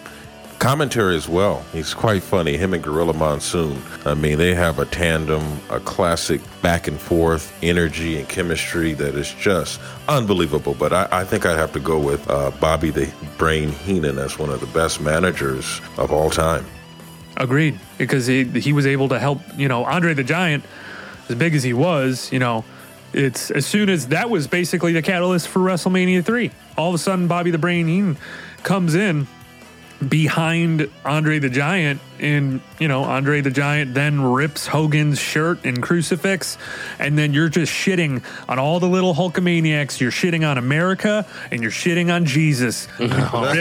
commentary 0.64 1.18
as 1.18 1.28
well. 1.28 1.62
He's 1.74 1.94
quite 1.94 2.24
funny. 2.24 2.56
Him 2.56 2.74
and 2.74 2.82
Gorilla 2.82 3.12
Monsoon. 3.12 3.82
I 4.06 4.14
mean, 4.14 4.38
they 4.38 4.56
have 4.56 4.80
a 4.80 4.86
tandem, 4.86 5.60
a 5.70 5.82
classic 5.82 6.40
back 6.62 6.88
and 6.88 6.98
forth 6.98 7.54
energy 7.62 8.18
and 8.18 8.30
chemistry 8.30 8.94
that 8.94 9.14
is 9.14 9.34
just 9.34 9.82
unbelievable. 10.08 10.74
But 10.74 10.94
I, 10.94 11.10
I 11.12 11.24
think 11.26 11.46
I 11.46 11.58
have 11.58 11.74
to 11.74 11.82
go 11.82 12.00
with 12.00 12.30
uh, 12.30 12.52
Bobby 12.62 12.92
the 12.92 13.12
Brain 13.38 13.72
Heenan 13.72 14.18
as 14.18 14.40
one 14.40 14.50
of 14.52 14.62
the 14.62 14.68
best 14.68 15.02
managers 15.02 15.82
of 15.98 16.14
all 16.14 16.30
time. 16.30 16.66
Agreed, 17.36 17.78
because 17.98 18.26
he 18.26 18.46
he 18.46 18.72
was 18.72 18.88
able 18.88 19.10
to 19.10 19.20
help. 19.20 19.42
You 19.58 19.68
know, 19.68 19.84
Andre 19.84 20.14
the 20.14 20.24
Giant, 20.24 20.64
as 21.28 21.36
big 21.36 21.56
as 21.56 21.64
he 21.64 21.74
was, 21.74 22.32
you 22.32 22.40
know, 22.40 22.64
it's 23.12 23.52
as 23.52 23.66
soon 23.66 23.90
as 23.90 24.08
that 24.08 24.30
was 24.30 24.48
basically 24.48 24.94
the 24.94 25.02
catalyst 25.02 25.50
for 25.50 25.60
WrestleMania 25.60 26.24
three. 26.24 26.52
All 26.78 26.88
of 26.88 26.96
a 26.96 27.00
sudden, 27.00 27.28
Bobby 27.28 27.52
the 27.52 27.58
Brain 27.58 27.86
Heenan 27.88 28.18
comes 28.64 28.96
in 28.96 29.28
behind 30.10 30.90
Andre 31.06 31.40
the 31.40 31.50
Giant, 31.50 32.00
and 32.20 32.62
you 32.80 32.88
know, 32.88 33.04
Andre 33.04 33.42
the 33.42 33.52
Giant 33.52 33.94
then 33.94 34.22
rips 34.22 34.68
Hogan's 34.68 35.20
shirt 35.20 35.60
and 35.66 35.82
crucifix, 35.82 36.58
and 37.00 37.18
then 37.18 37.34
you're 37.34 37.50
just 37.50 37.72
shitting 37.72 38.24
on 38.48 38.60
all 38.60 38.80
the 38.80 38.88
little 38.88 39.14
Hulkamaniacs. 39.14 40.00
You're 40.00 40.12
shitting 40.12 40.48
on 40.50 40.58
America, 40.58 41.26
and 41.52 41.62
you're 41.62 41.72
shitting 41.72 42.14
on 42.14 42.26
Jesus. 42.26 42.88
Rip 43.00 43.10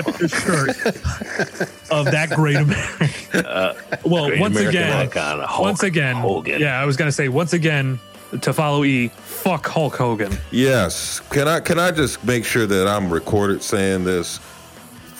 the 0.06 0.28
shirt 0.28 1.90
of 1.90 2.06
that 2.06 2.30
great 2.34 2.56
American. 2.56 3.46
Uh, 3.46 3.74
well, 4.04 4.28
Great 4.28 4.40
once 4.40 4.56
American 4.56 4.80
again, 5.10 5.40
Hulk 5.40 5.60
once 5.60 5.82
again, 5.82 6.16
Hogan. 6.16 6.60
yeah, 6.60 6.80
I 6.80 6.84
was 6.84 6.96
gonna 6.96 7.12
say 7.12 7.28
once 7.28 7.52
again 7.52 7.98
to 8.40 8.52
follow 8.52 8.84
E. 8.84 9.08
Fuck 9.08 9.66
Hulk 9.66 9.96
Hogan. 9.96 10.32
Yes. 10.50 11.20
Can 11.30 11.48
I 11.48 11.60
can 11.60 11.78
I 11.78 11.90
just 11.90 12.24
make 12.24 12.44
sure 12.44 12.66
that 12.66 12.86
I'm 12.86 13.12
recorded 13.12 13.62
saying 13.62 14.04
this? 14.04 14.40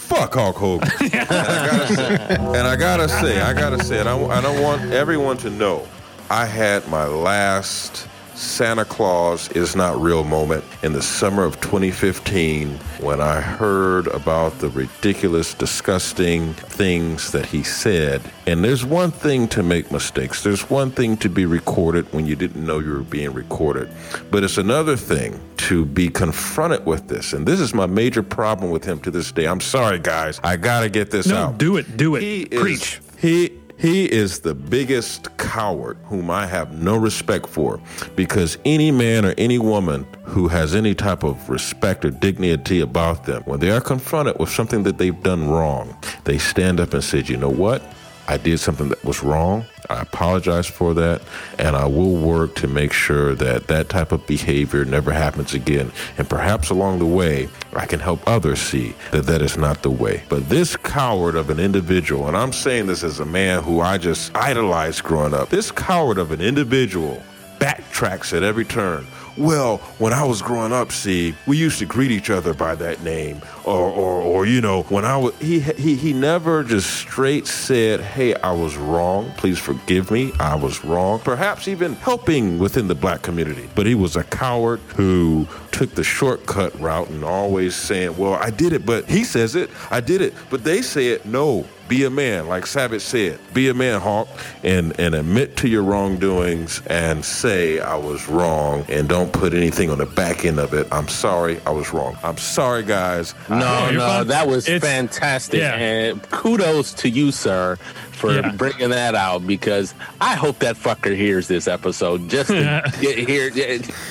Fuck 0.03 0.35
Hulk 0.35 0.57
Hogan. 0.57 0.88
and, 1.01 1.15
I 1.31 1.67
gotta 1.67 1.95
say, 1.95 2.15
and 2.59 2.69
I 2.69 2.77
gotta 2.77 3.09
say, 3.09 3.41
I 3.41 3.53
gotta 3.53 3.83
say, 3.83 4.01
and 4.01 4.09
I, 4.09 4.19
I 4.19 4.41
don't 4.41 4.61
want 4.62 4.93
everyone 4.93 5.37
to 5.38 5.51
know, 5.51 5.87
I 6.29 6.45
had 6.45 6.87
my 6.88 7.07
last 7.07 8.09
Santa 8.35 8.85
Claus 8.85 9.51
is 9.53 9.77
not 9.77 10.01
real 10.01 10.25
moment 10.25 10.64
in 10.83 10.92
the 10.92 11.03
summer 11.03 11.45
of 11.45 11.61
2015 11.61 12.71
when 13.01 13.21
I 13.21 13.40
heard 13.40 14.07
about 14.09 14.59
the 14.59 14.68
ridiculous, 14.71 15.55
disgusting 15.55 16.55
things 16.55 17.31
that 17.33 17.47
he 17.47 17.62
said. 17.62 18.23
And 18.47 18.64
there's 18.64 18.85
one 18.85 19.11
thing 19.11 19.49
to 19.49 19.62
make 19.62 19.92
mistakes. 19.92 20.42
There's 20.42 20.68
one 20.71 20.90
thing 20.90 21.16
to 21.18 21.29
be 21.29 21.45
recorded 21.47 22.11
when 22.12 22.27
you 22.27 22.35
didn't 22.35 22.64
know 22.64 22.79
you 22.79 22.92
were 22.92 23.01
being 23.01 23.33
recorded. 23.33 23.90
But 24.31 24.45
it's 24.45 24.59
another 24.59 24.97
thing 24.97 25.38
to 25.59 25.85
be 25.85 26.09
confronted 26.09 26.85
with 26.87 27.09
this. 27.09 27.33
And 27.35 27.47
this 27.47 27.61
is 27.61 27.75
my 27.75 27.87
major 27.87 28.23
problem 28.23 28.71
with 28.71 28.83
him 28.85 28.99
to 29.01 29.11
this 29.11 29.31
day. 29.31 29.47
I'm 29.47 29.61
sorry, 29.61 29.99
guys. 29.99 30.40
I 30.42 30.57
got 30.57 30.81
to 30.81 30.88
get 30.88 31.11
this 31.11 31.27
No, 31.29 31.37
out. 31.37 31.59
do 31.59 31.77
it, 31.77 31.97
do 31.97 32.16
it, 32.16 32.23
He 32.23 32.42
is- 32.42 32.61
preach. 32.61 33.01
he 33.18 33.53
he 33.83 34.05
is 34.05 34.38
the 34.38 34.55
biggest 34.55 35.37
coward 35.38 35.99
whom 36.05 36.31
I 36.31 36.47
have 36.47 36.81
no 36.81 36.97
respect 36.97 37.49
for 37.49 37.81
because 38.14 38.57
any 38.64 38.92
man 38.92 39.27
or 39.27 39.35
any 39.37 39.59
woman 39.59 40.07
who 40.23 40.47
has 40.47 40.77
any 40.77 40.95
type 40.95 41.25
of 41.25 41.51
respect 41.51 42.05
or 42.05 42.12
dignity 42.12 42.81
about 42.81 43.25
them, 43.25 43.42
when 43.42 43.59
they 43.59 43.73
are 43.73 43.81
confronted 43.81 44.38
with 44.38 44.51
something 44.51 44.85
that 44.85 44.99
they've 44.99 45.21
done 45.25 45.51
wrong, 45.51 45.97
they 46.23 46.38
stand 46.38 46.79
up 46.79 46.95
and 46.95 47.03
say, 47.03 47.23
you 47.23 47.37
know 47.37 47.51
what? 47.51 47.83
I 48.29 48.37
did 48.37 48.61
something 48.61 48.89
that 48.89 49.05
was 49.05 49.23
wrong. 49.23 49.67
I 49.91 50.01
apologize 50.01 50.67
for 50.67 50.95
that, 50.95 51.23
and 51.59 51.77
I 51.77 51.87
will 51.87 52.15
work 52.15 52.55
to 52.57 52.69
make 52.69 52.93
sure 52.93 53.35
that 53.35 53.67
that 53.67 53.89
type 53.89 54.13
of 54.13 54.27
behavior 54.27 54.85
never 54.85 55.13
happens 55.13 55.55
again. 55.55 55.93
And 56.17 56.29
perhaps 56.29 56.71
along 56.71 57.01
the 57.01 57.07
way, 57.07 57.49
I 57.75 57.87
can 57.87 58.01
help 58.01 58.21
others 58.27 58.61
see 58.61 58.95
that 59.11 59.27
that 59.27 59.43
is 59.43 59.57
not 59.57 59.83
the 59.83 59.91
way. 59.91 60.23
But 60.29 60.49
this 60.49 60.77
coward 60.77 61.35
of 61.35 61.51
an 61.51 61.59
individual, 61.59 62.29
and 62.29 62.37
I'm 62.37 62.53
saying 62.53 62.87
this 62.87 63.03
as 63.03 63.21
a 63.21 63.27
man 63.27 63.63
who 63.63 63.81
I 63.81 63.99
just 63.99 64.35
idolized 64.37 65.03
growing 65.03 65.35
up, 65.35 65.51
this 65.51 65.71
coward 65.71 66.19
of 66.19 66.31
an 66.31 66.41
individual 66.41 67.23
backtracks 67.59 68.37
at 68.37 68.43
every 68.43 68.65
turn. 68.65 69.07
Well, 69.37 69.79
when 69.99 70.12
I 70.12 70.25
was 70.25 70.42
growing 70.42 70.73
up, 70.73 70.92
see, 70.92 71.35
we 71.47 71.57
used 71.57 71.79
to 71.79 71.87
greet 71.87 72.11
each 72.11 72.29
other 72.29 72.53
by 72.53 72.75
that 72.75 73.03
name, 73.03 73.40
or, 73.64 73.88
or, 73.88 74.21
or 74.21 74.47
you 74.47 74.61
know, 74.61 74.83
when 74.85 75.07
I 75.07 75.16
was, 75.16 75.35
he, 75.38 75.61
he, 75.61 75.95
he 75.97 76.12
never 76.12 76.62
just 76.62 76.90
straight 76.90 77.47
said, 77.47 78.01
"Hey, 78.01 78.35
I 78.35 78.53
was 78.53 78.77
wrong. 78.77 79.33
Please 79.38 79.59
forgive 79.59 80.11
me. 80.11 80.33
I 80.38 80.55
was 80.55 80.85
wrong." 80.85 81.18
Perhaps 81.21 81.66
even 81.66 81.95
helping 81.95 82.59
within 82.59 82.88
the 82.88 82.95
black 82.95 83.23
community, 83.23 83.71
but 83.75 83.87
he 83.87 83.95
was 83.95 84.16
a 84.16 84.25
coward 84.25 84.81
who 84.97 85.47
took 85.71 85.95
the 85.95 86.05
shortcut 86.05 86.79
route 86.79 87.09
and 87.09 87.25
always 87.25 87.75
saying, 87.75 88.18
"Well, 88.18 88.35
I 88.35 88.51
did 88.51 88.75
it," 88.75 88.85
but 88.85 89.09
he 89.09 89.25
says 89.25 89.57
it, 89.57 89.71
"I 89.90 90.01
did 90.01 90.21
it," 90.21 90.35
but 90.51 90.62
they 90.62 90.83
say 90.83 91.09
it. 91.09 91.25
No, 91.25 91.64
be 91.88 92.05
a 92.05 92.11
man, 92.11 92.49
like 92.49 92.66
Savage 92.66 93.03
said. 93.03 93.38
Be 93.53 93.68
a 93.68 93.75
man, 93.75 94.01
Hulk, 94.01 94.29
and 94.62 94.99
and 94.99 95.14
admit 95.14 95.57
to 95.59 95.68
your 95.68 95.83
wrongdoings 95.83 96.81
and 96.87 97.25
say 97.25 97.81
I 97.81 97.97
was 97.97 98.29
wrong, 98.29 98.85
and 98.88 99.09
don't 99.09 99.33
put 99.33 99.53
anything 99.55 99.90
on 99.90 99.99
the 99.99 100.07
back 100.07 100.45
end 100.45 100.59
of 100.59 100.73
it. 100.75 100.87
I'm 100.90 101.09
sorry, 101.09 101.61
I 101.66 101.71
was 101.71 101.92
wrong. 101.92 102.16
I'm 102.23 102.38
sorry, 102.38 102.83
guys. 102.83 103.35
No, 103.51 103.57
you're 103.90 103.99
no, 104.01 104.07
fine. 104.07 104.27
that 104.29 104.47
was 104.47 104.68
It's- 104.68 104.81
fantastic. 104.83 105.61
yeah. 105.61 105.75
And 105.77 106.23
kudos 106.31 106.95
to 106.95 107.09
you, 107.11 107.31
sir, 107.33 107.77
for 108.12 108.33
Yeah. 108.33 108.53
bringing 108.53 108.90
that 108.90 109.14
out 109.14 109.47
because 109.47 109.95
I 110.21 110.35
hope 110.35 110.61
that 110.61 110.77
fucker 110.77 111.14
hears 111.14 111.49
this 111.49 111.68
episode 111.68 112.29
just 112.31 112.49
to 112.51 112.90
get 113.01 113.18
here. 113.18 113.51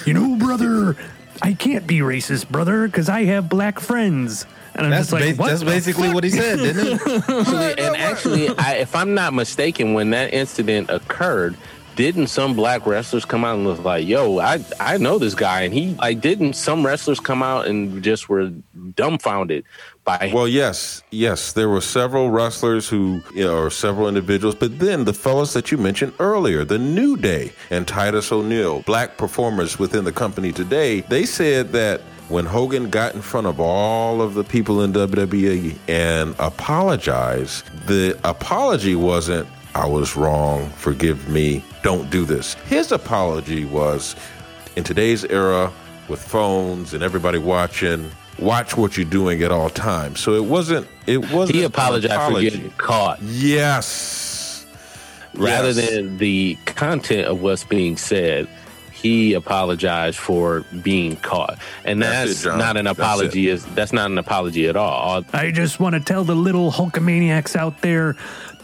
You 0.05 0.13
know, 0.13 0.35
brother, 0.35 0.95
I 1.41 1.53
can't 1.53 1.87
be 1.87 1.99
racist, 1.99 2.49
brother, 2.49 2.85
because 2.85 3.09
I 3.09 3.23
have 3.23 3.49
black 3.49 3.79
friends. 3.79 4.45
And 4.75 4.85
I'm 4.85 4.91
That's, 4.91 5.09
just 5.09 5.13
like, 5.13 5.35
ba- 5.35 5.41
what 5.41 5.49
that's 5.49 5.63
basically 5.63 6.07
fuck? 6.07 6.15
what 6.15 6.23
he 6.23 6.29
said, 6.29 6.57
didn't 6.59 6.85
he? 7.05 7.15
Actually, 7.15 7.77
and 7.77 7.95
actually, 7.97 8.49
I, 8.57 8.75
if 8.75 8.95
I'm 8.95 9.13
not 9.13 9.33
mistaken, 9.33 9.93
when 9.93 10.11
that 10.11 10.33
incident 10.33 10.89
occurred, 10.89 11.57
didn't 11.97 12.27
some 12.27 12.55
black 12.55 12.85
wrestlers 12.87 13.25
come 13.25 13.43
out 13.43 13.57
and 13.57 13.65
was 13.67 13.79
like, 13.79 14.07
"Yo, 14.07 14.39
I 14.39 14.63
I 14.79 14.97
know 14.97 15.19
this 15.19 15.35
guy," 15.35 15.63
and 15.63 15.73
he 15.73 15.93
like 15.95 16.21
didn't 16.21 16.53
some 16.53 16.85
wrestlers 16.85 17.19
come 17.19 17.43
out 17.43 17.67
and 17.67 18.01
just 18.01 18.29
were 18.29 18.49
dumbfounded 18.95 19.65
by 20.05 20.31
Well, 20.33 20.47
yes, 20.47 21.03
yes, 21.11 21.51
there 21.51 21.67
were 21.69 21.81
several 21.81 22.29
wrestlers 22.31 22.87
who, 22.87 23.21
you 23.35 23.43
know, 23.43 23.57
or 23.57 23.69
several 23.69 24.07
individuals, 24.07 24.55
but 24.55 24.79
then 24.79 25.03
the 25.03 25.13
fellas 25.13 25.51
that 25.53 25.69
you 25.71 25.77
mentioned 25.77 26.13
earlier, 26.19 26.63
the 26.63 26.79
New 26.79 27.17
Day 27.17 27.51
and 27.69 27.85
Titus 27.87 28.31
O'Neil, 28.31 28.81
black 28.83 29.17
performers 29.17 29.77
within 29.77 30.05
the 30.05 30.11
company 30.13 30.51
today, 30.53 31.01
they 31.01 31.25
said 31.25 31.71
that 31.73 32.01
when 32.31 32.45
Hogan 32.45 32.89
got 32.89 33.13
in 33.13 33.21
front 33.21 33.45
of 33.45 33.59
all 33.59 34.21
of 34.21 34.33
the 34.33 34.43
people 34.43 34.81
in 34.81 34.93
WWE 34.93 35.75
and 35.87 36.33
apologized, 36.39 37.65
the 37.87 38.17
apology 38.23 38.95
wasn't, 38.95 39.47
I 39.75 39.85
was 39.85 40.15
wrong, 40.15 40.69
forgive 40.71 41.27
me, 41.29 41.63
don't 41.83 42.09
do 42.09 42.23
this. 42.25 42.53
His 42.67 42.91
apology 42.91 43.65
was, 43.65 44.15
in 44.75 44.83
today's 44.83 45.25
era 45.25 45.71
with 46.07 46.21
phones 46.21 46.93
and 46.93 47.03
everybody 47.03 47.37
watching, 47.37 48.09
watch 48.39 48.77
what 48.77 48.95
you're 48.97 49.05
doing 49.05 49.43
at 49.43 49.51
all 49.51 49.69
times. 49.69 50.19
So 50.21 50.33
it 50.33 50.45
wasn't. 50.45 50.87
It 51.07 51.31
wasn't. 51.31 51.57
he 51.57 51.63
apologized 51.63 52.33
for 52.33 52.39
getting 52.41 52.71
caught. 52.71 53.21
Yes. 53.21 54.65
rather 55.33 55.71
Yes. 55.71 55.89
than 55.89 56.17
the 56.17 56.57
content 56.65 57.27
of 57.27 57.41
what's 57.41 57.63
being 57.65 57.97
said 57.97 58.47
he 59.01 59.33
apologized 59.33 60.17
for 60.17 60.61
being 60.83 61.15
caught 61.17 61.57
and 61.85 62.01
That's 62.01 62.43
that's, 62.43 62.55
it, 62.55 62.57
not 62.57 62.77
an 62.77 62.85
That's 62.85 62.99
apology 62.99 63.49
is 63.49 63.65
that's 63.67 63.93
not 63.93 64.11
an 64.11 64.17
apology 64.17 64.67
at 64.67 64.75
all 64.75 64.91
All- 64.91 65.25
I 65.33 65.51
just 65.51 65.79
want 65.79 65.93
to 65.95 65.99
tell 65.99 66.23
the 66.23 66.35
little 66.35 66.71
Hulkamaniacs 66.71 67.55
out 67.55 67.81
there 67.81 68.15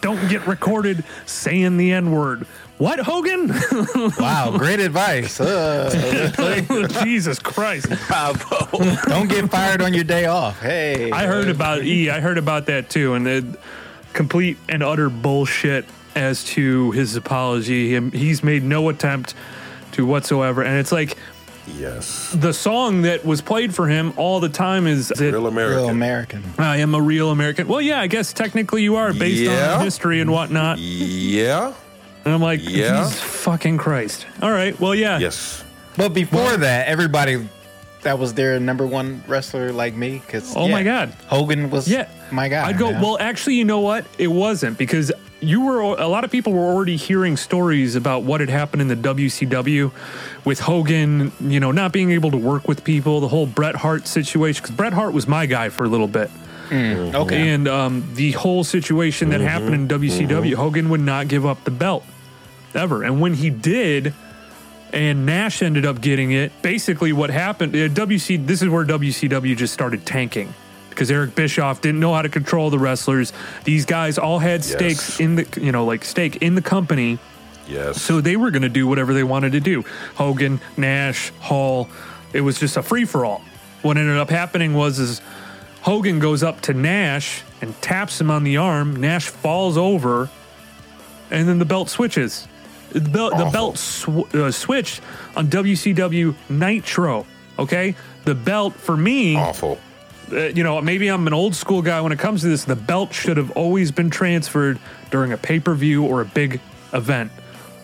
don't 0.01 0.29
get 0.29 0.45
recorded 0.47 1.03
saying 1.25 1.77
the 1.77 1.91
N 1.91 2.11
word. 2.11 2.45
What, 2.77 2.99
Hogan? 2.99 3.51
Wow, 4.19 4.55
great 4.55 4.79
advice. 4.79 5.39
Uh, 5.39 6.87
Jesus 7.03 7.39
Christ. 7.39 7.87
Bravo. 8.07 8.67
don't 9.07 9.27
get 9.27 9.49
fired 9.49 9.81
on 9.81 9.93
your 9.93 10.03
day 10.03 10.25
off. 10.25 10.59
Hey, 10.59 11.11
I 11.11 11.25
heard 11.25 11.49
about 11.49 11.83
E. 11.83 12.09
I 12.11 12.19
heard 12.19 12.37
about 12.37 12.67
that 12.67 12.89
too, 12.89 13.15
and 13.15 13.27
it, 13.27 13.45
complete 14.13 14.57
and 14.69 14.83
utter 14.83 15.09
bullshit 15.09 15.85
as 16.15 16.43
to 16.45 16.91
his 16.91 17.15
apology. 17.15 17.95
Him, 17.95 18.11
he's 18.11 18.43
made 18.43 18.63
no 18.63 18.89
attempt 18.89 19.33
to 19.93 20.05
whatsoever, 20.05 20.61
and 20.63 20.77
it's 20.77 20.91
like 20.91 21.15
Yes. 21.77 22.31
the 22.33 22.53
song 22.53 23.01
that 23.01 23.25
was 23.25 23.41
played 23.41 23.75
for 23.75 23.87
him 23.87 24.13
all 24.15 24.39
the 24.39 24.47
time 24.49 24.87
is 24.87 25.09
that 25.09 25.19
Real 25.33 25.47
American. 25.47 25.77
real 25.77 25.89
American. 25.89 26.43
I 26.57 26.77
am 26.77 26.95
a 26.95 27.01
real 27.01 27.29
American. 27.31 27.67
Well, 27.67 27.81
yeah, 27.81 27.99
I 27.99 28.07
guess 28.07 28.31
technically 28.31 28.83
you 28.83 28.95
are 28.95 29.11
based 29.13 29.41
Yeah. 29.41 29.75
on 29.75 29.83
history 29.83 30.21
and 30.21 30.31
whatnot. 30.31 30.77
Yeah. 30.79 31.73
And 32.23 32.33
I'm 32.33 32.41
like, 32.41 32.61
Yeah. 32.63 33.03
Jesus 33.03 33.19
fucking 33.19 33.77
Christ. 33.77 34.25
All 34.41 34.51
right, 34.51 34.79
well, 34.79 34.95
yeah. 34.95 35.17
Yes. 35.19 35.63
But 35.97 36.13
before 36.13 36.55
that, 36.57 36.87
everybody 36.87 37.47
that 38.03 38.17
was 38.19 38.33
their 38.35 38.59
number 38.61 38.85
one 38.85 39.21
wrestler 39.27 39.73
like 39.73 39.93
me. 39.95 40.21
Because 40.25 40.55
Oh 40.55 40.67
my 40.69 40.83
God. 40.83 41.11
Hogan 41.27 41.69
was 41.69 41.87
Yeah, 41.89 42.05
my 42.31 42.47
god. 42.47 42.67
I'd 42.67 42.77
go. 42.77 42.91
man. 42.91 43.01
Well, 43.01 43.17
actually, 43.19 43.55
you 43.55 43.65
know 43.65 43.79
what? 43.81 44.05
It 44.17 44.27
wasn't 44.27 44.77
because 44.77 45.11
you 45.39 45.61
were. 45.61 45.79
A 45.79 46.07
lot 46.07 46.23
of 46.23 46.31
people 46.31 46.53
were 46.53 46.65
already 46.65 46.95
hearing 46.95 47.37
stories 47.37 47.95
about 47.95 48.23
what 48.23 48.39
had 48.39 48.49
happened 48.49 48.81
in 48.81 48.87
the 48.87 48.95
WCW 48.95 49.91
with 50.45 50.59
Hogan. 50.59 51.31
You 51.41 51.59
know, 51.59 51.71
not 51.71 51.91
being 51.91 52.11
able 52.11 52.31
to 52.31 52.37
work 52.37 52.67
with 52.67 52.83
people. 52.83 53.19
The 53.19 53.27
whole 53.27 53.45
Bret 53.45 53.75
Hart 53.75 54.07
situation. 54.07 54.61
Because 54.61 54.75
Bret 54.75 54.93
Hart 54.93 55.13
was 55.13 55.27
my 55.27 55.45
guy 55.45 55.69
for 55.69 55.83
a 55.83 55.87
little 55.89 56.07
bit. 56.07 56.29
okay. 57.15 57.49
And 57.49 57.67
um, 57.67 58.09
the 58.15 58.31
whole 58.33 58.63
situation 58.63 59.29
that 59.29 59.41
happened 59.41 59.73
in 59.73 59.87
WCW, 59.87 60.53
Hogan 60.55 60.89
would 60.89 61.01
not 61.01 61.27
give 61.27 61.45
up 61.45 61.63
the 61.63 61.71
belt 61.71 62.03
ever. 62.73 63.03
And 63.03 63.21
when 63.21 63.33
he 63.33 63.49
did, 63.49 64.13
and 64.91 65.25
Nash 65.25 65.61
ended 65.61 65.85
up 65.85 66.01
getting 66.01 66.31
it, 66.31 66.51
basically 66.61 67.13
what 67.13 67.29
happened, 67.29 67.73
uh, 67.73 67.87
WC, 67.89 68.45
this 68.45 68.61
is 68.61 68.69
where 68.69 68.85
WCW 68.85 69.55
just 69.55 69.73
started 69.73 70.05
tanking 70.05 70.53
because 70.97 71.11
Eric 71.11 71.35
Bischoff 71.35 71.79
didn't 71.79 71.99
know 71.99 72.11
how 72.15 72.23
to 72.23 72.29
control 72.29 72.71
the 72.71 72.79
wrestlers. 72.79 73.31
These 73.65 73.85
guys 73.85 74.17
all 74.17 74.39
had 74.39 74.63
stakes 74.65 75.11
Yes. 75.11 75.19
in 75.19 75.35
the, 75.35 75.47
you 75.61 75.71
know, 75.71 75.85
like 75.85 76.03
stake 76.03 76.37
in 76.37 76.55
the 76.55 76.61
company. 76.61 77.19
Yes. 77.67 78.01
So 78.01 78.19
they 78.19 78.35
were 78.35 78.49
going 78.49 78.63
to 78.63 78.69
do 78.69 78.87
whatever 78.87 79.13
they 79.13 79.23
wanted 79.23 79.51
to 79.51 79.59
do. 79.59 79.85
Hogan, 80.15 80.59
Nash, 80.75 81.29
Hall. 81.39 81.87
It 82.33 82.41
was 82.41 82.59
just 82.59 82.77
a 82.77 82.81
free 82.81 83.05
for 83.05 83.25
all. 83.25 83.43
What 83.83 83.95
ended 83.97 84.17
up 84.17 84.31
happening 84.31 84.73
was 84.73 84.97
is 84.97 85.21
Hogan 85.81 86.17
goes 86.17 86.41
up 86.41 86.61
to 86.61 86.73
Nash 86.73 87.43
and 87.61 87.79
taps 87.79 88.19
him 88.19 88.31
on 88.31 88.43
the 88.43 88.57
arm. 88.57 88.95
Nash 88.95 89.27
falls 89.27 89.77
over, 89.77 90.31
and 91.29 91.47
then 91.47 91.59
the 91.59 91.65
belt 91.65 91.89
switches. 91.89 92.47
The 92.89 93.01
belt, 93.01 93.37
the 93.37 93.45
belt 93.51 93.77
sw- 93.77 94.33
uh, 94.33 94.51
switched 94.51 95.01
on 95.35 95.47
WCW 95.47 96.33
Nitro. 96.49 97.27
Okay, 97.59 97.95
the 98.25 98.33
belt 98.33 98.73
for 98.73 98.97
me 98.97 99.35
Awful. 99.35 99.77
Uh, 100.31 100.47
you 100.47 100.63
know, 100.63 100.81
maybe 100.81 101.07
I'm 101.07 101.25
an 101.27 101.33
old 101.33 101.55
school 101.55 101.81
guy 101.81 102.01
when 102.01 102.11
it 102.11 102.19
comes 102.19 102.41
to 102.41 102.47
this. 102.47 102.65
The 102.65 102.75
belt 102.75 103.13
should 103.13 103.37
have 103.37 103.51
always 103.51 103.91
been 103.91 104.09
transferred 104.09 104.79
during 105.11 105.31
a 105.31 105.37
pay 105.37 105.59
per 105.59 105.73
view 105.73 106.05
or 106.05 106.21
a 106.21 106.25
big 106.25 106.59
event, 106.93 107.31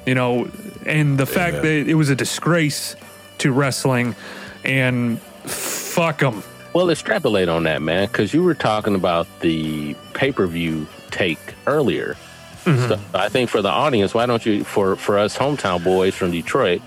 you 0.06 0.16
know, 0.16 0.50
and 0.86 1.18
the 1.18 1.26
fact 1.26 1.58
Amen. 1.58 1.86
that 1.86 1.90
it 1.90 1.96
was 1.96 2.10
a 2.10 2.16
disgrace 2.16 2.96
to 3.40 3.52
wrestling 3.52 4.16
and 4.64 5.20
fuck 5.22 6.20
them. 6.20 6.44
Well, 6.74 6.90
extrapolate 6.90 7.50
on 7.50 7.64
that, 7.64 7.82
man, 7.82 8.08
because 8.08 8.34
you 8.34 8.44
were 8.44 8.56
talking 8.56 8.96
about 8.96 9.28
the 9.42 9.96
pay 10.14 10.32
per 10.32 10.48
view 10.48 10.88
take 11.12 11.40
earlier. 11.68 12.16
So 12.64 12.98
I 13.14 13.28
think 13.28 13.50
for 13.50 13.62
the 13.62 13.70
audience, 13.70 14.14
why 14.14 14.26
don't 14.26 14.46
you, 14.46 14.64
for 14.64 14.96
for 14.96 15.20
us 15.20 15.38
hometown 15.38 15.84
boys 15.84 16.16
from 16.16 16.32
Detroit, 16.32 16.82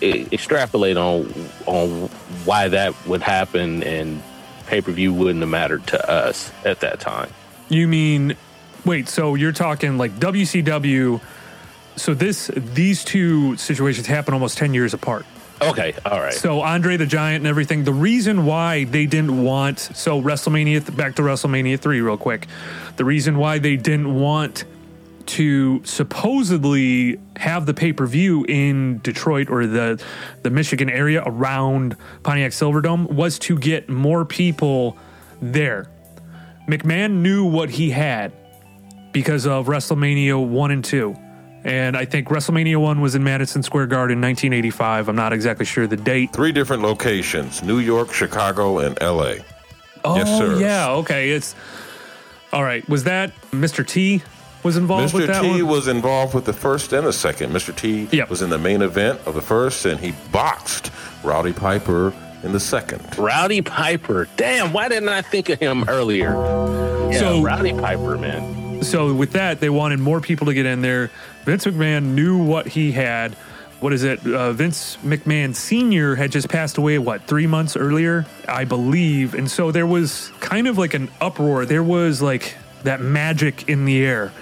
extrapolate 0.00 0.96
on 0.96 1.32
on 1.66 2.08
why 2.44 2.68
that 2.68 2.94
would 3.06 3.22
happen 3.22 3.82
and 3.82 4.22
pay 4.68 4.80
per 4.80 4.92
view 4.92 5.12
wouldn't 5.12 5.40
have 5.40 5.48
mattered 5.48 5.86
to 5.88 6.10
us 6.10 6.52
at 6.64 6.80
that 6.80 7.00
time. 7.00 7.30
You 7.68 7.88
mean, 7.88 8.36
wait, 8.84 9.08
so 9.08 9.34
you're 9.34 9.52
talking 9.52 9.98
like 9.98 10.12
WCW. 10.16 11.20
So 11.96 12.14
this 12.14 12.50
these 12.54 13.02
two 13.02 13.56
situations 13.56 14.06
happen 14.06 14.34
almost 14.34 14.58
10 14.58 14.74
years 14.74 14.94
apart. 14.94 15.26
Okay, 15.60 15.92
all 16.04 16.20
right. 16.20 16.34
So 16.34 16.60
Andre 16.60 16.96
the 16.96 17.06
Giant 17.06 17.40
and 17.40 17.48
everything. 17.48 17.82
The 17.82 17.92
reason 17.92 18.44
why 18.44 18.84
they 18.84 19.06
didn't 19.06 19.42
want 19.42 19.80
so 19.80 20.22
WrestleMania 20.22 20.94
back 20.94 21.16
to 21.16 21.22
WrestleMania 21.22 21.80
three 21.80 22.00
real 22.00 22.16
quick. 22.16 22.46
The 22.96 23.04
reason 23.04 23.38
why 23.38 23.58
they 23.58 23.76
didn't 23.76 24.14
want 24.14 24.64
to 25.28 25.82
supposedly 25.84 27.18
have 27.36 27.66
the 27.66 27.74
pay 27.74 27.92
per 27.92 28.06
view 28.06 28.44
in 28.48 28.98
Detroit 28.98 29.50
or 29.50 29.66
the 29.66 30.02
the 30.42 30.50
Michigan 30.50 30.88
area 30.90 31.22
around 31.26 31.96
Pontiac 32.22 32.52
Silverdome 32.52 33.10
was 33.12 33.38
to 33.40 33.58
get 33.58 33.88
more 33.88 34.24
people 34.24 34.96
there. 35.40 35.90
McMahon 36.68 37.22
knew 37.22 37.44
what 37.44 37.70
he 37.70 37.90
had 37.90 38.32
because 39.12 39.46
of 39.46 39.66
WrestleMania 39.66 40.46
1 40.46 40.70
and 40.70 40.84
2. 40.84 41.16
And 41.64 41.96
I 41.96 42.04
think 42.04 42.28
WrestleMania 42.28 42.76
1 42.76 43.00
was 43.00 43.14
in 43.14 43.24
Madison 43.24 43.62
Square 43.62 43.86
Garden 43.88 44.20
1985. 44.20 45.08
I'm 45.08 45.16
not 45.16 45.32
exactly 45.32 45.64
sure 45.66 45.86
the 45.86 45.96
date. 45.96 46.32
Three 46.32 46.52
different 46.52 46.82
locations 46.82 47.62
New 47.62 47.78
York, 47.78 48.12
Chicago, 48.12 48.78
and 48.80 48.98
LA. 49.00 49.34
Oh, 50.04 50.16
Yes, 50.16 50.38
sir. 50.38 50.58
yeah. 50.60 50.90
Okay. 50.90 51.30
It's 51.30 51.54
all 52.52 52.62
right. 52.62 52.86
Was 52.88 53.04
that 53.04 53.32
Mr. 53.50 53.86
T 53.86 54.22
was 54.62 54.76
involved 54.76 55.14
with 55.14 55.24
Mr. 55.24 55.26
that 55.28 55.42
T 55.42 55.62
one? 55.62 55.66
was 55.68 55.88
involved 55.88 56.34
with 56.34 56.44
the 56.44 56.52
first 56.52 56.92
and 56.92 57.06
the 57.06 57.12
second. 57.12 57.52
Mr. 57.52 57.74
T 57.74 58.08
Yep. 58.10 58.28
was 58.30 58.42
in 58.42 58.50
the 58.50 58.58
main 58.58 58.82
event 58.82 59.20
of 59.26 59.34
the 59.34 59.42
first, 59.42 59.84
and 59.86 59.98
he 60.00 60.12
boxed 60.32 60.90
Rowdy 61.22 61.52
Piper 61.52 62.12
in 62.42 62.52
the 62.52 62.60
second. 62.60 63.00
Rowdy 63.18 63.62
Piper. 63.62 64.28
Damn, 64.36 64.72
why 64.72 64.88
didn't 64.88 65.08
I 65.08 65.22
think 65.22 65.48
of 65.48 65.58
him 65.58 65.84
earlier? 65.88 66.32
Yeah, 67.10 67.18
So- 67.18 67.42
Rowdy 67.42 67.72
Piper, 67.72 68.16
man. 68.18 68.82
so 68.82 69.12
with 69.12 69.32
that, 69.32 69.60
they 69.60 69.70
wanted 69.70 69.98
more 70.00 70.20
people 70.20 70.46
to 70.46 70.54
get 70.54 70.66
in 70.66 70.82
there. 70.82 71.10
Vince 71.44 71.64
McMahon 71.64 72.14
knew 72.14 72.38
what 72.38 72.66
he 72.68 72.92
had. 72.92 73.34
What 73.80 73.92
is 73.92 74.02
it? 74.02 74.26
Uh, 74.26 74.52
Vince 74.52 74.98
McMahon 75.04 75.54
Sr. 75.54 76.16
had 76.16 76.32
just 76.32 76.48
passed 76.48 76.78
away, 76.78 76.98
what, 76.98 77.22
three 77.28 77.46
months 77.46 77.76
earlier, 77.76 78.26
I 78.48 78.64
believe. 78.64 79.34
And 79.34 79.48
so 79.48 79.70
there 79.70 79.86
was 79.86 80.32
kind 80.40 80.66
of 80.66 80.76
like 80.78 80.94
an 80.94 81.08
uproar. 81.20 81.64
There 81.64 81.82
was 81.84 82.20
like 82.20 82.56
that 82.84 83.00
magic 83.00 83.68
in 83.68 83.84
the 83.84 84.04
air. 84.04 84.32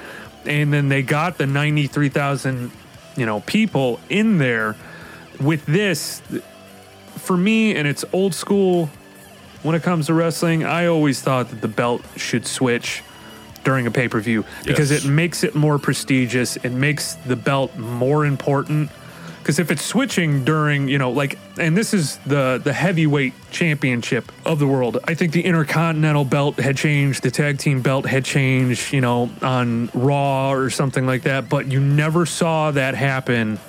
And 0.44 0.72
then 0.72 0.88
they 0.88 1.02
got 1.02 1.38
the 1.38 1.46
93,000, 1.46 2.70
you 3.16 3.26
know, 3.26 3.40
people 3.40 3.98
in 4.08 4.38
there. 4.38 4.76
With 5.40 5.66
this, 5.66 6.22
for 7.16 7.36
me, 7.36 7.74
and 7.74 7.86
it's 7.86 8.04
old 8.12 8.34
school 8.34 8.88
when 9.62 9.74
it 9.74 9.82
comes 9.82 10.06
to 10.06 10.14
wrestling, 10.14 10.64
I 10.64 10.86
always 10.86 11.20
thought 11.20 11.50
that 11.50 11.60
the 11.60 11.68
belt 11.68 12.02
should 12.16 12.46
switch 12.46 13.02
during 13.64 13.86
a 13.86 13.90
pay 13.90 14.06
per 14.06 14.20
view 14.20 14.44
because 14.64 14.92
Yes. 14.92 15.04
it 15.04 15.08
makes 15.08 15.42
it 15.42 15.56
more 15.56 15.78
prestigious. 15.78 16.56
It 16.56 16.70
makes 16.70 17.14
the 17.26 17.34
belt 17.34 17.76
more 17.76 18.24
important. 18.24 18.90
Because 19.46 19.60
if 19.60 19.70
it's 19.70 19.84
switching 19.84 20.44
during, 20.44 20.88
you 20.88 20.98
know, 20.98 21.12
like, 21.12 21.38
and 21.56 21.76
this 21.76 21.94
is 21.94 22.16
the 22.26 22.60
the 22.64 22.72
heavyweight 22.72 23.32
championship 23.52 24.32
of 24.44 24.58
the 24.58 24.66
world. 24.66 24.98
I 25.04 25.14
think 25.14 25.30
the 25.30 25.42
Intercontinental 25.42 26.24
belt 26.24 26.58
had 26.58 26.76
changed, 26.76 27.22
the 27.22 27.30
tag 27.30 27.58
team 27.58 27.80
belt 27.80 28.06
had 28.06 28.24
changed, 28.24 28.92
you 28.92 29.00
know, 29.00 29.30
on 29.42 29.88
Raw 29.94 30.50
or 30.50 30.68
something 30.68 31.06
like 31.06 31.22
that. 31.22 31.48
But 31.48 31.70
you 31.70 31.78
never 31.78 32.26
saw 32.26 32.72
that 32.72 32.96
happen 32.96 33.60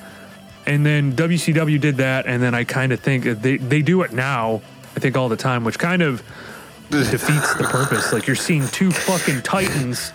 and 0.66 0.84
then 0.84 1.14
WCW 1.14 1.80
did 1.80 1.98
that, 1.98 2.26
and 2.26 2.42
then 2.42 2.56
I 2.56 2.64
kind 2.64 2.92
of 2.92 3.00
think 3.00 3.26
they 3.26 3.58
they 3.58 3.84
do 3.84 4.02
it 4.02 4.12
now. 4.12 4.64
I 4.96 5.00
think 5.00 5.16
all 5.16 5.30
the 5.30 5.38
time, 5.38 5.64
which 5.64 5.78
kind 5.78 6.02
of 6.02 6.24
defeats 6.90 7.54
the 7.54 7.66
purpose. 7.66 8.12
Like 8.12 8.26
you're 8.26 8.36
seeing 8.36 8.68
two 8.70 8.90
fucking 8.90 9.44
titans, 9.44 10.12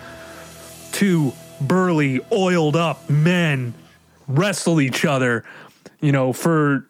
two 0.91 1.31
burly, 1.61 2.19
oiled 2.33 2.75
up 2.75 3.09
men 3.09 3.73
wrestle 4.37 4.81
each 4.81 5.05
other. 5.05 5.43
You 6.01 6.11
know, 6.11 6.33
for 6.33 6.87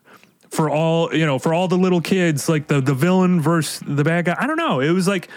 for 0.50 0.70
all 0.70 1.14
you 1.14 1.26
know, 1.26 1.40
for 1.40 1.54
all 1.54 1.68
the 1.68 1.78
little 1.78 2.02
kids, 2.02 2.48
like 2.48 2.68
the 2.68 2.82
the 2.82 2.94
villain 2.94 3.42
versus 3.42 3.82
the 3.86 4.04
bad 4.04 4.26
guy. 4.26 4.36
I 4.40 4.48
don't 4.48 4.58
know. 4.58 4.80
It 4.80 4.92
was 4.92 5.08
like 5.08 5.30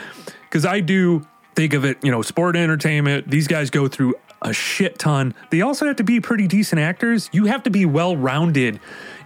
because 0.42 0.64
I 0.64 0.80
do 0.80 1.26
think 1.54 1.72
of 1.72 1.84
it, 1.84 1.98
you 2.02 2.11
know, 2.11 2.22
sport 2.22 2.54
entertainment. 2.54 3.30
These 3.30 3.48
guys 3.48 3.70
go 3.70 3.88
through 3.88 4.14
a 4.42 4.52
shit 4.52 4.98
ton. 4.98 5.34
They 5.50 5.62
also 5.62 5.86
have 5.86 5.96
to 5.96 6.04
be 6.04 6.20
pretty 6.20 6.46
decent 6.46 6.80
actors. 6.80 7.30
You 7.32 7.46
have 7.46 7.62
to 7.64 7.70
be 7.70 7.86
well 7.86 8.16
rounded 8.16 8.78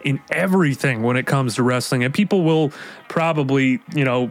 in 0.04 0.20
everything 0.30 1.02
when 1.02 1.16
it 1.16 1.26
comes 1.26 1.56
to 1.56 1.62
wrestling, 1.62 2.04
and 2.04 2.14
people 2.14 2.42
will 2.42 2.72
probably, 3.08 3.80
you 3.94 4.04
know. 4.04 4.30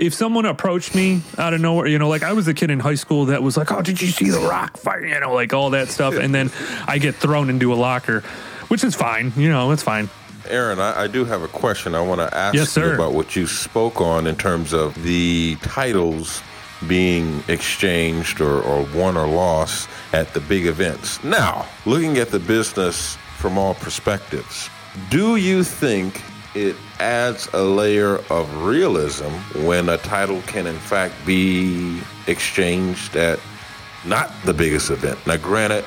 If 0.00 0.14
someone 0.14 0.46
approached 0.46 0.94
me 0.94 1.20
out 1.36 1.52
of 1.52 1.60
nowhere, 1.60 1.86
you 1.86 1.98
know, 1.98 2.08
like 2.08 2.22
I 2.22 2.32
was 2.32 2.48
a 2.48 2.54
kid 2.54 2.70
in 2.70 2.80
high 2.80 2.94
school 2.94 3.26
that 3.26 3.42
was 3.42 3.58
like, 3.58 3.70
"Oh, 3.70 3.82
did 3.82 4.00
you 4.00 4.08
see 4.08 4.30
the 4.30 4.40
Rock 4.40 4.78
fight?" 4.78 5.02
You 5.02 5.20
know, 5.20 5.34
like 5.34 5.52
all 5.52 5.70
that 5.70 5.88
stuff, 5.88 6.14
and 6.14 6.34
then 6.34 6.50
I 6.88 6.96
get 6.96 7.16
thrown 7.16 7.50
into 7.50 7.72
a 7.74 7.76
locker, 7.76 8.22
which 8.68 8.82
is 8.82 8.94
fine. 8.94 9.30
You 9.36 9.50
know, 9.50 9.70
it's 9.72 9.82
fine. 9.82 10.08
Aaron, 10.48 10.80
I, 10.80 11.02
I 11.02 11.06
do 11.06 11.26
have 11.26 11.42
a 11.42 11.48
question 11.48 11.94
I 11.94 12.00
want 12.00 12.20
to 12.22 12.34
ask 12.34 12.54
Yes, 12.54 12.76
you 12.76 12.94
about 12.94 13.12
what 13.12 13.36
you 13.36 13.46
spoke 13.46 14.00
on 14.00 14.26
in 14.26 14.36
terms 14.36 14.72
of 14.72 14.94
the 15.02 15.56
titles 15.60 16.42
being 16.88 17.42
exchanged 17.48 18.40
or, 18.40 18.62
or 18.62 18.86
won 18.94 19.18
or 19.18 19.26
lost 19.26 19.86
at 20.14 20.32
the 20.32 20.40
big 20.40 20.66
events. 20.66 21.22
Now, 21.22 21.66
looking 21.84 22.16
at 22.16 22.30
the 22.30 22.38
business 22.38 23.16
from 23.36 23.58
all 23.58 23.74
perspectives, 23.74 24.70
do 25.10 25.36
you 25.36 25.62
think 25.62 26.22
it 26.54 26.76
adds 26.98 27.48
a 27.52 27.62
layer 27.62 28.16
of 28.30 28.64
realism 28.64 29.30
when 29.64 29.88
a 29.88 29.98
title 29.98 30.42
can, 30.42 30.66
in 30.66 30.78
fact, 30.78 31.14
be 31.24 32.00
exchanged 32.26 33.16
at 33.16 33.38
not 34.04 34.32
the 34.44 34.54
biggest 34.54 34.90
event? 34.90 35.24
Now, 35.26 35.36
granted, 35.36 35.84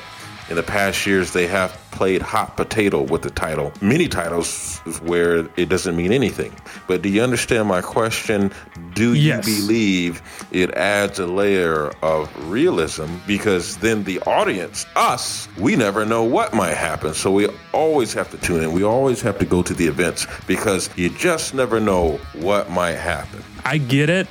in 0.54 0.58
the 0.58 0.62
past 0.62 1.08
years, 1.08 1.34
they 1.34 1.47
have 1.47 1.72
played 1.89 2.22
hot 2.22 2.58
potato 2.58 3.01
with 3.01 3.24
the 3.24 3.32
title. 3.32 3.74
Many 3.82 4.08
titles 4.08 4.78
where 5.01 5.47
it 5.58 5.68
doesn't 5.68 5.95
mean 5.95 6.12
anything. 6.12 6.54
But 6.88 7.01
do 7.01 7.10
you 7.10 7.24
understand 7.24 7.68
my 7.68 7.82
question? 7.82 8.51
Do 8.93 9.16
you 9.16 9.30
Yes. 9.34 9.45
believe 9.45 10.22
it 10.51 10.70
adds 10.76 11.18
a 11.18 11.26
layer 11.26 11.91
of 12.04 12.30
realism? 12.51 13.06
Because 13.26 13.78
then 13.78 14.04
the 14.04 14.20
audience, 14.28 14.86
us, 14.95 15.47
we 15.58 15.76
never 15.76 16.06
know 16.06 16.22
what 16.24 16.54
might 16.54 16.76
happen. 16.78 17.16
So 17.16 17.32
we 17.32 17.47
always 17.74 18.14
have 18.14 18.30
to 18.30 18.38
tune 18.38 18.62
in. 18.62 18.74
We 18.74 18.84
always 18.84 19.22
have 19.24 19.39
to 19.39 19.45
go 19.45 19.64
to 19.64 19.74
the 19.74 19.88
events 19.88 20.28
because 20.45 20.88
you 20.95 21.10
just 21.10 21.56
never 21.56 21.80
know 21.80 22.20
what 22.34 22.70
might 22.70 22.97
happen. 22.97 23.43
I 23.66 23.80
get 23.80 24.12
it. 24.12 24.28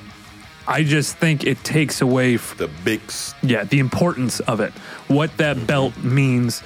I 0.66 0.84
just 0.84 1.16
think 1.16 1.44
it 1.44 1.62
takes 1.64 2.00
away 2.00 2.36
f- 2.36 2.56
The 2.56 2.68
big 2.84 3.00
yeah, 3.42 3.64
the 3.64 3.78
importance 3.78 4.40
of 4.40 4.60
it, 4.60 4.72
what 5.08 5.36
that 5.38 5.56
mm-hmm. 5.56 5.66
belt 5.66 5.96
means. 5.98 6.62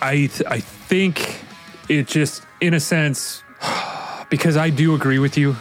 I 0.00 0.26
th- 0.26 0.44
I 0.46 0.60
think 0.60 1.42
it 1.88 2.06
just, 2.06 2.44
in 2.60 2.74
a 2.74 2.80
sense, 2.80 3.42
because 4.30 4.56
I 4.56 4.70
do 4.70 4.94
agree 4.94 5.18
with 5.18 5.36
you 5.36 5.56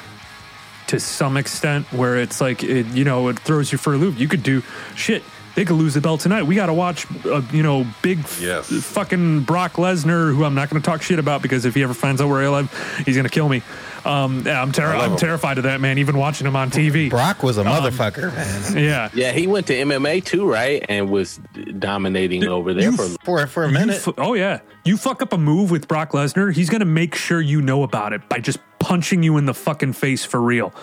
to 0.88 1.00
some 1.00 1.38
extent, 1.38 1.86
where 1.94 2.18
it's 2.18 2.42
like 2.42 2.64
it, 2.64 2.86
you 2.88 3.06
know, 3.06 3.30
it 3.30 3.40
throws 3.40 3.72
you 3.72 3.78
for 3.78 3.94
a 3.94 3.98
loop. 3.98 4.20
You 4.20 4.28
could 4.28 4.44
do 4.44 4.62
shit. 4.96 5.24
They 5.56 5.66
could 5.66 5.76
lose 5.76 5.94
the 5.96 6.02
belt 6.02 6.22
tonight. 6.22 6.44
We 6.44 6.56
got 6.56 6.68
to 6.68 6.74
watch, 6.74 7.06
uh, 7.26 7.42
you 7.52 7.62
know, 7.62 7.86
big 8.02 8.20
f- 8.20 8.66
fucking 8.66 9.42
Brock 9.42 9.74
Lesnar, 9.74 10.34
who 10.34 10.46
I'm 10.46 10.56
not 10.56 10.70
going 10.70 10.82
to 10.82 10.86
talk 10.86 11.02
shit 11.02 11.20
about 11.20 11.42
because 11.42 11.66
if 11.66 11.76
he 11.76 11.84
ever 11.84 11.94
finds 11.94 12.22
out 12.22 12.30
where 12.30 12.42
I 12.42 12.48
live, 12.48 13.02
he's 13.06 13.16
going 13.16 13.26
to 13.26 13.30
kill 13.30 13.50
me. 13.50 13.62
Um, 14.06 14.44
yeah, 14.46 14.62
I'm, 14.62 14.72
ter- 14.72 14.86
I'm 14.86 15.16
terrified 15.16 15.58
of 15.60 15.66
that 15.66 15.80
man. 15.82 15.98
Even 16.00 16.18
watching 16.18 16.48
him 16.48 16.56
on 16.56 16.72
TV. 16.72 17.10
Brock 17.10 17.44
was 17.44 17.58
a 17.58 17.64
motherfucker, 17.64 18.34
man. 18.34 18.84
Yeah, 18.84 19.10
Yeah, 19.14 19.32
he 19.32 19.46
went 19.46 19.68
to 19.68 19.74
MMA 19.74 20.24
too, 20.26 20.50
right? 20.50 20.84
And 20.90 21.10
was 21.10 21.40
dominating 21.78 22.48
over 22.48 22.74
there 22.74 22.84
you 22.84 22.98
for 22.98 23.08
For 23.24 23.48
for 23.48 23.64
a 23.66 23.72
minute. 23.72 23.98
fu- 23.98 24.16
oh 24.18 24.34
yeah, 24.34 24.62
you 24.86 24.98
fuck 24.98 25.22
up 25.22 25.34
a 25.34 25.38
move 25.38 25.70
with 25.70 25.88
Brock 25.88 26.12
Lesnar, 26.14 26.52
he's 26.54 26.70
gonna 26.70 26.86
make 26.86 27.14
sure 27.14 27.40
you 27.42 27.62
know 27.62 27.84
about 27.84 28.14
it 28.14 28.28
by 28.28 28.40
just 28.40 28.58
punching 28.80 29.22
you 29.22 29.38
in 29.38 29.46
the 29.46 29.54
fucking 29.54 29.94
face 29.94 30.26
for 30.26 30.42
real. 30.42 30.74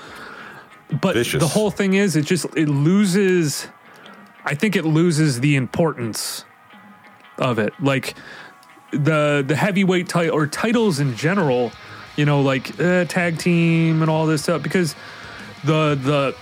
But 1.00 1.14
Vicious. 1.16 1.40
the 1.40 1.48
whole 1.48 1.70
thing 1.72 1.94
is, 1.94 2.14
it 2.16 2.24
just 2.24 2.44
it 2.56 2.68
loses. 2.68 3.66
I 4.49 4.55
think 4.55 4.76
it 4.76 4.86
loses 4.86 5.40
the 5.40 5.57
importance 5.57 6.46
of 7.36 7.59
it. 7.59 7.74
Like 7.80 8.14
the 8.92 9.44
the 9.46 9.55
heavyweight 9.55 10.09
title 10.09 10.34
or 10.34 10.46
titles 10.46 11.01
in 11.01 11.14
general, 11.16 11.70
you 12.16 12.24
know, 12.24 12.40
like 12.40 12.80
uh, 12.80 13.05
tag 13.05 13.38
team 13.38 14.01
and 14.01 14.11
all 14.11 14.24
this 14.24 14.42
stuff. 14.42 14.62
Because 14.62 14.94
the 15.64 15.94
the 15.94 16.34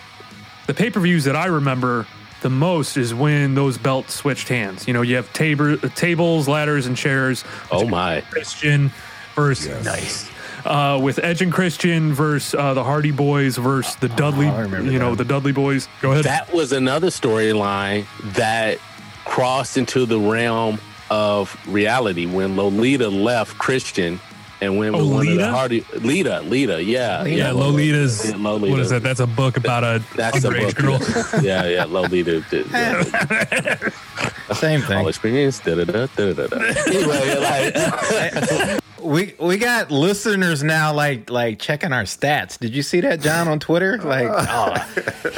the 0.69 0.75
pay 0.75 0.89
per 0.89 1.01
views 1.01 1.25
that 1.25 1.35
I 1.35 1.47
remember 1.47 2.07
the 2.43 2.51
most 2.51 2.97
is 2.97 3.13
when 3.13 3.57
those 3.57 3.77
belts 3.77 4.15
switched 4.15 4.47
hands. 4.47 4.87
You 4.87 4.95
know, 4.95 5.03
you 5.03 5.17
have 5.17 5.33
tabor, 5.33 5.77
tables, 5.77 6.47
ladders, 6.47 6.87
and 6.87 6.97
chairs. 6.97 7.45
oh 7.73 7.89
my, 7.89 8.21
Christian 8.31 8.93
versus 9.35 9.85
nice. 9.85 10.31
Uh, 10.67 10.99
with 10.99 11.19
Edge 11.19 11.43
and 11.43 11.53
Christian 11.53 12.13
versus 12.13 12.55
uh, 12.55 12.75
the 12.75 12.85
Hardy 12.85 13.11
Boys 13.11 13.57
versus 13.57 13.97
the 13.97 14.09
Dudley. 14.11 14.47
I 14.47 14.63
remember 14.63 14.91
you 14.91 14.99
know, 14.99 15.11
that. 15.15 15.25
the 15.25 15.25
Dudley 15.25 15.53
Boys. 15.53 15.89
Go 16.01 16.13
ahead. 16.13 16.25
That 16.25 16.53
was 16.53 16.73
another 16.73 17.09
storyline 17.09 18.07
that 18.35 18.79
crossed 19.25 19.77
into 19.77 20.07
the 20.07 20.19
realm 20.19 20.79
of 21.11 21.57
reality 21.69 22.27
when 22.27 22.57
Lolita 22.57 23.09
left 23.09 23.59
Christian 23.59 24.21
and 24.61 24.79
went 24.79 24.95
Oh, 24.95 24.99
with 25.05 25.13
one 25.13 25.29
of 25.29 25.37
the 25.37 25.51
Hardy 25.51 25.85
Lita, 25.97 26.41
Lita, 26.41 26.83
yeah, 26.83 27.25
yeah, 27.25 27.51
Lolita's. 27.53 28.29
Yeah, 28.31 28.37
Lolita. 28.39 28.71
What 28.71 28.81
is 28.81 28.91
that? 28.91 29.03
That's 29.03 29.21
a 29.21 29.27
book 29.27 29.57
about 29.57 29.85
a 29.85 30.03
That's 30.17 30.43
the 30.43 30.49
underage 30.51 30.75
book. 30.77 31.33
girl. 31.33 31.43
yeah, 31.43 31.67
yeah, 31.67 31.85
Lolita. 31.85 32.41
did- 32.51 32.67
yeah. 32.71 33.03
Same 34.55 34.81
All 34.83 34.87
thing. 34.89 35.09
experience. 35.09 35.59
Da, 35.59 35.75
da, 35.75 35.85
da, 35.85 36.07
da, 36.07 36.33
da, 36.33 36.47
da. 36.47 36.57
Anyway, 36.87 37.37
like, 37.41 38.81
We 39.03 39.35
we 39.39 39.57
got 39.59 39.91
listeners 39.93 40.65
now 40.65 40.93
like 40.93 41.31
like 41.31 41.61
checking 41.61 41.93
our 41.93 42.03
stats. 42.05 42.59
Did 42.59 42.75
you 42.75 42.83
see 42.83 43.01
that, 43.03 43.21
John, 43.21 43.47
on 43.47 43.61
Twitter? 43.61 43.99
Like, 43.99 44.27
oh, 44.33 44.75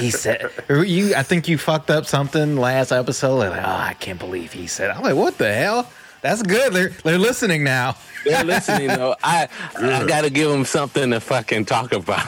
he 0.01 0.11
said 0.11 0.51
you. 0.71 1.15
I 1.15 1.23
think 1.23 1.49
you 1.49 1.59
fucked 1.59 1.91
up 1.91 2.07
something 2.07 2.57
last 2.57 2.93
episode. 2.93 3.37
Like, 3.39 3.61
oh, 3.63 3.69
I 3.69 3.95
can't 3.95 4.19
believe 4.19 4.53
he 4.53 4.69
said. 4.69 4.91
I'm 4.91 5.03
like, 5.03 5.17
what 5.17 5.37
the 5.37 5.53
hell? 5.53 5.91
That's 6.21 6.43
good. 6.43 6.73
They're 6.73 6.89
they're 7.05 7.19
listening 7.19 7.65
now. 7.65 7.97
they're 8.25 8.45
listening 8.45 8.89
though. 8.89 9.15
I 9.23 9.49
I 9.77 10.05
gotta 10.07 10.31
give 10.31 10.51
them 10.51 10.65
something 10.65 11.11
to 11.11 11.21
fucking 11.21 11.65
talk 11.67 11.93
about. 11.93 12.27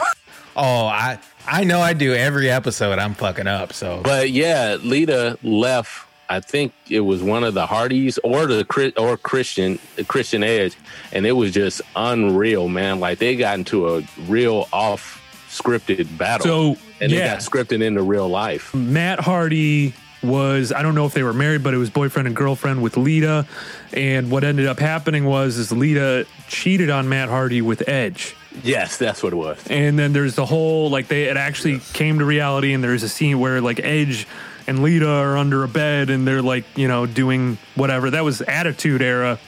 Oh, 0.55 0.85
I 0.87 1.19
I 1.47 1.63
know 1.63 1.79
I 1.81 1.93
do 1.93 2.13
every 2.13 2.49
episode. 2.49 2.99
I'm 2.99 3.13
fucking 3.13 3.47
up. 3.47 3.73
So 3.73 4.01
But 4.03 4.31
yeah, 4.31 4.77
Lita 4.81 5.37
left. 5.43 6.07
I 6.29 6.39
think 6.39 6.71
it 6.89 7.01
was 7.01 7.21
one 7.21 7.43
of 7.43 7.53
the 7.53 7.65
Hardys 7.67 8.17
or 8.23 8.45
the 8.45 8.93
or 8.97 9.17
Christian 9.17 9.79
Christian 10.07 10.43
Edge, 10.43 10.77
and 11.11 11.25
it 11.25 11.33
was 11.33 11.51
just 11.51 11.81
unreal, 11.95 12.69
man. 12.69 12.99
Like 13.01 13.19
they 13.19 13.35
got 13.35 13.57
into 13.59 13.97
a 13.97 14.03
real 14.27 14.67
off 14.71 15.17
scripted 15.49 16.17
battle, 16.17 16.45
So, 16.75 16.81
and 17.01 17.11
yeah. 17.11 17.19
they 17.19 17.25
got 17.33 17.39
scripted 17.39 17.83
into 17.83 18.01
real 18.01 18.29
life. 18.29 18.73
Matt 18.73 19.19
Hardy 19.19 19.93
was 20.23 20.71
I 20.71 20.81
don't 20.81 20.95
know 20.95 21.05
if 21.05 21.13
they 21.13 21.23
were 21.23 21.33
married, 21.33 21.63
but 21.63 21.73
it 21.73 21.77
was 21.77 21.89
boyfriend 21.89 22.27
and 22.27 22.35
girlfriend 22.35 22.81
with 22.81 22.97
Lita. 22.97 23.45
And 23.93 24.31
what 24.31 24.43
ended 24.43 24.67
up 24.67 24.79
happening 24.79 25.25
was 25.25 25.57
is 25.57 25.71
Lita 25.71 26.25
cheated 26.47 26.89
on 26.89 27.09
Matt 27.09 27.29
Hardy 27.29 27.61
with 27.61 27.87
Edge. 27.87 28.35
Yes, 28.63 28.97
that's 28.97 29.23
what 29.23 29.33
it 29.33 29.37
was. 29.37 29.65
And 29.69 29.97
then 29.97 30.13
there's 30.13 30.35
the 30.35 30.45
whole 30.45 30.89
like 30.89 31.07
they 31.07 31.23
it 31.23 31.37
actually 31.37 31.79
came 31.93 32.19
to 32.19 32.25
reality 32.25 32.73
and 32.73 32.83
there's 32.83 33.03
a 33.03 33.09
scene 33.09 33.39
where 33.39 33.61
like 33.61 33.79
Edge 33.79 34.27
and 34.67 34.83
Lita 34.83 35.09
are 35.09 35.37
under 35.37 35.63
a 35.63 35.67
bed 35.67 36.09
and 36.09 36.27
they're 36.27 36.41
like, 36.41 36.65
you 36.77 36.87
know, 36.87 37.05
doing 37.05 37.57
whatever. 37.75 38.11
That 38.11 38.23
was 38.23 38.41
attitude 38.41 39.01
era. 39.01 39.39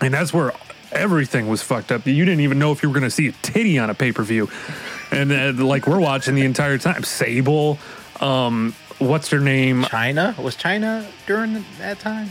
And 0.00 0.14
that's 0.14 0.32
where 0.32 0.52
everything 0.92 1.46
was 1.46 1.62
fucked 1.62 1.92
up. 1.92 2.06
You 2.06 2.24
didn't 2.24 2.40
even 2.40 2.58
know 2.58 2.72
if 2.72 2.82
you 2.82 2.88
were 2.88 2.94
going 2.94 3.04
to 3.04 3.10
see 3.10 3.28
a 3.28 3.32
titty 3.32 3.78
on 3.78 3.90
a 3.90 3.94
pay-per-view. 3.94 4.48
And 5.10 5.30
uh, 5.30 5.64
like 5.64 5.86
we're 5.86 6.00
watching 6.00 6.34
the 6.34 6.44
entire 6.44 6.78
time. 6.78 7.02
Sable, 7.04 7.78
um 8.20 8.74
what's 9.00 9.28
her 9.30 9.40
name? 9.40 9.82
Chyna 9.84 10.36
was 10.38 10.56
Chyna 10.56 11.06
during 11.26 11.64
that 11.78 11.98
time. 11.98 12.30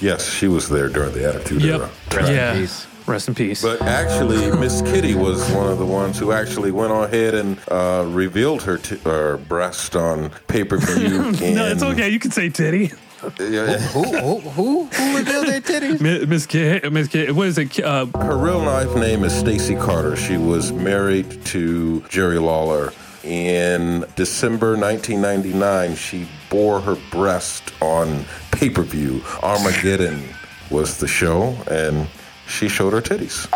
Yes, 0.00 0.28
she 0.30 0.46
was 0.46 0.68
there 0.68 0.88
during 0.88 1.12
the 1.12 1.28
Attitude 1.28 1.62
Yep. 1.62 1.80
Era. 1.80 1.90
Rest 2.14 2.28
in 2.30 2.60
peace. 2.60 2.86
Rest 3.06 3.28
in 3.28 3.34
peace. 3.34 3.62
But 3.62 3.82
actually, 3.82 4.50
Miss 4.58 4.82
Kitty 4.82 5.14
was 5.14 5.40
one 5.52 5.66
of 5.72 5.78
the 5.78 5.86
ones 5.86 6.18
who 6.18 6.30
actually 6.30 6.70
went 6.70 6.92
on 6.92 7.04
ahead 7.04 7.34
and 7.34 7.58
uh, 7.68 8.04
revealed 8.06 8.62
her, 8.64 8.76
t- 8.78 8.98
her 8.98 9.38
breast 9.38 9.96
on 9.96 10.30
pay 10.46 10.62
per 10.62 10.76
view. 10.76 11.32
no, 11.54 11.66
it's 11.66 11.82
okay. 11.82 12.10
You 12.10 12.18
can 12.18 12.30
say 12.30 12.48
titty. 12.50 12.92
Yeah, 13.40 13.78
Who 13.78 14.04
who 14.04 14.38
who 14.50 14.84
who 14.84 15.16
revealed 15.18 15.46
their 15.48 15.60
titties? 15.60 16.28
Miss 16.28 16.46
K, 16.46 16.80
Miss 16.92 17.08
K, 17.08 17.32
what 17.32 17.48
is 17.48 17.58
it? 17.58 17.80
Uh, 17.80 18.06
her 18.20 18.36
real 18.36 18.60
life 18.60 18.94
name 18.94 19.24
is 19.24 19.32
Stacy 19.32 19.74
Carter. 19.74 20.14
She 20.14 20.36
was 20.36 20.70
married 20.70 21.44
to 21.46 22.02
Jerry 22.10 22.38
Lawler. 22.38 22.92
In 23.28 24.06
December 24.16 24.74
1999, 24.74 25.96
she 25.96 26.26
bore 26.48 26.80
her 26.80 26.96
breast 27.10 27.74
on 27.82 28.24
pay 28.52 28.70
per 28.70 28.80
view. 28.80 29.22
Armageddon 29.42 30.22
was 30.70 30.96
the 30.96 31.06
show, 31.06 31.54
and 31.70 32.08
she 32.46 32.70
showed 32.70 32.94
her 32.94 33.02
titties. 33.02 33.46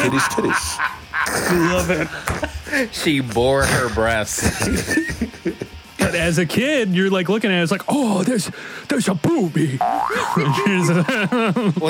titties, 0.00 0.26
titties. 0.30 1.72
love 1.74 1.90
it. 1.90 2.08
She 2.94 3.20
bore 3.20 3.64
her 3.66 3.92
breasts. 3.92 4.66
But 6.12 6.20
as 6.20 6.36
a 6.36 6.44
kid, 6.44 6.90
you're 6.90 7.08
like 7.08 7.30
looking 7.30 7.50
at 7.50 7.60
it, 7.60 7.62
it's 7.62 7.72
like, 7.72 7.84
oh, 7.88 8.22
there's 8.22 8.50
there's 8.88 9.08
a 9.08 9.14
booby. 9.14 9.78
Was 9.80 10.90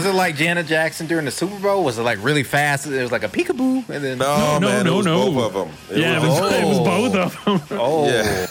it 0.07 0.15
like 0.15 0.37
Janet 0.37 0.69
Jackson 0.69 1.09
during 1.09 1.25
the 1.25 1.33
Super 1.33 1.59
Bowl? 1.59 1.83
Was 1.83 1.99
it 1.99 2.03
like 2.03 2.23
really 2.23 2.45
fast? 2.45 2.87
It 2.87 3.03
was 3.03 3.11
like 3.11 3.25
a 3.25 3.29
peekaboo, 3.29 3.89
and 3.89 4.05
then 4.05 4.19
No, 4.19 4.61
no, 4.61 4.69
man, 4.69 4.87
no, 4.87 4.93
it 4.93 4.97
was 4.99 5.07
no. 5.07 5.33
both 5.33 5.45
of 5.45 5.53
them. 5.55 5.71
It 5.91 5.99
yeah, 6.03 6.19
it 6.19 6.21
was 6.29 6.41
was, 6.41 6.53
it 6.61 6.65
was 6.65 6.79
Oh. 6.79 6.85
both 6.85 7.15
of 7.17 7.45
them. 7.45 7.67
oh, 7.81 8.07
Yeah. 8.09 8.47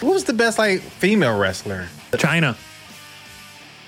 what 0.00 0.14
was 0.14 0.24
the 0.24 0.32
best 0.32 0.58
like 0.58 0.80
female 0.80 1.38
wrestler? 1.38 1.88
Chyna. 2.12 2.56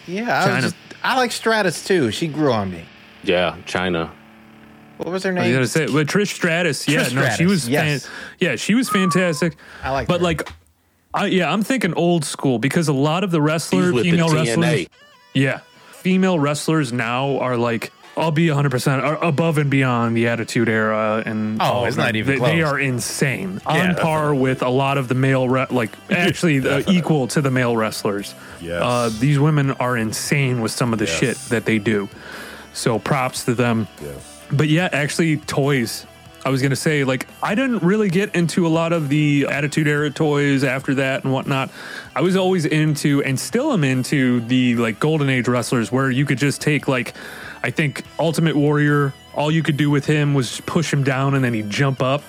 Yeah, 0.07 0.45
I, 0.45 0.49
Chyna. 0.49 0.55
was 0.57 0.65
just, 0.65 0.77
I 1.03 1.17
like 1.17 1.33
Stratus 1.33 1.83
too. 1.87 2.11
She 2.11 2.29
grew 2.29 2.53
on 2.53 2.71
me. 2.71 2.85
Yeah, 3.23 3.57
Chyna. 3.65 4.11
What 4.99 5.09
was 5.09 5.23
her 5.23 5.31
I 5.31 5.35
name? 5.37 5.55
gotta 5.55 5.67
say, 5.69 5.87
but 5.87 6.07
Trish 6.07 6.35
Stratus, 6.35 6.87
yeah, 6.87 7.05
Trish 7.05 7.15
no, 7.15 7.23
she 7.23 7.31
Stratus, 7.35 7.51
was, 7.51 7.69
yes. 7.69 8.05
fan- 8.07 8.15
yeah, 8.41 8.57
she 8.57 8.75
was 8.75 8.91
fantastic. 8.91 9.57
I 9.83 9.91
like 9.91 10.07
but 10.09 10.19
her. 10.21 10.25
like, 10.25 10.47
I, 11.15 11.27
yeah, 11.27 11.51
I'm 11.53 11.63
thinking 11.63 11.95
old 11.95 12.25
school 12.25 12.59
because 12.59 12.89
a 12.89 12.93
lot 12.93 13.25
of 13.25 13.31
the 13.31 13.39
He's 13.41 13.47
wrestler 13.47 13.93
the 13.93 14.03
female 14.03 14.29
wrestlers, 14.33 14.87
yeah, 15.35 15.61
female 15.93 16.39
wrestlers 16.39 16.93
now 16.93 17.39
are 17.39 17.57
like 17.57 17.93
I'll 18.17 18.33
be 18.33 18.49
100% 18.49 19.19
above 19.23 19.59
and 19.59 19.71
beyond 19.71 20.17
the 20.17 20.27
Attitude 20.27 20.69
Era 20.69 21.23
and 21.25 21.59
Oh, 21.63 21.85
it's 21.85 21.97
not 21.97 22.17
even 22.17 22.41
they, 22.41 22.57
they 22.57 22.63
are 22.63 22.79
insane 22.79 23.61
Yeah. 23.65 23.91
on 23.91 23.95
par 23.95 24.35
with 24.35 24.63
a 24.63 24.69
lot 24.69 24.99
of 24.99 25.07
the 25.09 25.15
male 25.15 25.49
re- 25.49 25.67
like 25.71 25.91
actually 26.11 26.59
uh, 26.69 26.83
equal 26.89 27.29
to 27.29 27.41
the 27.41 27.51
male 27.53 27.77
wrestlers 27.77 28.35
Yes. 28.61 28.83
uh, 28.83 29.11
these 29.21 29.39
women 29.39 29.71
are 29.73 29.97
insane 29.97 30.61
with 30.61 30.73
some 30.73 30.93
of 30.93 30.99
the 30.99 31.05
Yes. 31.07 31.19
shit 31.19 31.37
that 31.51 31.65
they 31.65 31.79
do 31.79 32.09
so 32.75 32.99
props 32.99 33.45
to 33.45 33.55
them 33.55 33.87
Yes. 34.03 34.43
but 34.51 34.67
yeah, 34.69 34.89
actually, 34.93 35.37
toys. 35.37 36.05
I 36.45 36.51
was 36.51 36.63
gonna 36.63 36.77
say, 36.77 37.05
like, 37.05 37.27
I 37.43 37.55
didn't 37.55 37.83
really 37.83 38.09
get 38.09 38.35
into 38.35 38.67
a 38.67 38.69
lot 38.69 38.93
of 38.93 39.09
the 39.09 39.47
Attitude 39.49 39.89
Era 39.89 40.11
toys 40.11 40.65
after 40.65 40.95
that 40.97 41.25
and 41.25 41.33
whatnot. 41.33 41.71
I 42.15 42.21
was 42.21 42.37
always 42.37 42.65
into, 42.65 43.23
and 43.23 43.39
still 43.39 43.73
am 43.73 43.85
into, 43.85 44.41
the 44.41 44.77
like 44.77 45.01
Golden 45.01 45.29
Age 45.29 45.49
wrestlers, 45.49 45.91
where 45.93 46.11
you 46.11 46.25
could 46.25 46.39
just 46.39 46.61
take 46.61 46.89
like, 46.89 47.15
I 47.63 47.71
think 47.71 48.05
Ultimate 48.19 48.57
Warrior. 48.57 49.13
All 49.35 49.51
you 49.51 49.63
could 49.63 49.77
do 49.77 49.91
with 49.91 50.07
him 50.07 50.35
was 50.35 50.61
push 50.63 50.93
him 50.93 51.05
down, 51.05 51.35
and 51.35 51.45
then 51.45 51.55
he'd 51.55 51.71
jump 51.71 52.03
up 52.03 52.23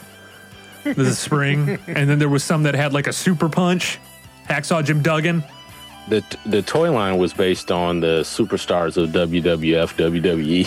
the 0.83 1.13
spring. 1.13 1.79
And 1.87 2.09
then 2.09 2.19
there 2.19 2.29
was 2.29 2.43
some 2.43 2.63
that 2.63 2.75
had 2.75 2.93
like 2.93 3.07
a 3.07 3.13
super 3.13 3.49
punch. 3.49 3.99
Hacksaw 4.47 4.83
Jim 4.83 5.01
Duggan. 5.01 5.43
The 6.09 6.23
the 6.45 6.61
toy 6.63 6.91
line 6.91 7.17
was 7.17 7.33
based 7.33 7.71
on 7.71 7.99
the 7.99 8.21
superstars 8.21 8.97
of 8.97 9.09
WWF, 9.09 9.93
WWE. 9.95 10.65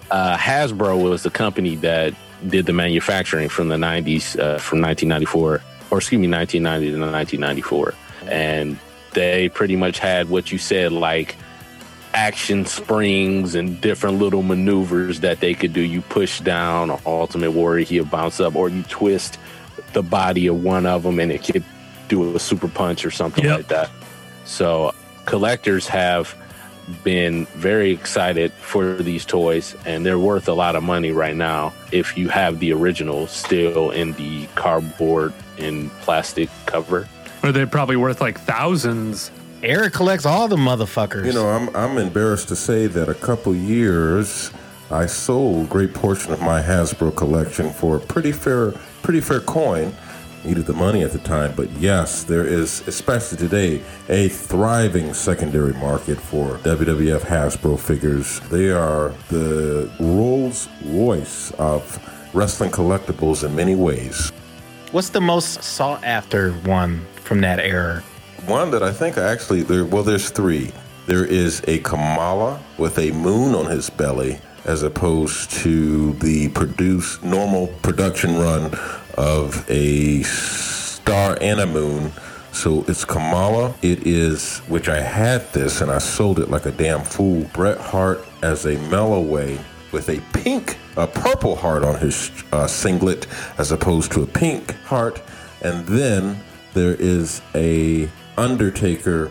uh, 0.10 0.36
Hasbro 0.36 1.02
was 1.02 1.22
the 1.22 1.30
company 1.30 1.76
that 1.76 2.14
did 2.46 2.66
the 2.66 2.72
manufacturing 2.74 3.48
from 3.48 3.68
the 3.68 3.76
90s, 3.76 4.38
uh, 4.38 4.58
from 4.58 4.80
1994, 4.82 5.62
or 5.90 5.98
excuse 5.98 6.20
me, 6.20 6.28
1990 6.28 6.90
to 6.92 7.00
1994. 7.00 7.94
And 8.30 8.78
they 9.12 9.48
pretty 9.48 9.76
much 9.76 9.98
had 9.98 10.28
what 10.28 10.52
you 10.52 10.58
said, 10.58 10.92
like 10.92 11.36
action 12.12 12.66
springs 12.66 13.54
and 13.54 13.80
different 13.80 14.18
little 14.18 14.42
maneuvers 14.42 15.20
that 15.20 15.40
they 15.40 15.54
could 15.54 15.72
do. 15.72 15.80
You 15.80 16.02
push 16.02 16.40
down 16.40 16.98
Ultimate 17.06 17.52
Warrior, 17.52 17.84
he'll 17.84 18.04
bounce 18.04 18.40
up, 18.40 18.56
or 18.56 18.68
you 18.68 18.82
twist 18.84 19.38
the 19.92 20.02
body 20.02 20.46
of 20.46 20.62
one 20.62 20.86
of 20.86 21.02
them 21.02 21.18
and 21.18 21.32
it 21.32 21.42
could 21.42 21.64
do 22.10 22.36
a 22.36 22.38
super 22.38 22.68
punch 22.68 23.06
or 23.06 23.10
something 23.10 23.44
Yep. 23.44 23.56
like 23.56 23.68
that. 23.68 23.88
So 24.44 24.92
collectors 25.24 25.86
have 25.88 26.34
been 27.04 27.46
very 27.54 27.92
excited 27.92 28.52
for 28.52 28.94
these 28.96 29.24
toys 29.24 29.76
and 29.86 30.04
they're 30.04 30.18
worth 30.18 30.48
a 30.48 30.52
lot 30.52 30.74
of 30.74 30.82
money 30.82 31.12
right 31.12 31.36
now 31.36 31.72
if 31.92 32.18
you 32.18 32.28
have 32.28 32.58
the 32.58 32.72
original 32.72 33.28
still 33.28 33.92
in 33.92 34.12
the 34.14 34.46
cardboard 34.56 35.32
and 35.56 35.88
plastic 36.00 36.48
cover. 36.66 37.08
Or 37.44 37.52
they're 37.52 37.68
probably 37.68 37.96
worth 37.96 38.20
like 38.20 38.40
thousands. 38.40 39.30
Eric 39.62 39.92
collects 39.92 40.26
all 40.26 40.48
the 40.48 40.56
motherfuckers. 40.56 41.26
You 41.26 41.32
know, 41.32 41.48
I'm 41.48 41.74
I'm 41.76 41.96
embarrassed 41.96 42.48
to 42.48 42.56
say 42.56 42.86
that 42.88 43.08
a 43.08 43.14
couple 43.14 43.54
years 43.54 44.50
I 44.90 45.06
sold 45.06 45.66
a 45.66 45.68
great 45.68 45.94
portion 45.94 46.32
of 46.32 46.40
my 46.40 46.60
Hasbro 46.60 47.14
collection 47.14 47.70
for 47.70 47.96
a 47.96 48.00
pretty 48.00 48.32
fair 48.32 48.72
pretty 49.02 49.20
fair 49.20 49.40
coin. 49.40 49.94
Needed 50.42 50.64
the 50.64 50.72
money 50.72 51.02
at 51.02 51.12
the 51.12 51.18
time, 51.18 51.52
but 51.54 51.70
yes, 51.72 52.24
there 52.24 52.46
is, 52.46 52.80
especially 52.88 53.36
today, 53.36 53.82
a 54.08 54.28
thriving 54.28 55.12
secondary 55.12 55.74
market 55.74 56.18
for 56.18 56.56
WWF 56.58 57.20
Hasbro 57.20 57.78
figures. 57.78 58.40
They 58.48 58.70
are 58.70 59.12
the 59.28 59.90
Rolls 60.00 60.68
Royce 60.86 61.50
of 61.58 61.84
wrestling 62.32 62.70
collectibles 62.70 63.44
in 63.44 63.54
many 63.54 63.74
ways. 63.74 64.32
What's 64.92 65.10
the 65.10 65.20
most 65.20 65.62
sought 65.62 66.02
after 66.04 66.52
one 66.52 67.04
from 67.16 67.42
that 67.42 67.58
era? 67.58 68.02
One 68.46 68.70
that 68.70 68.82
I 68.82 68.92
think 68.92 69.18
actually 69.18 69.62
there 69.62 69.84
well 69.84 70.02
there's 70.02 70.30
three. 70.30 70.72
There 71.06 71.24
is 71.24 71.62
a 71.68 71.80
Kamala 71.80 72.60
with 72.78 72.98
a 72.98 73.10
moon 73.12 73.54
on 73.54 73.66
his 73.66 73.90
belly 73.90 74.40
as 74.64 74.82
opposed 74.82 75.50
to 75.50 76.12
the 76.14 76.48
produce 76.48 77.22
normal 77.22 77.68
production 77.82 78.38
run 78.38 78.70
of 79.20 79.70
a 79.70 80.22
star 80.22 81.36
and 81.42 81.60
a 81.60 81.66
moon. 81.66 82.10
So 82.52 82.86
it's 82.88 83.04
Kamala. 83.04 83.74
It 83.82 84.06
is 84.06 84.60
which 84.60 84.88
I 84.88 84.98
had 85.00 85.42
this 85.52 85.82
and 85.82 85.90
I 85.90 85.98
sold 85.98 86.38
it 86.38 86.48
like 86.48 86.64
a 86.64 86.72
damn 86.72 87.04
fool. 87.04 87.44
Bret 87.52 87.76
Hart 87.76 88.24
as 88.42 88.64
a 88.64 88.78
mail-away 88.88 89.60
with 89.92 90.08
a 90.08 90.20
pink, 90.32 90.78
a 90.96 91.06
purple 91.06 91.54
heart 91.54 91.84
on 91.84 91.98
his 91.98 92.30
uh, 92.52 92.66
singlet 92.66 93.26
as 93.58 93.72
opposed 93.72 94.10
to 94.12 94.22
a 94.22 94.26
pink 94.26 94.74
heart. 94.84 95.22
And 95.60 95.86
then 95.86 96.40
there 96.72 96.94
is 96.94 97.42
a 97.54 98.08
Undertaker 98.38 99.30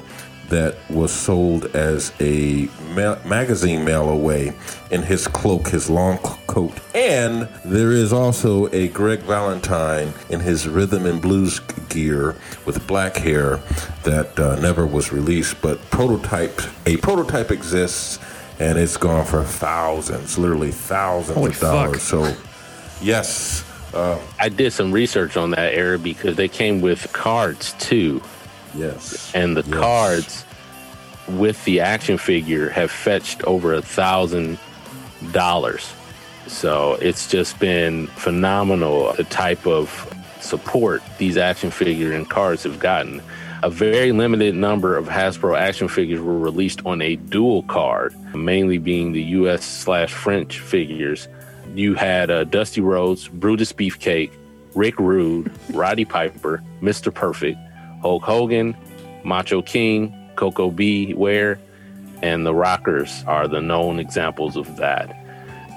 that 0.50 0.76
was 0.89 1.12
sold 1.12 1.66
as 1.76 2.12
a 2.20 2.68
ma- 2.95 3.18
magazine 3.26 3.86
mail 3.86 4.10
away 4.10 4.54
in 4.91 5.04
his 5.04 5.28
cloak, 5.28 5.68
his 5.70 5.89
long 5.89 6.18
coat. 6.47 6.74
And 6.95 7.47
there 7.64 7.91
is 7.91 8.12
also 8.12 8.68
a 8.74 8.88
Greg 8.89 9.20
Valentine 9.22 10.14
in 10.30 10.39
his 10.39 10.68
rhythm 10.68 11.06
and 11.06 11.22
blues 11.22 11.60
gear 11.89 12.36
with 12.66 12.86
black 12.88 13.16
hair 13.16 13.58
that 14.04 14.39
uh, 14.39 14.60
never 14.60 14.86
was 14.86 15.12
released, 15.12 15.62
but 15.62 15.80
prototype 15.91 16.62
a 16.86 16.97
prototype 16.97 17.52
exists 17.52 18.20
and 18.60 18.78
it's 18.78 18.97
gone 18.97 19.26
for 19.26 19.43
thousands, 19.43 20.38
literally 20.38 20.72
thousands 20.72 21.38
Holy 21.38 21.52
of 21.52 21.60
dollars. 21.60 21.91
fuck. 22.10 22.36
So, 22.36 22.38
yes, 23.02 23.64
uh, 23.93 24.20
I 24.39 24.50
did 24.50 24.74
some 24.74 24.91
research 24.91 25.38
on 25.38 25.52
that 25.52 25.74
era 25.74 25.97
because 25.97 26.36
they 26.36 26.47
came 26.47 26.82
with 26.82 27.12
cards 27.14 27.74
too. 27.80 28.22
Yes, 28.76 29.32
and 29.34 29.56
the 29.56 29.64
yes. 29.64 29.80
cards 29.80 30.46
with 31.28 31.64
the 31.66 31.80
action 31.80 32.18
figure 32.18 32.70
have 32.70 32.92
fetched 32.92 33.44
over 33.44 33.74
a 33.74 33.82
thousand 33.82 34.58
dollars. 35.32 35.94
So 36.48 36.94
it's 36.96 37.30
just 37.30 37.60
been 37.60 38.08
phenomenal 38.08 39.14
the 39.14 39.24
type 39.26 39.68
of 39.68 40.14
support 40.40 41.04
these 41.18 41.38
action 41.38 41.70
figure 41.70 42.14
and 42.14 42.30
cards 42.30 42.64
have 42.64 42.80
gotten. 42.80 43.22
A 43.62 43.70
very 43.70 44.14
limited 44.14 44.56
number 44.56 44.96
of 44.96 45.08
Hasbro 45.08 45.60
action 45.60 45.90
figures 45.90 46.22
were 46.22 46.40
released 46.40 46.82
on 46.86 47.02
a 47.02 47.18
dual 47.18 47.64
card, 47.64 48.16
mainly 48.34 48.78
being 48.78 49.12
the 49.12 49.22
US 49.22 49.66
slash 49.66 50.14
French 50.14 50.60
figures. 50.60 51.28
You 51.76 51.94
had 51.94 52.32
uh, 52.32 52.46
Dusty 52.46 52.82
Rhodes, 52.82 53.28
Brutus 53.28 53.74
Beefcake, 53.74 54.32
Rick 54.76 54.98
Rude, 54.98 55.52
Roddy 55.72 56.06
Piper, 56.06 56.64
Mr. 56.82 57.14
Perfect, 57.14 57.60
Hulk 58.02 58.24
Hogan, 58.24 58.76
Macho 59.24 59.62
King, 59.62 60.16
Coco 60.36 60.72
B. 60.72 61.14
Ware, 61.14 61.60
and 62.22 62.45
the 62.45 62.54
Rockers 62.54 63.24
are 63.28 63.47
the 63.47 63.62
known 63.62 64.00
examples 64.00 64.56
of 64.56 64.78
that. 64.78 65.16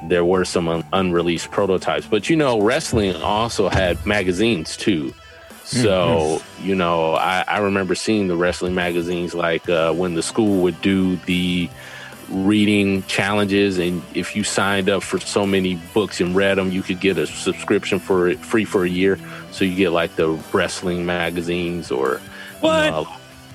There 0.08 0.24
were 0.24 0.44
some 0.44 0.68
un- 0.68 0.84
unreleased 0.92 1.50
prototypes, 1.50 2.06
but 2.06 2.28
you 2.28 2.36
know, 2.36 2.60
wrestling 2.60 3.14
also 3.16 3.68
had 3.68 4.04
magazines 4.04 4.76
too. 4.76 5.14
So, 5.64 6.42
you 6.60 6.74
know, 6.74 7.14
I, 7.14 7.44
I 7.46 7.58
remember 7.58 7.94
seeing 7.94 8.26
the 8.28 8.36
wrestling 8.36 8.74
magazines 8.74 9.32
like 9.32 9.68
uh, 9.68 9.92
when 9.94 10.14
the 10.14 10.22
school 10.22 10.60
would 10.62 10.80
do 10.82 11.16
the 11.24 11.70
reading 12.28 13.02
challenges, 13.04 13.78
and 13.78 14.02
if 14.14 14.34
you 14.36 14.44
signed 14.44 14.88
up 14.88 15.02
for 15.02 15.18
so 15.20 15.46
many 15.46 15.76
books 15.94 16.20
and 16.20 16.34
read 16.34 16.58
them, 16.58 16.70
you 16.70 16.82
could 16.82 17.00
get 17.00 17.18
a 17.18 17.26
subscription 17.26 17.98
for 17.98 18.28
it 18.28 18.38
free 18.38 18.64
for 18.64 18.84
a 18.84 18.88
year. 18.88 19.18
So 19.50 19.64
you 19.64 19.76
get 19.76 19.90
like 19.90 20.16
the 20.16 20.28
wrestling 20.52 21.04
magazines 21.06 21.90
or 21.90 22.20
What? 22.60 22.90
know, 22.90 23.08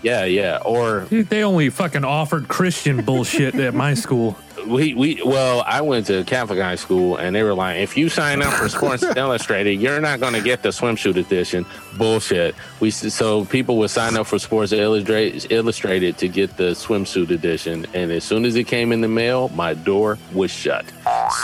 yeah, 0.03 0.25
yeah. 0.25 0.59
Or 0.63 1.01
Dude, 1.09 1.29
they 1.29 1.43
only 1.43 1.69
fucking 1.69 2.03
offered 2.05 2.47
Christian 2.47 3.03
bullshit 3.03 3.55
at 3.55 3.73
my 3.73 3.93
school. 3.93 4.37
We 4.67 4.93
we 4.93 5.21
well, 5.23 5.63
I 5.65 5.81
went 5.81 6.07
to 6.07 6.23
Catholic 6.23 6.59
high 6.59 6.75
school 6.75 7.17
and 7.17 7.35
they 7.35 7.43
were 7.43 7.53
like, 7.53 7.77
if 7.77 7.97
you 7.97 8.09
sign 8.09 8.41
up 8.41 8.53
for 8.53 8.69
Sports 8.69 9.03
Illustrated, 9.15 9.81
you're 9.81 10.01
not 10.01 10.19
going 10.19 10.33
to 10.33 10.41
get 10.41 10.63
the 10.63 10.69
swimsuit 10.69 11.15
edition. 11.15 11.65
Bullshit. 11.97 12.55
We 12.79 12.91
so 12.91 13.45
people 13.45 13.77
would 13.79 13.89
sign 13.89 14.17
up 14.17 14.27
for 14.27 14.39
Sports 14.39 14.71
Illustrated 14.71 15.51
Illustrated 15.51 16.17
to 16.19 16.27
get 16.27 16.57
the 16.57 16.71
swimsuit 16.71 17.31
edition, 17.31 17.85
and 17.93 18.11
as 18.11 18.23
soon 18.23 18.45
as 18.45 18.55
it 18.55 18.65
came 18.65 18.91
in 18.91 19.01
the 19.01 19.07
mail, 19.07 19.49
my 19.49 19.73
door 19.73 20.17
was 20.33 20.51
shut. 20.51 20.85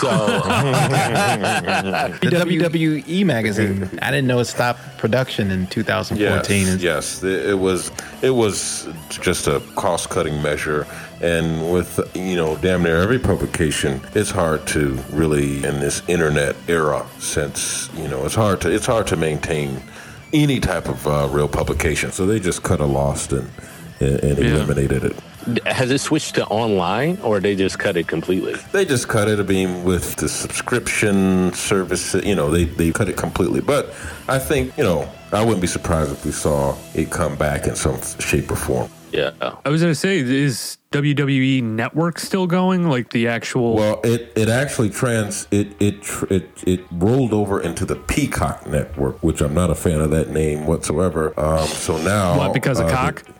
So 0.00 0.08
The 2.20 2.30
WWE 2.44 3.24
magazine. 3.24 3.88
I 4.02 4.10
didn't 4.10 4.26
know 4.26 4.38
it 4.40 4.44
stopped 4.46 4.80
production 4.98 5.50
in 5.50 5.66
2014. 5.66 6.66
Yes, 6.66 6.82
yes. 6.82 7.22
It 7.22 7.46
it 7.50 7.58
was 7.58 7.90
it 8.22 8.30
was 8.30 8.88
just 9.08 9.46
a 9.46 9.60
cost 9.76 10.10
cutting 10.10 10.40
measure, 10.42 10.86
and 11.24 11.72
with 11.72 11.90
you 12.14 12.36
know 12.36 12.56
damn 12.58 12.82
near 12.82 12.98
every 13.02 13.18
publication, 13.18 14.00
it's 14.14 14.30
hard 14.30 14.66
to 14.68 14.82
really 15.10 15.64
in 15.64 15.80
this 15.80 16.02
internet 16.08 16.54
era 16.68 17.00
since 17.18 17.88
you 17.96 18.08
know 18.08 18.24
it's 18.26 18.34
hard 18.34 18.60
to 18.62 18.68
it's 18.70 18.86
hard 18.86 19.06
to 19.08 19.16
maintain 19.16 19.80
any 20.32 20.58
type 20.60 20.88
of 20.88 21.06
uh, 21.06 21.28
real 21.30 21.48
publication. 21.48 22.12
So 22.12 22.26
they 22.26 22.38
just 22.40 22.62
cut 22.62 22.80
a 22.80 22.86
lost 23.00 23.32
and 23.32 23.48
and, 24.00 24.20
and 24.22 24.38
Yeah. 24.38 24.54
eliminated 24.56 25.04
it. 25.04 25.16
Has 25.66 25.90
it 25.90 25.98
switched 26.00 26.34
to 26.36 26.46
online, 26.46 27.18
or 27.22 27.38
they 27.38 27.54
just 27.54 27.78
cut 27.78 27.96
it 27.98 28.06
completely? 28.08 28.54
They 28.72 28.84
just 28.86 29.08
cut 29.08 29.28
it. 29.28 29.38
I 29.38 29.42
mean, 29.42 29.84
with 29.84 30.16
the 30.16 30.28
subscription 30.28 31.52
service, 31.52 32.14
you 32.14 32.34
know, 32.34 32.50
they, 32.50 32.64
they 32.64 32.90
cut 32.92 33.08
it 33.10 33.16
completely. 33.18 33.60
But 33.60 33.92
I 34.26 34.38
think, 34.38 34.76
you 34.78 34.84
know, 34.84 35.06
I 35.32 35.42
wouldn't 35.44 35.60
be 35.60 35.66
surprised 35.66 36.12
if 36.12 36.24
we 36.24 36.32
saw 36.32 36.74
it 36.94 37.10
come 37.10 37.36
back 37.36 37.66
in 37.66 37.76
some 37.76 38.00
shape 38.20 38.50
or 38.50 38.56
form. 38.56 38.88
Yeah. 39.12 39.32
I 39.66 39.68
was 39.68 39.82
gonna 39.82 39.94
say, 39.94 40.18
is 40.20 40.78
WWE 40.94 41.62
Network 41.62 42.18
still 42.18 42.46
going? 42.46 42.88
Like 42.88 43.10
the 43.10 43.28
actual? 43.28 43.74
Well, 43.74 44.00
it, 44.04 44.32
it 44.36 44.48
actually 44.48 44.90
trans 44.90 45.48
it 45.50 45.74
it 45.80 45.96
it 46.30 46.50
it 46.66 46.84
rolled 46.92 47.32
over 47.32 47.60
into 47.60 47.84
the 47.84 47.96
Peacock 47.96 48.66
Network, 48.66 49.22
which 49.22 49.40
I'm 49.40 49.54
not 49.54 49.70
a 49.70 49.74
fan 49.74 50.00
of 50.00 50.10
that 50.10 50.30
name 50.30 50.66
whatsoever. 50.66 51.38
Um, 51.38 51.66
so 51.66 51.98
now, 51.98 52.38
what? 52.38 52.54
Because 52.54 52.78
of 52.78 52.86
uh, 52.86 52.90
cock? 52.90 53.22
the- 53.24 53.34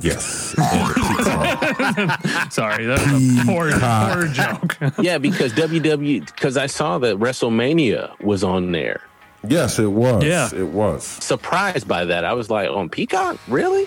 yes. 0.00 0.54
And. 0.58 2.52
Sorry, 2.52 2.86
that's 2.86 3.02
a 3.04 3.44
poor, 3.44 3.70
poor 3.72 4.26
joke. 4.28 4.76
Yeah, 5.00 5.18
because 5.18 5.52
WWE, 5.52 6.26
because 6.26 6.56
I 6.56 6.66
saw 6.66 6.98
that 6.98 7.16
WrestleMania 7.16 8.18
was 8.20 8.42
on 8.42 8.72
there. 8.72 9.02
Yes, 9.48 9.78
it 9.78 9.86
was. 9.86 10.24
Yeah. 10.24 10.48
it 10.54 10.68
was. 10.68 11.04
Surprised 11.04 11.86
by 11.86 12.06
that. 12.06 12.24
I 12.24 12.32
was 12.34 12.50
like, 12.50 12.68
on 12.70 12.88
Peacock? 12.88 13.38
Really? 13.48 13.86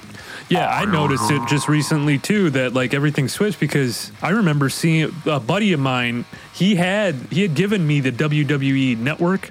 Yeah, 0.50 0.68
I 0.68 0.86
noticed 0.86 1.30
it 1.30 1.48
just 1.48 1.68
recently 1.68 2.18
too 2.18 2.50
that 2.52 2.74
like 2.74 2.94
everything 2.94 3.28
switched 3.28 3.60
because 3.60 4.12
I 4.22 4.30
remember 4.30 4.70
seeing 4.70 5.14
a 5.26 5.40
buddy 5.40 5.74
of 5.74 5.80
mine. 5.80 6.26
He 6.54 6.76
had 6.76 7.16
he 7.30 7.42
had 7.42 7.56
given 7.56 7.86
me 7.86 8.00
the 8.00 8.12
WWE 8.12 8.98
network. 8.98 9.50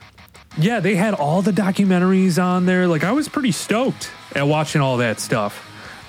Yeah, 0.56 0.80
they 0.80 0.96
had 0.96 1.14
all 1.14 1.40
the 1.42 1.52
documentaries 1.52 2.42
on 2.42 2.66
there. 2.66 2.88
Like 2.88 3.04
I 3.04 3.12
was 3.12 3.28
pretty 3.28 3.52
stoked 3.52 4.10
at 4.34 4.46
watching 4.48 4.80
all 4.80 4.96
that 4.96 5.20
stuff. 5.20 5.64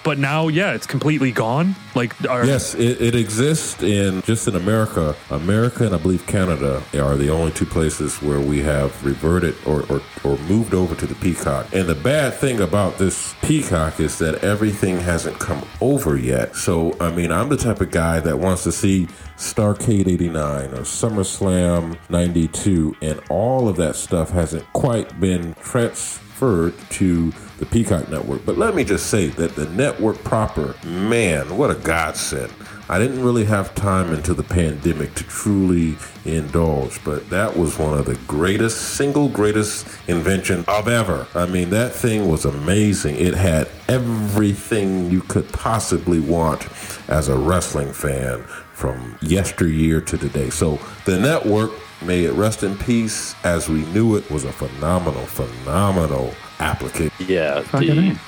But 0.09 0.17
now, 0.17 0.47
yeah, 0.47 0.73
it's 0.73 0.87
completely 0.87 1.31
gone. 1.31 1.75
Like, 1.93 2.19
Yes, 2.23 2.73
it, 2.73 2.99
it 2.99 3.13
exists 3.13 3.83
in 3.83 4.23
just 4.23 4.47
in 4.47 4.55
America. 4.55 5.15
America 5.29 5.85
and 5.85 5.93
I 5.93 5.99
believe 5.99 6.25
Canada 6.25 6.81
are 6.95 7.15
the 7.15 7.29
only 7.29 7.51
two 7.51 7.67
places 7.67 8.19
where 8.19 8.39
we 8.39 8.59
have 8.63 9.05
reverted 9.05 9.53
or, 9.67 9.83
or, 9.83 10.01
or 10.23 10.39
moved 10.47 10.73
over 10.73 10.95
to 10.95 11.05
the 11.05 11.13
Peacock. 11.13 11.67
And 11.75 11.87
the 11.87 11.93
bad 11.93 12.33
thing 12.33 12.59
about 12.59 12.97
this 12.97 13.35
Peacock 13.43 13.99
is 13.99 14.17
that 14.17 14.43
everything 14.43 14.97
hasn't 14.97 15.37
come 15.37 15.63
over 15.79 16.17
yet. 16.17 16.55
So, 16.55 16.97
I 16.99 17.11
mean, 17.11 17.31
I'm 17.31 17.49
the 17.49 17.57
type 17.57 17.79
of 17.79 17.91
guy 17.91 18.19
that 18.19 18.39
wants 18.39 18.63
to 18.63 18.71
see 18.71 19.05
Starcade 19.37 20.07
89 20.07 20.69
or 20.71 20.77
SummerSlam 20.79 21.99
92, 22.09 22.95
and 23.03 23.21
all 23.29 23.69
of 23.69 23.75
that 23.75 23.95
stuff 23.95 24.31
hasn't 24.31 24.65
quite 24.73 25.19
been 25.19 25.53
transferred 25.61 26.25
to 26.39 27.33
the 27.57 27.65
Peacock 27.65 28.09
Network. 28.09 28.45
But 28.45 28.57
let 28.57 28.73
me 28.73 28.85
just 28.85 29.07
say 29.07 29.27
that 29.27 29.55
the 29.55 29.65
network 29.71 30.23
proper, 30.23 30.73
man, 30.85 31.57
what 31.57 31.69
a 31.69 31.75
godsend. 31.75 32.53
I 32.87 32.97
didn't 32.97 33.21
really 33.21 33.43
have 33.45 33.75
time 33.75 34.13
until 34.13 34.35
the 34.35 34.43
pandemic 34.43 35.13
to 35.15 35.23
truly 35.25 35.97
indulge, 36.25 37.03
but 37.03 37.29
that 37.29 37.57
was 37.57 37.77
one 37.77 37.99
of 37.99 38.05
the 38.05 38.15
greatest, 38.25 38.95
single 38.95 39.27
greatest 39.27 39.85
invention 40.07 40.63
of 40.67 40.87
ever. 40.87 41.27
I 41.35 41.45
mean, 41.45 41.69
that 41.71 41.91
thing 41.91 42.29
was 42.29 42.45
amazing. 42.45 43.17
It 43.17 43.33
had 43.35 43.69
everything 43.89 45.11
you 45.11 45.21
could 45.21 45.51
possibly 45.51 46.19
want 46.19 46.67
as 47.09 47.27
a 47.27 47.37
wrestling 47.37 47.91
fan 47.91 48.43
from 48.73 49.17
yesteryear 49.21 49.99
to 49.99 50.17
today. 50.17 50.49
So 50.49 50.79
the 51.05 51.19
network, 51.19 51.71
may 52.01 52.25
it 52.25 52.33
rest 52.33 52.63
in 52.63 52.77
peace, 52.77 53.35
as 53.43 53.69
we 53.69 53.85
knew 53.87 54.15
it, 54.15 54.29
was 54.29 54.45
a 54.45 54.51
phenomenal, 54.51 55.25
phenomenal 55.25 56.33
application. 56.59 57.11
Yeah. 57.27 57.61
The 57.71 58.19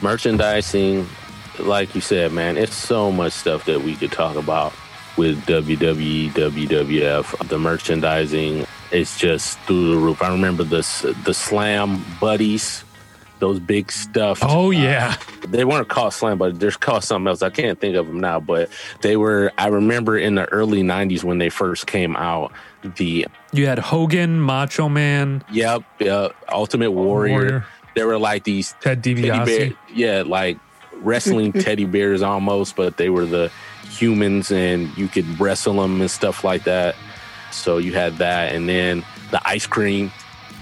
merchandising, 0.00 1.06
like 1.58 1.94
you 1.94 2.00
said, 2.00 2.32
man, 2.32 2.56
it's 2.56 2.74
so 2.74 3.12
much 3.12 3.32
stuff 3.32 3.64
that 3.66 3.82
we 3.82 3.96
could 3.96 4.12
talk 4.12 4.36
about 4.36 4.72
with 5.16 5.44
WWE, 5.46 6.30
WWF. 6.30 7.48
The 7.48 7.58
merchandising 7.58 8.66
is 8.90 9.16
just 9.18 9.58
through 9.60 9.94
the 9.94 9.96
roof. 9.98 10.22
I 10.22 10.28
remember 10.30 10.64
the 10.64 10.82
the 11.24 11.34
Slam 11.34 12.04
Buddies, 12.20 12.84
those 13.42 13.58
big 13.58 13.90
stuff. 13.90 14.38
oh 14.42 14.68
uh, 14.68 14.70
yeah, 14.70 15.16
they 15.48 15.64
weren't 15.64 15.88
called 15.88 16.12
slam, 16.12 16.38
but 16.38 16.60
they're 16.60 16.70
called 16.70 17.02
something 17.02 17.26
else. 17.26 17.42
I 17.42 17.50
can't 17.50 17.78
think 17.78 17.96
of 17.96 18.06
them 18.06 18.20
now, 18.20 18.38
but 18.38 18.70
they 19.00 19.16
were. 19.16 19.52
I 19.58 19.66
remember 19.66 20.16
in 20.16 20.36
the 20.36 20.46
early 20.52 20.82
'90s 20.82 21.24
when 21.24 21.38
they 21.38 21.50
first 21.50 21.86
came 21.86 22.16
out. 22.16 22.52
The 22.96 23.26
you 23.52 23.66
had 23.66 23.80
Hogan, 23.80 24.40
Macho 24.40 24.88
Man, 24.88 25.44
yep, 25.50 25.82
yep 25.98 26.36
Ultimate 26.48 26.92
Warrior. 26.92 27.32
Warrior. 27.32 27.66
There 27.96 28.06
were 28.06 28.18
like 28.18 28.44
these 28.44 28.74
Ted 28.80 29.02
teddy 29.02 29.20
bear, 29.20 29.72
yeah, 29.92 30.22
like 30.24 30.58
wrestling 30.94 31.52
teddy 31.64 31.84
bears 31.84 32.22
almost, 32.22 32.76
but 32.76 32.96
they 32.96 33.10
were 33.10 33.26
the 33.26 33.50
humans, 33.90 34.52
and 34.52 34.96
you 34.96 35.08
could 35.08 35.40
wrestle 35.40 35.74
them 35.74 36.00
and 36.00 36.10
stuff 36.10 36.44
like 36.44 36.62
that. 36.64 36.94
So 37.50 37.78
you 37.78 37.92
had 37.92 38.18
that, 38.18 38.54
and 38.54 38.68
then 38.68 39.04
the 39.32 39.40
ice 39.46 39.66
cream. 39.66 40.12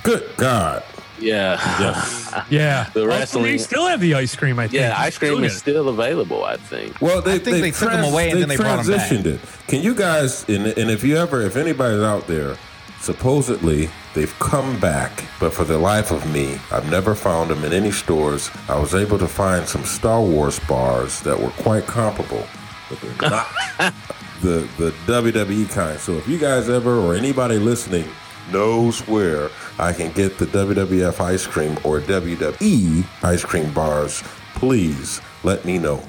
Good 0.02 0.26
God. 0.38 0.82
Yeah, 1.20 1.58
Yes. 1.80 2.34
Yeah, 2.50 2.88
The 2.94 3.06
wrestling- 3.06 3.44
they 3.44 3.58
still 3.58 3.86
have 3.86 4.00
the 4.00 4.14
ice 4.14 4.34
cream. 4.34 4.58
I 4.58 4.68
think. 4.68 4.80
yeah, 4.80 4.94
ice 4.98 5.18
cream 5.18 5.32
Still 5.34 5.44
is 5.44 5.52
get 5.54 5.58
still 5.60 5.88
available. 5.88 6.44
I 6.44 6.56
think. 6.56 7.00
Well, 7.00 7.20
they, 7.22 7.34
I 7.34 7.38
think 7.38 7.60
they 7.62 7.70
took 7.70 7.90
them 7.92 8.04
away 8.12 8.30
and 8.30 8.40
then 8.40 8.48
they 8.48 8.56
brought 8.56 8.78
'em 8.80 8.86
back. 8.86 9.10
transitioned 9.10 9.26
it. 9.26 9.40
Can 9.68 9.82
you 9.82 9.94
guys, 9.94 10.48
and, 10.48 10.66
and 10.66 10.90
if 10.90 11.04
you 11.04 11.16
ever, 11.16 11.42
if 11.42 11.56
anybody's 11.56 12.02
out 12.02 12.26
there, 12.26 12.56
supposedly 13.00 13.88
they've 14.14 14.36
come 14.38 14.78
back, 14.80 15.24
but 15.40 15.52
for 15.52 15.64
the 15.64 15.78
life 15.78 16.10
of 16.10 16.30
me, 16.32 16.58
I've 16.70 16.88
never 16.90 17.14
found 17.14 17.50
them 17.50 17.64
in 17.64 17.72
any 17.72 17.90
stores. 17.90 18.50
I 18.68 18.78
was 18.78 18.94
able 18.94 19.18
to 19.18 19.26
find 19.28 19.66
some 19.66 19.84
Star 19.84 20.20
Wars 20.20 20.58
bars 20.60 21.20
that 21.20 21.38
were 21.38 21.50
quite 21.50 21.86
comparable, 21.86 22.46
but 22.88 23.00
they're 23.00 23.30
not 23.30 23.48
the 24.42 24.68
the 24.78 24.90
WWE 25.06 25.70
kind. 25.70 25.98
So 25.98 26.12
if 26.14 26.28
you 26.28 26.38
guys 26.38 26.68
ever 26.68 26.96
or 26.98 27.14
anybody 27.14 27.58
listening 27.58 28.08
knows 28.52 29.00
where 29.06 29.48
I 29.80 29.92
can 29.94 30.12
get 30.12 30.38
the 30.38 30.44
WWF 30.46 31.20
ice 31.20 31.46
cream 31.46 31.72
or 31.84 32.00
WWE 32.00 33.04
ice 33.22 33.44
cream 33.44 33.72
bars, 33.72 34.22
please 34.54 35.20
let 35.42 35.64
me 35.64 35.78
know. 35.78 36.02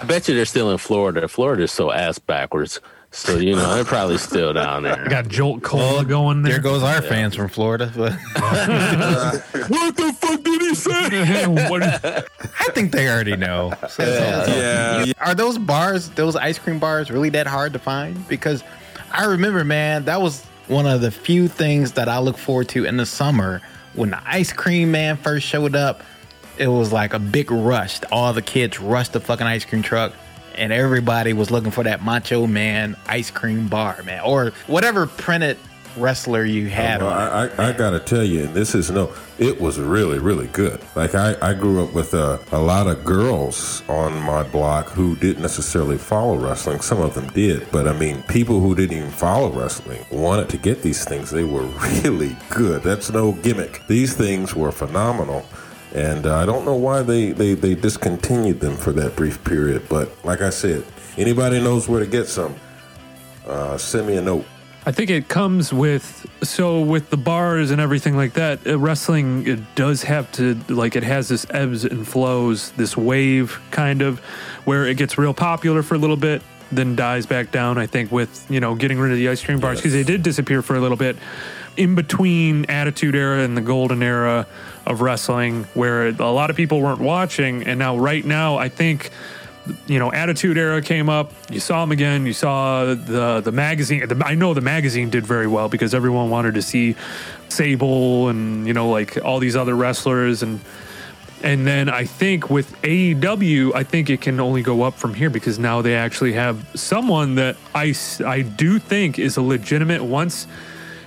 I 0.00 0.04
bet 0.04 0.26
you 0.28 0.34
they're 0.34 0.44
still 0.46 0.70
in 0.72 0.78
Florida. 0.78 1.28
Florida's 1.28 1.70
so 1.72 1.92
ass 1.92 2.18
backwards. 2.18 2.80
So, 3.14 3.36
you 3.36 3.54
know, 3.54 3.74
they're 3.74 3.84
probably 3.84 4.16
still 4.16 4.54
down 4.54 4.82
there. 4.84 5.06
Got 5.10 5.28
Jolt 5.28 5.62
Cola 5.62 6.04
going 6.06 6.40
there. 6.42 6.54
There 6.54 6.62
goes 6.62 6.82
our 6.82 7.02
fans 7.02 7.36
from 7.36 7.48
Florida. 7.48 7.92
What 9.68 9.96
the 9.96 10.12
fuck 10.18 10.42
did 10.42 10.60
he 10.62 10.74
say? 10.74 10.90
I 12.60 12.70
think 12.72 12.92
they 12.92 13.08
already 13.08 13.36
know. 13.36 13.74
So- 13.90 14.04
yeah. 14.04 15.12
Are 15.20 15.34
those 15.34 15.58
bars, 15.58 16.08
those 16.10 16.34
ice 16.36 16.58
cream 16.58 16.78
bars, 16.78 17.10
really 17.10 17.28
that 17.30 17.46
hard 17.46 17.74
to 17.74 17.78
find? 17.78 18.26
Because 18.28 18.64
I 19.12 19.26
remember, 19.26 19.62
man, 19.64 20.06
that 20.06 20.20
was 20.22 20.44
one 20.72 20.86
of 20.86 21.02
the 21.02 21.10
few 21.10 21.48
things 21.48 21.92
that 21.92 22.08
I 22.08 22.18
look 22.18 22.38
forward 22.38 22.70
to 22.70 22.86
in 22.86 22.96
the 22.96 23.04
summer 23.04 23.60
when 23.94 24.10
the 24.10 24.20
ice 24.24 24.52
cream 24.52 24.90
man 24.90 25.18
first 25.18 25.46
showed 25.46 25.76
up. 25.76 26.02
It 26.58 26.68
was 26.68 26.92
like 26.92 27.12
a 27.12 27.18
big 27.18 27.50
rush. 27.50 28.00
All 28.10 28.32
the 28.32 28.42
kids 28.42 28.80
rushed 28.80 29.12
the 29.12 29.20
fucking 29.20 29.46
ice 29.46 29.64
cream 29.64 29.82
truck, 29.82 30.14
and 30.54 30.72
everybody 30.72 31.32
was 31.32 31.50
looking 31.50 31.70
for 31.70 31.84
that 31.84 32.02
Macho 32.02 32.46
Man 32.46 32.96
ice 33.06 33.30
cream 33.30 33.68
bar, 33.68 34.02
man, 34.04 34.22
or 34.24 34.52
whatever 34.66 35.06
printed 35.06 35.58
wrestler 35.96 36.44
you 36.44 36.68
had. 36.68 37.02
Well, 37.02 37.10
on. 37.10 37.16
I, 37.16 37.46
I, 37.46 37.68
I 37.68 37.72
gotta 37.72 38.00
tell 38.00 38.24
you, 38.24 38.44
and 38.44 38.54
this 38.54 38.74
is 38.74 38.90
no, 38.90 39.12
it 39.38 39.60
was 39.60 39.78
really, 39.78 40.18
really 40.18 40.46
good. 40.48 40.80
Like 40.94 41.14
I, 41.14 41.36
I 41.42 41.54
grew 41.54 41.84
up 41.84 41.92
with 41.92 42.14
a, 42.14 42.40
a 42.52 42.58
lot 42.58 42.86
of 42.86 43.04
girls 43.04 43.82
on 43.88 44.20
my 44.22 44.42
block 44.42 44.88
who 44.88 45.16
didn't 45.16 45.42
necessarily 45.42 45.98
follow 45.98 46.36
wrestling. 46.36 46.80
Some 46.80 47.00
of 47.00 47.14
them 47.14 47.28
did, 47.28 47.70
but 47.70 47.88
I 47.88 47.92
mean, 47.92 48.22
people 48.24 48.60
who 48.60 48.74
didn't 48.74 48.96
even 48.96 49.10
follow 49.10 49.50
wrestling 49.50 50.04
wanted 50.10 50.48
to 50.50 50.58
get 50.58 50.82
these 50.82 51.04
things. 51.04 51.30
They 51.30 51.44
were 51.44 51.66
really 52.02 52.36
good. 52.50 52.82
That's 52.82 53.10
no 53.10 53.32
gimmick. 53.32 53.86
These 53.88 54.14
things 54.14 54.54
were 54.54 54.72
phenomenal. 54.72 55.44
And 55.94 56.26
uh, 56.26 56.38
I 56.38 56.46
don't 56.46 56.64
know 56.64 56.74
why 56.74 57.02
they, 57.02 57.32
they, 57.32 57.54
they 57.54 57.74
discontinued 57.74 58.60
them 58.60 58.76
for 58.76 58.92
that 58.92 59.14
brief 59.14 59.42
period. 59.44 59.88
But 59.90 60.10
like 60.24 60.40
I 60.40 60.50
said, 60.50 60.84
anybody 61.18 61.60
knows 61.60 61.88
where 61.88 62.00
to 62.00 62.06
get 62.06 62.28
some, 62.28 62.54
uh, 63.46 63.76
send 63.76 64.06
me 64.06 64.16
a 64.16 64.22
note. 64.22 64.46
I 64.84 64.90
think 64.90 65.10
it 65.10 65.28
comes 65.28 65.72
with 65.72 66.26
so 66.42 66.80
with 66.80 67.10
the 67.10 67.16
bars 67.16 67.70
and 67.70 67.80
everything 67.80 68.16
like 68.16 68.32
that. 68.32 68.66
uh, 68.66 68.78
Wrestling 68.78 69.46
it 69.46 69.60
does 69.76 70.02
have 70.02 70.30
to 70.32 70.54
like 70.68 70.96
it 70.96 71.04
has 71.04 71.28
this 71.28 71.46
ebbs 71.50 71.84
and 71.84 72.06
flows, 72.06 72.72
this 72.72 72.96
wave 72.96 73.60
kind 73.70 74.02
of 74.02 74.18
where 74.64 74.86
it 74.86 74.96
gets 74.96 75.16
real 75.16 75.34
popular 75.34 75.84
for 75.84 75.94
a 75.94 75.98
little 75.98 76.16
bit, 76.16 76.42
then 76.72 76.96
dies 76.96 77.26
back 77.26 77.52
down. 77.52 77.78
I 77.78 77.86
think 77.86 78.10
with 78.10 78.44
you 78.50 78.58
know 78.58 78.74
getting 78.74 78.98
rid 78.98 79.12
of 79.12 79.18
the 79.18 79.28
ice 79.28 79.42
cream 79.44 79.60
bars 79.60 79.78
because 79.78 79.92
they 79.92 80.02
did 80.02 80.24
disappear 80.24 80.62
for 80.62 80.74
a 80.74 80.80
little 80.80 80.96
bit 80.96 81.16
in 81.76 81.94
between 81.94 82.64
Attitude 82.66 83.14
Era 83.14 83.42
and 83.44 83.56
the 83.56 83.60
Golden 83.62 84.02
Era 84.02 84.46
of 84.84 85.00
wrestling, 85.00 85.64
where 85.74 86.08
a 86.08 86.32
lot 86.32 86.50
of 86.50 86.56
people 86.56 86.80
weren't 86.80 87.00
watching, 87.00 87.62
and 87.62 87.78
now 87.78 87.96
right 87.96 88.24
now 88.24 88.56
I 88.56 88.68
think 88.68 89.10
you 89.86 89.98
know, 89.98 90.12
Attitude 90.12 90.58
Era 90.58 90.82
came 90.82 91.08
up. 91.08 91.32
You 91.50 91.60
saw 91.60 91.82
him 91.82 91.92
again. 91.92 92.26
You 92.26 92.32
saw 92.32 92.94
the 92.94 93.40
the 93.40 93.52
magazine. 93.52 94.06
The, 94.06 94.22
I 94.24 94.34
know 94.34 94.54
the 94.54 94.60
magazine 94.60 95.10
did 95.10 95.26
very 95.26 95.46
well 95.46 95.68
because 95.68 95.94
everyone 95.94 96.30
wanted 96.30 96.54
to 96.54 96.62
see 96.62 96.96
Sable 97.48 98.28
and 98.28 98.66
you 98.66 98.72
know 98.72 98.90
like 98.90 99.22
all 99.24 99.38
these 99.38 99.56
other 99.56 99.74
wrestlers 99.76 100.42
and 100.42 100.60
And 101.42 101.66
then 101.66 101.88
I 101.88 102.04
think 102.04 102.50
with 102.50 102.70
AEW, 102.82 103.74
I 103.74 103.82
think 103.82 104.10
it 104.10 104.20
can 104.20 104.38
only 104.40 104.62
go 104.62 104.82
up 104.82 104.94
from 104.94 105.14
here 105.14 105.30
because 105.30 105.58
now 105.58 105.82
they 105.82 105.96
actually 105.96 106.32
have 106.34 106.56
someone 106.74 107.34
that 107.36 107.56
I 107.74 107.94
I 108.24 108.42
do 108.42 108.78
think 108.78 109.18
is 109.18 109.36
a 109.36 109.42
legitimate 109.42 110.04
once 110.04 110.46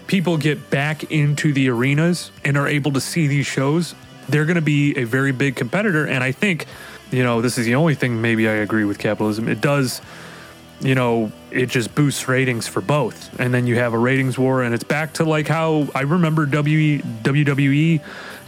people 0.07 0.37
get 0.37 0.69
back 0.69 1.11
into 1.11 1.53
the 1.53 1.69
arenas 1.69 2.31
and 2.43 2.57
are 2.57 2.67
able 2.67 2.91
to 2.91 3.01
see 3.01 3.27
these 3.27 3.45
shows, 3.45 3.95
they're 4.29 4.45
going 4.45 4.55
to 4.55 4.61
be 4.61 4.95
a 4.97 5.03
very 5.03 5.31
big 5.31 5.55
competitor. 5.55 6.05
And 6.05 6.23
I 6.23 6.31
think, 6.31 6.65
you 7.15 7.23
know, 7.23 7.41
this 7.41 7.57
is 7.57 7.65
the 7.65 7.75
only 7.75 7.95
thing 7.95 8.21
maybe 8.21 8.47
I 8.47 8.53
agree 8.53 8.83
with 8.85 8.97
capitalism. 8.99 9.47
It 9.47 9.61
does, 9.61 10.01
you 10.81 10.95
know, 10.95 11.31
it 11.51 11.67
just 11.67 11.95
boosts 11.95 12.27
ratings 12.27 12.67
for 12.67 12.81
both. 12.81 13.39
And 13.39 13.53
then 13.53 13.65
you 13.67 13.75
have 13.77 13.93
a 13.93 13.97
ratings 13.97 14.37
war, 14.37 14.61
and 14.63 14.73
it's 14.73 14.83
back 14.83 15.13
to 15.13 15.23
like 15.23 15.47
how 15.47 15.87
I 15.95 16.01
remember 16.01 16.45
WWE, 16.45 18.01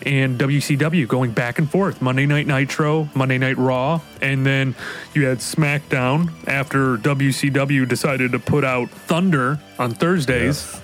and 0.05 0.39
WCW 0.39 1.07
going 1.07 1.32
back 1.32 1.57
and 1.59 1.70
forth 1.70 2.01
Monday 2.01 2.26
Night 2.26 2.47
Nitro, 2.47 3.09
Monday 3.15 3.38
Night 3.38 3.57
Raw, 3.57 4.01
and 4.22 4.45
then 4.45 4.76
you 5.13 5.26
had 5.26 5.39
SmackDown 5.39 6.30
after 6.47 6.97
WCW 6.97 7.88
decided 7.88 8.32
to 8.34 8.39
put 8.39 8.63
out 8.63 8.89
Thunder 8.89 9.59
on 9.80 9.93
Thursdays 9.93 10.80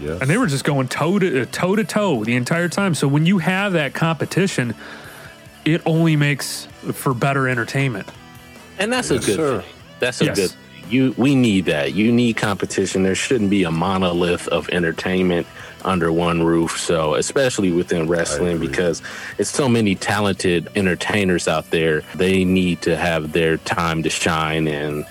Yes. 0.00 0.20
and 0.20 0.28
they 0.28 0.36
were 0.38 0.48
just 0.48 0.64
going 0.64 0.88
toe 0.88 1.18
to 1.20 1.46
toe 1.46 1.76
to 1.76 1.84
toe 1.84 2.24
the 2.24 2.34
entire 2.34 2.68
time. 2.68 2.94
So 2.94 3.06
when 3.06 3.26
you 3.26 3.38
have 3.38 3.74
that 3.74 3.94
competition, 3.94 4.74
it 5.64 5.82
only 5.86 6.16
makes 6.16 6.66
for 6.92 7.14
better 7.14 7.48
entertainment. 7.48 8.08
And 8.78 8.92
that's 8.92 9.10
a 9.10 9.14
good 9.18 9.36
sir. 9.36 9.60
thing. 9.60 9.70
That's 10.00 10.20
a 10.20 10.24
Yes. 10.26 10.36
good 10.36 10.50
thing. 10.50 10.58
You 10.90 11.14
we 11.16 11.34
need 11.34 11.64
that. 11.66 11.94
You 11.94 12.12
need 12.12 12.36
competition. 12.36 13.04
There 13.04 13.14
shouldn't 13.14 13.48
be 13.50 13.64
a 13.64 13.70
monolith 13.70 14.46
of 14.48 14.68
entertainment 14.68 15.46
under 15.82 16.12
one 16.12 16.42
roof. 16.42 16.78
So 16.78 17.14
especially 17.14 17.70
within 17.72 18.06
wrestling 18.06 18.58
because 18.58 19.00
it's 19.38 19.50
so 19.50 19.66
many 19.68 19.94
talented 19.94 20.68
entertainers 20.74 21.48
out 21.48 21.70
there. 21.70 22.02
They 22.14 22.44
need 22.44 22.82
to 22.82 22.96
have 22.96 23.32
their 23.32 23.56
time 23.58 24.02
to 24.02 24.10
shine 24.10 24.66
and 24.68 25.06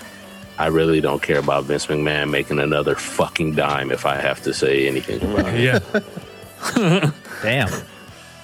I 0.58 0.66
really 0.68 1.00
don't 1.00 1.20
care 1.20 1.38
about 1.40 1.64
Vince 1.64 1.86
McMahon 1.86 2.30
making 2.30 2.60
another 2.60 2.94
fucking 2.94 3.54
dime 3.56 3.90
if 3.90 4.06
I 4.06 4.14
have 4.20 4.40
to 4.44 4.54
say 4.54 4.86
anything 4.86 5.20
about 5.22 5.52
it. 5.54 5.60
Yeah. 5.60 7.10
Damn. 7.42 7.68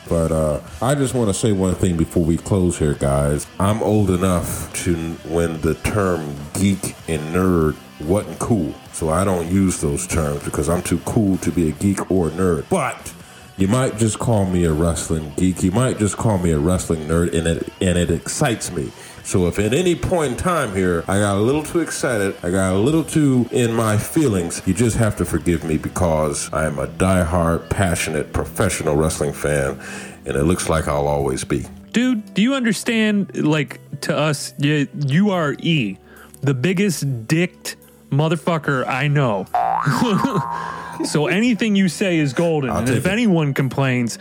But 0.09 0.33
uh, 0.33 0.61
I 0.83 0.95
just 0.95 1.15
want 1.15 1.29
to 1.29 1.35
say 1.35 1.53
one 1.53 1.75
thing 1.75 1.97
before 1.97 2.25
we 2.25 2.37
close 2.37 2.79
here, 2.79 2.95
guys. 2.95 3.47
I'm 3.59 3.83
old 3.83 4.11
enough 4.11 4.73
to 4.85 4.95
when 5.29 5.61
the 5.61 5.75
term 5.75 6.35
geek 6.55 6.97
and 7.09 7.21
nerd 7.35 7.77
wasn't 8.01 8.39
cool. 8.39 8.75
So 8.93 9.11
I 9.11 9.25
don't 9.25 9.51
use 9.51 9.81
those 9.81 10.07
terms 10.07 10.43
because 10.45 10.69
I'm 10.69 10.83
too 10.83 10.99
cool 11.05 11.37
to 11.39 11.51
be 11.51 11.69
a 11.69 11.73
geek 11.73 12.11
or 12.11 12.29
a 12.29 12.31
nerd. 12.31 12.69
But 12.69 13.13
you 13.57 13.69
might 13.69 13.99
just 13.99 14.19
call 14.19 14.47
me 14.47 14.65
a 14.65 14.73
wrestling 14.73 15.33
geek. 15.37 15.63
You 15.63 15.71
might 15.71 15.99
just 15.99 16.17
call 16.17 16.39
me 16.39 16.51
a 16.51 16.59
wrestling 16.59 17.07
nerd, 17.07 17.35
and 17.35 17.47
it 17.47 17.69
and 17.81 17.99
it 17.99 18.11
excites 18.11 18.73
me. 18.73 18.91
So 19.25 19.47
if 19.47 19.59
at 19.59 19.73
any 19.73 19.95
point 19.95 20.33
in 20.33 20.39
time 20.39 20.75
here 20.75 21.05
I 21.07 21.18
got 21.18 21.37
a 21.37 21.41
little 21.41 21.62
too 21.62 21.81
excited, 21.81 22.35
I 22.43 22.51
got 22.51 22.73
a 22.75 22.79
little 22.79 23.05
too 23.05 23.49
in 23.53 23.73
my 23.73 23.97
feelings, 23.97 24.62
you 24.66 24.75
just 24.75 24.97
have 24.97 25.16
to 25.16 25.25
forgive 25.25 25.64
me 25.64 25.77
because 25.79 26.53
I 26.53 26.66
am 26.66 26.79
a 26.79 26.87
diehard, 26.87 27.71
passionate, 27.71 28.33
professional 28.33 28.97
wrestling 28.97 29.33
fan, 29.33 29.81
and 30.27 30.37
it 30.37 30.45
looks 30.45 30.68
like 30.68 30.89
I'll 30.89 31.07
always 31.07 31.45
be. 31.45 31.66
Dude, 31.93 32.35
do 32.35 32.43
you 32.43 32.55
understand? 32.55 33.37
Like, 33.45 33.81
to 34.03 34.16
us, 34.16 34.55
you, 34.59 34.87
you 35.07 35.31
are 35.31 35.57
E, 35.59 35.99
the 36.41 36.55
biggest 36.55 37.27
dicked 37.27 37.77
motherfucker 38.11 38.87
I 38.87 39.09
know. 39.09 39.47
so 41.05 41.27
anything 41.27 41.77
you 41.77 41.89
say 41.89 42.18
is 42.18 42.33
golden. 42.33 42.71
and 42.71 42.89
if 42.89 43.07
it. 43.07 43.11
anyone 43.11 43.55
complains, 43.55 44.18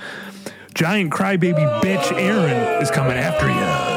giant 0.74 1.12
crybaby 1.12 1.82
bitch 1.82 2.12
Aaron 2.14 2.82
is 2.82 2.92
coming 2.92 3.18
after 3.18 3.48
you. 3.48 3.89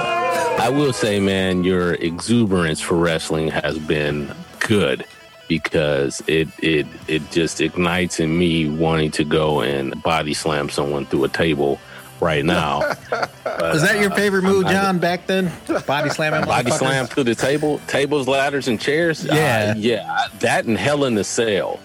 I 0.62 0.68
will 0.68 0.92
say, 0.92 1.18
man, 1.18 1.64
your 1.64 1.94
exuberance 1.94 2.80
for 2.80 2.94
wrestling 2.94 3.48
has 3.48 3.80
been 3.80 4.32
good 4.60 5.04
because 5.48 6.22
it 6.28 6.46
it 6.62 6.86
it 7.08 7.28
just 7.32 7.60
ignites 7.60 8.20
in 8.20 8.38
me 8.38 8.68
wanting 8.68 9.10
to 9.10 9.24
go 9.24 9.60
and 9.60 10.00
body 10.04 10.32
slam 10.34 10.68
someone 10.68 11.04
through 11.06 11.24
a 11.24 11.28
table 11.28 11.80
right 12.20 12.44
now. 12.44 12.78
Was 13.44 13.82
that 13.82 13.98
your 14.00 14.12
favorite 14.12 14.42
move, 14.44 14.68
John, 14.68 15.00
back 15.00 15.26
then? 15.26 15.50
Body 15.84 16.10
slamming 16.10 16.44
body 16.46 16.70
slam 16.70 17.08
through 17.08 17.24
the 17.24 17.34
table, 17.34 17.80
tables, 17.88 18.28
ladders, 18.28 18.68
and 18.68 18.80
chairs. 18.80 19.24
Yeah. 19.24 19.74
Uh, 19.74 19.78
yeah, 19.78 20.28
that 20.38 20.66
and 20.66 20.78
Hell 20.78 21.04
in 21.06 21.16
the 21.16 21.24
Cell. 21.24 21.80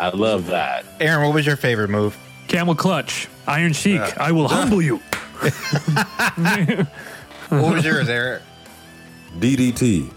I 0.00 0.08
love 0.08 0.48
that. 0.48 0.84
Aaron, 0.98 1.28
what 1.28 1.34
was 1.36 1.46
your 1.46 1.56
favorite 1.56 1.90
move? 1.90 2.18
Camel 2.48 2.74
clutch, 2.74 3.28
Iron 3.46 3.72
Sheik, 3.72 4.00
I 4.18 4.32
will 4.32 4.48
humble 4.48 4.82
you. 4.82 5.00
What 7.48 7.74
was 7.76 7.84
yours, 7.90 8.08
Eric? 8.08 8.42
DDT. 9.38 10.10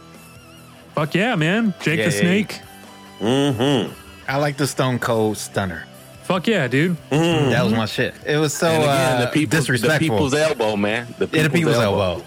Fuck 0.96 1.16
yeah, 1.16 1.36
man. 1.36 1.74
Jake 1.82 2.00
Yeah, 2.00 2.10
the 2.10 2.16
yeah, 2.16 2.22
Snake. 2.22 3.92
I 4.28 4.38
like 4.38 4.58
the 4.58 4.68
Stone 4.68 5.00
Cold 5.00 5.38
Stunner. 5.38 5.86
Fuck 6.24 6.48
yeah, 6.48 6.68
dude. 6.68 6.96
That 7.10 7.64
was 7.64 7.74
my 7.74 7.86
shit. 7.86 8.14
It 8.26 8.38
was 8.38 8.54
so 8.54 8.68
And 8.68 8.84
again, 8.84 9.18
uh, 9.18 9.26
the 9.26 9.28
people, 9.32 9.50
the 9.50 9.58
disrespectful. 9.58 10.00
people's 10.00 10.34
elbow, 10.36 10.76
man. 10.76 11.08
The 11.18 11.28
people's, 11.28 11.34
yeah, 11.34 11.44
the 11.44 11.50
people's 11.50 11.76
elbow. 11.78 12.24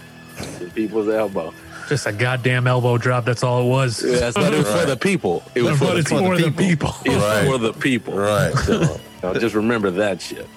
The 0.58 0.70
people's 0.74 1.08
elbow. 1.08 1.54
Just 1.88 2.06
a 2.06 2.12
goddamn 2.12 2.66
elbow 2.66 2.98
drop. 2.98 3.24
That's 3.24 3.42
all 3.44 3.62
it 3.62 3.68
was. 3.68 4.02
Yeah, 4.04 4.30
but 4.34 4.52
it 4.52 4.58
was 4.58 4.72
for 4.80 4.86
the 4.86 4.96
people. 4.96 5.42
It 5.54 5.62
was 5.62 5.78
But 5.78 5.86
for 5.86 5.92
the 5.94 5.98
it's 6.00 6.08
people. 6.10 6.26
for 6.26 6.36
the 6.38 6.50
people. 6.50 6.94
It's 7.04 7.14
Right. 7.14 7.46
for 7.46 7.58
the 7.58 7.72
people. 7.72 8.14
Right. 8.14 8.52
So, 8.64 9.00
now 9.22 9.34
just 9.34 9.54
remember 9.54 9.90
that 9.92 10.20
shit. 10.20 10.48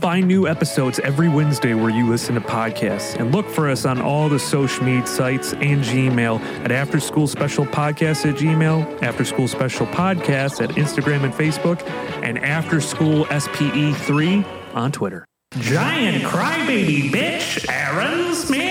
Find 0.00 0.26
new 0.26 0.48
episodes 0.48 0.98
every 1.00 1.28
Wednesday 1.28 1.74
where 1.74 1.90
you 1.90 2.08
listen 2.08 2.34
to 2.34 2.40
podcasts 2.40 3.16
and 3.20 3.34
look 3.34 3.46
for 3.46 3.68
us 3.68 3.84
on 3.84 4.00
all 4.00 4.30
the 4.30 4.38
social 4.38 4.82
media 4.82 5.06
sites 5.06 5.52
and 5.52 5.84
Gmail 5.84 6.40
at 6.64 6.72
After 6.72 6.98
School 6.98 7.26
Special 7.26 7.66
Podcast 7.66 8.26
at 8.26 8.36
Gmail, 8.36 9.02
After 9.02 9.26
School 9.26 9.46
Special 9.46 9.86
Podcast 9.88 10.62
at 10.64 10.70
Instagram 10.70 11.24
and 11.24 11.34
Facebook, 11.34 11.86
and 12.22 12.38
After 12.38 12.80
School 12.80 13.26
SPE3 13.26 14.74
on 14.74 14.90
Twitter. 14.90 15.26
Giant 15.58 16.24
crybaby 16.24 17.10
bitch, 17.10 17.66
Aaron 17.68 18.34
Smith. 18.34 18.69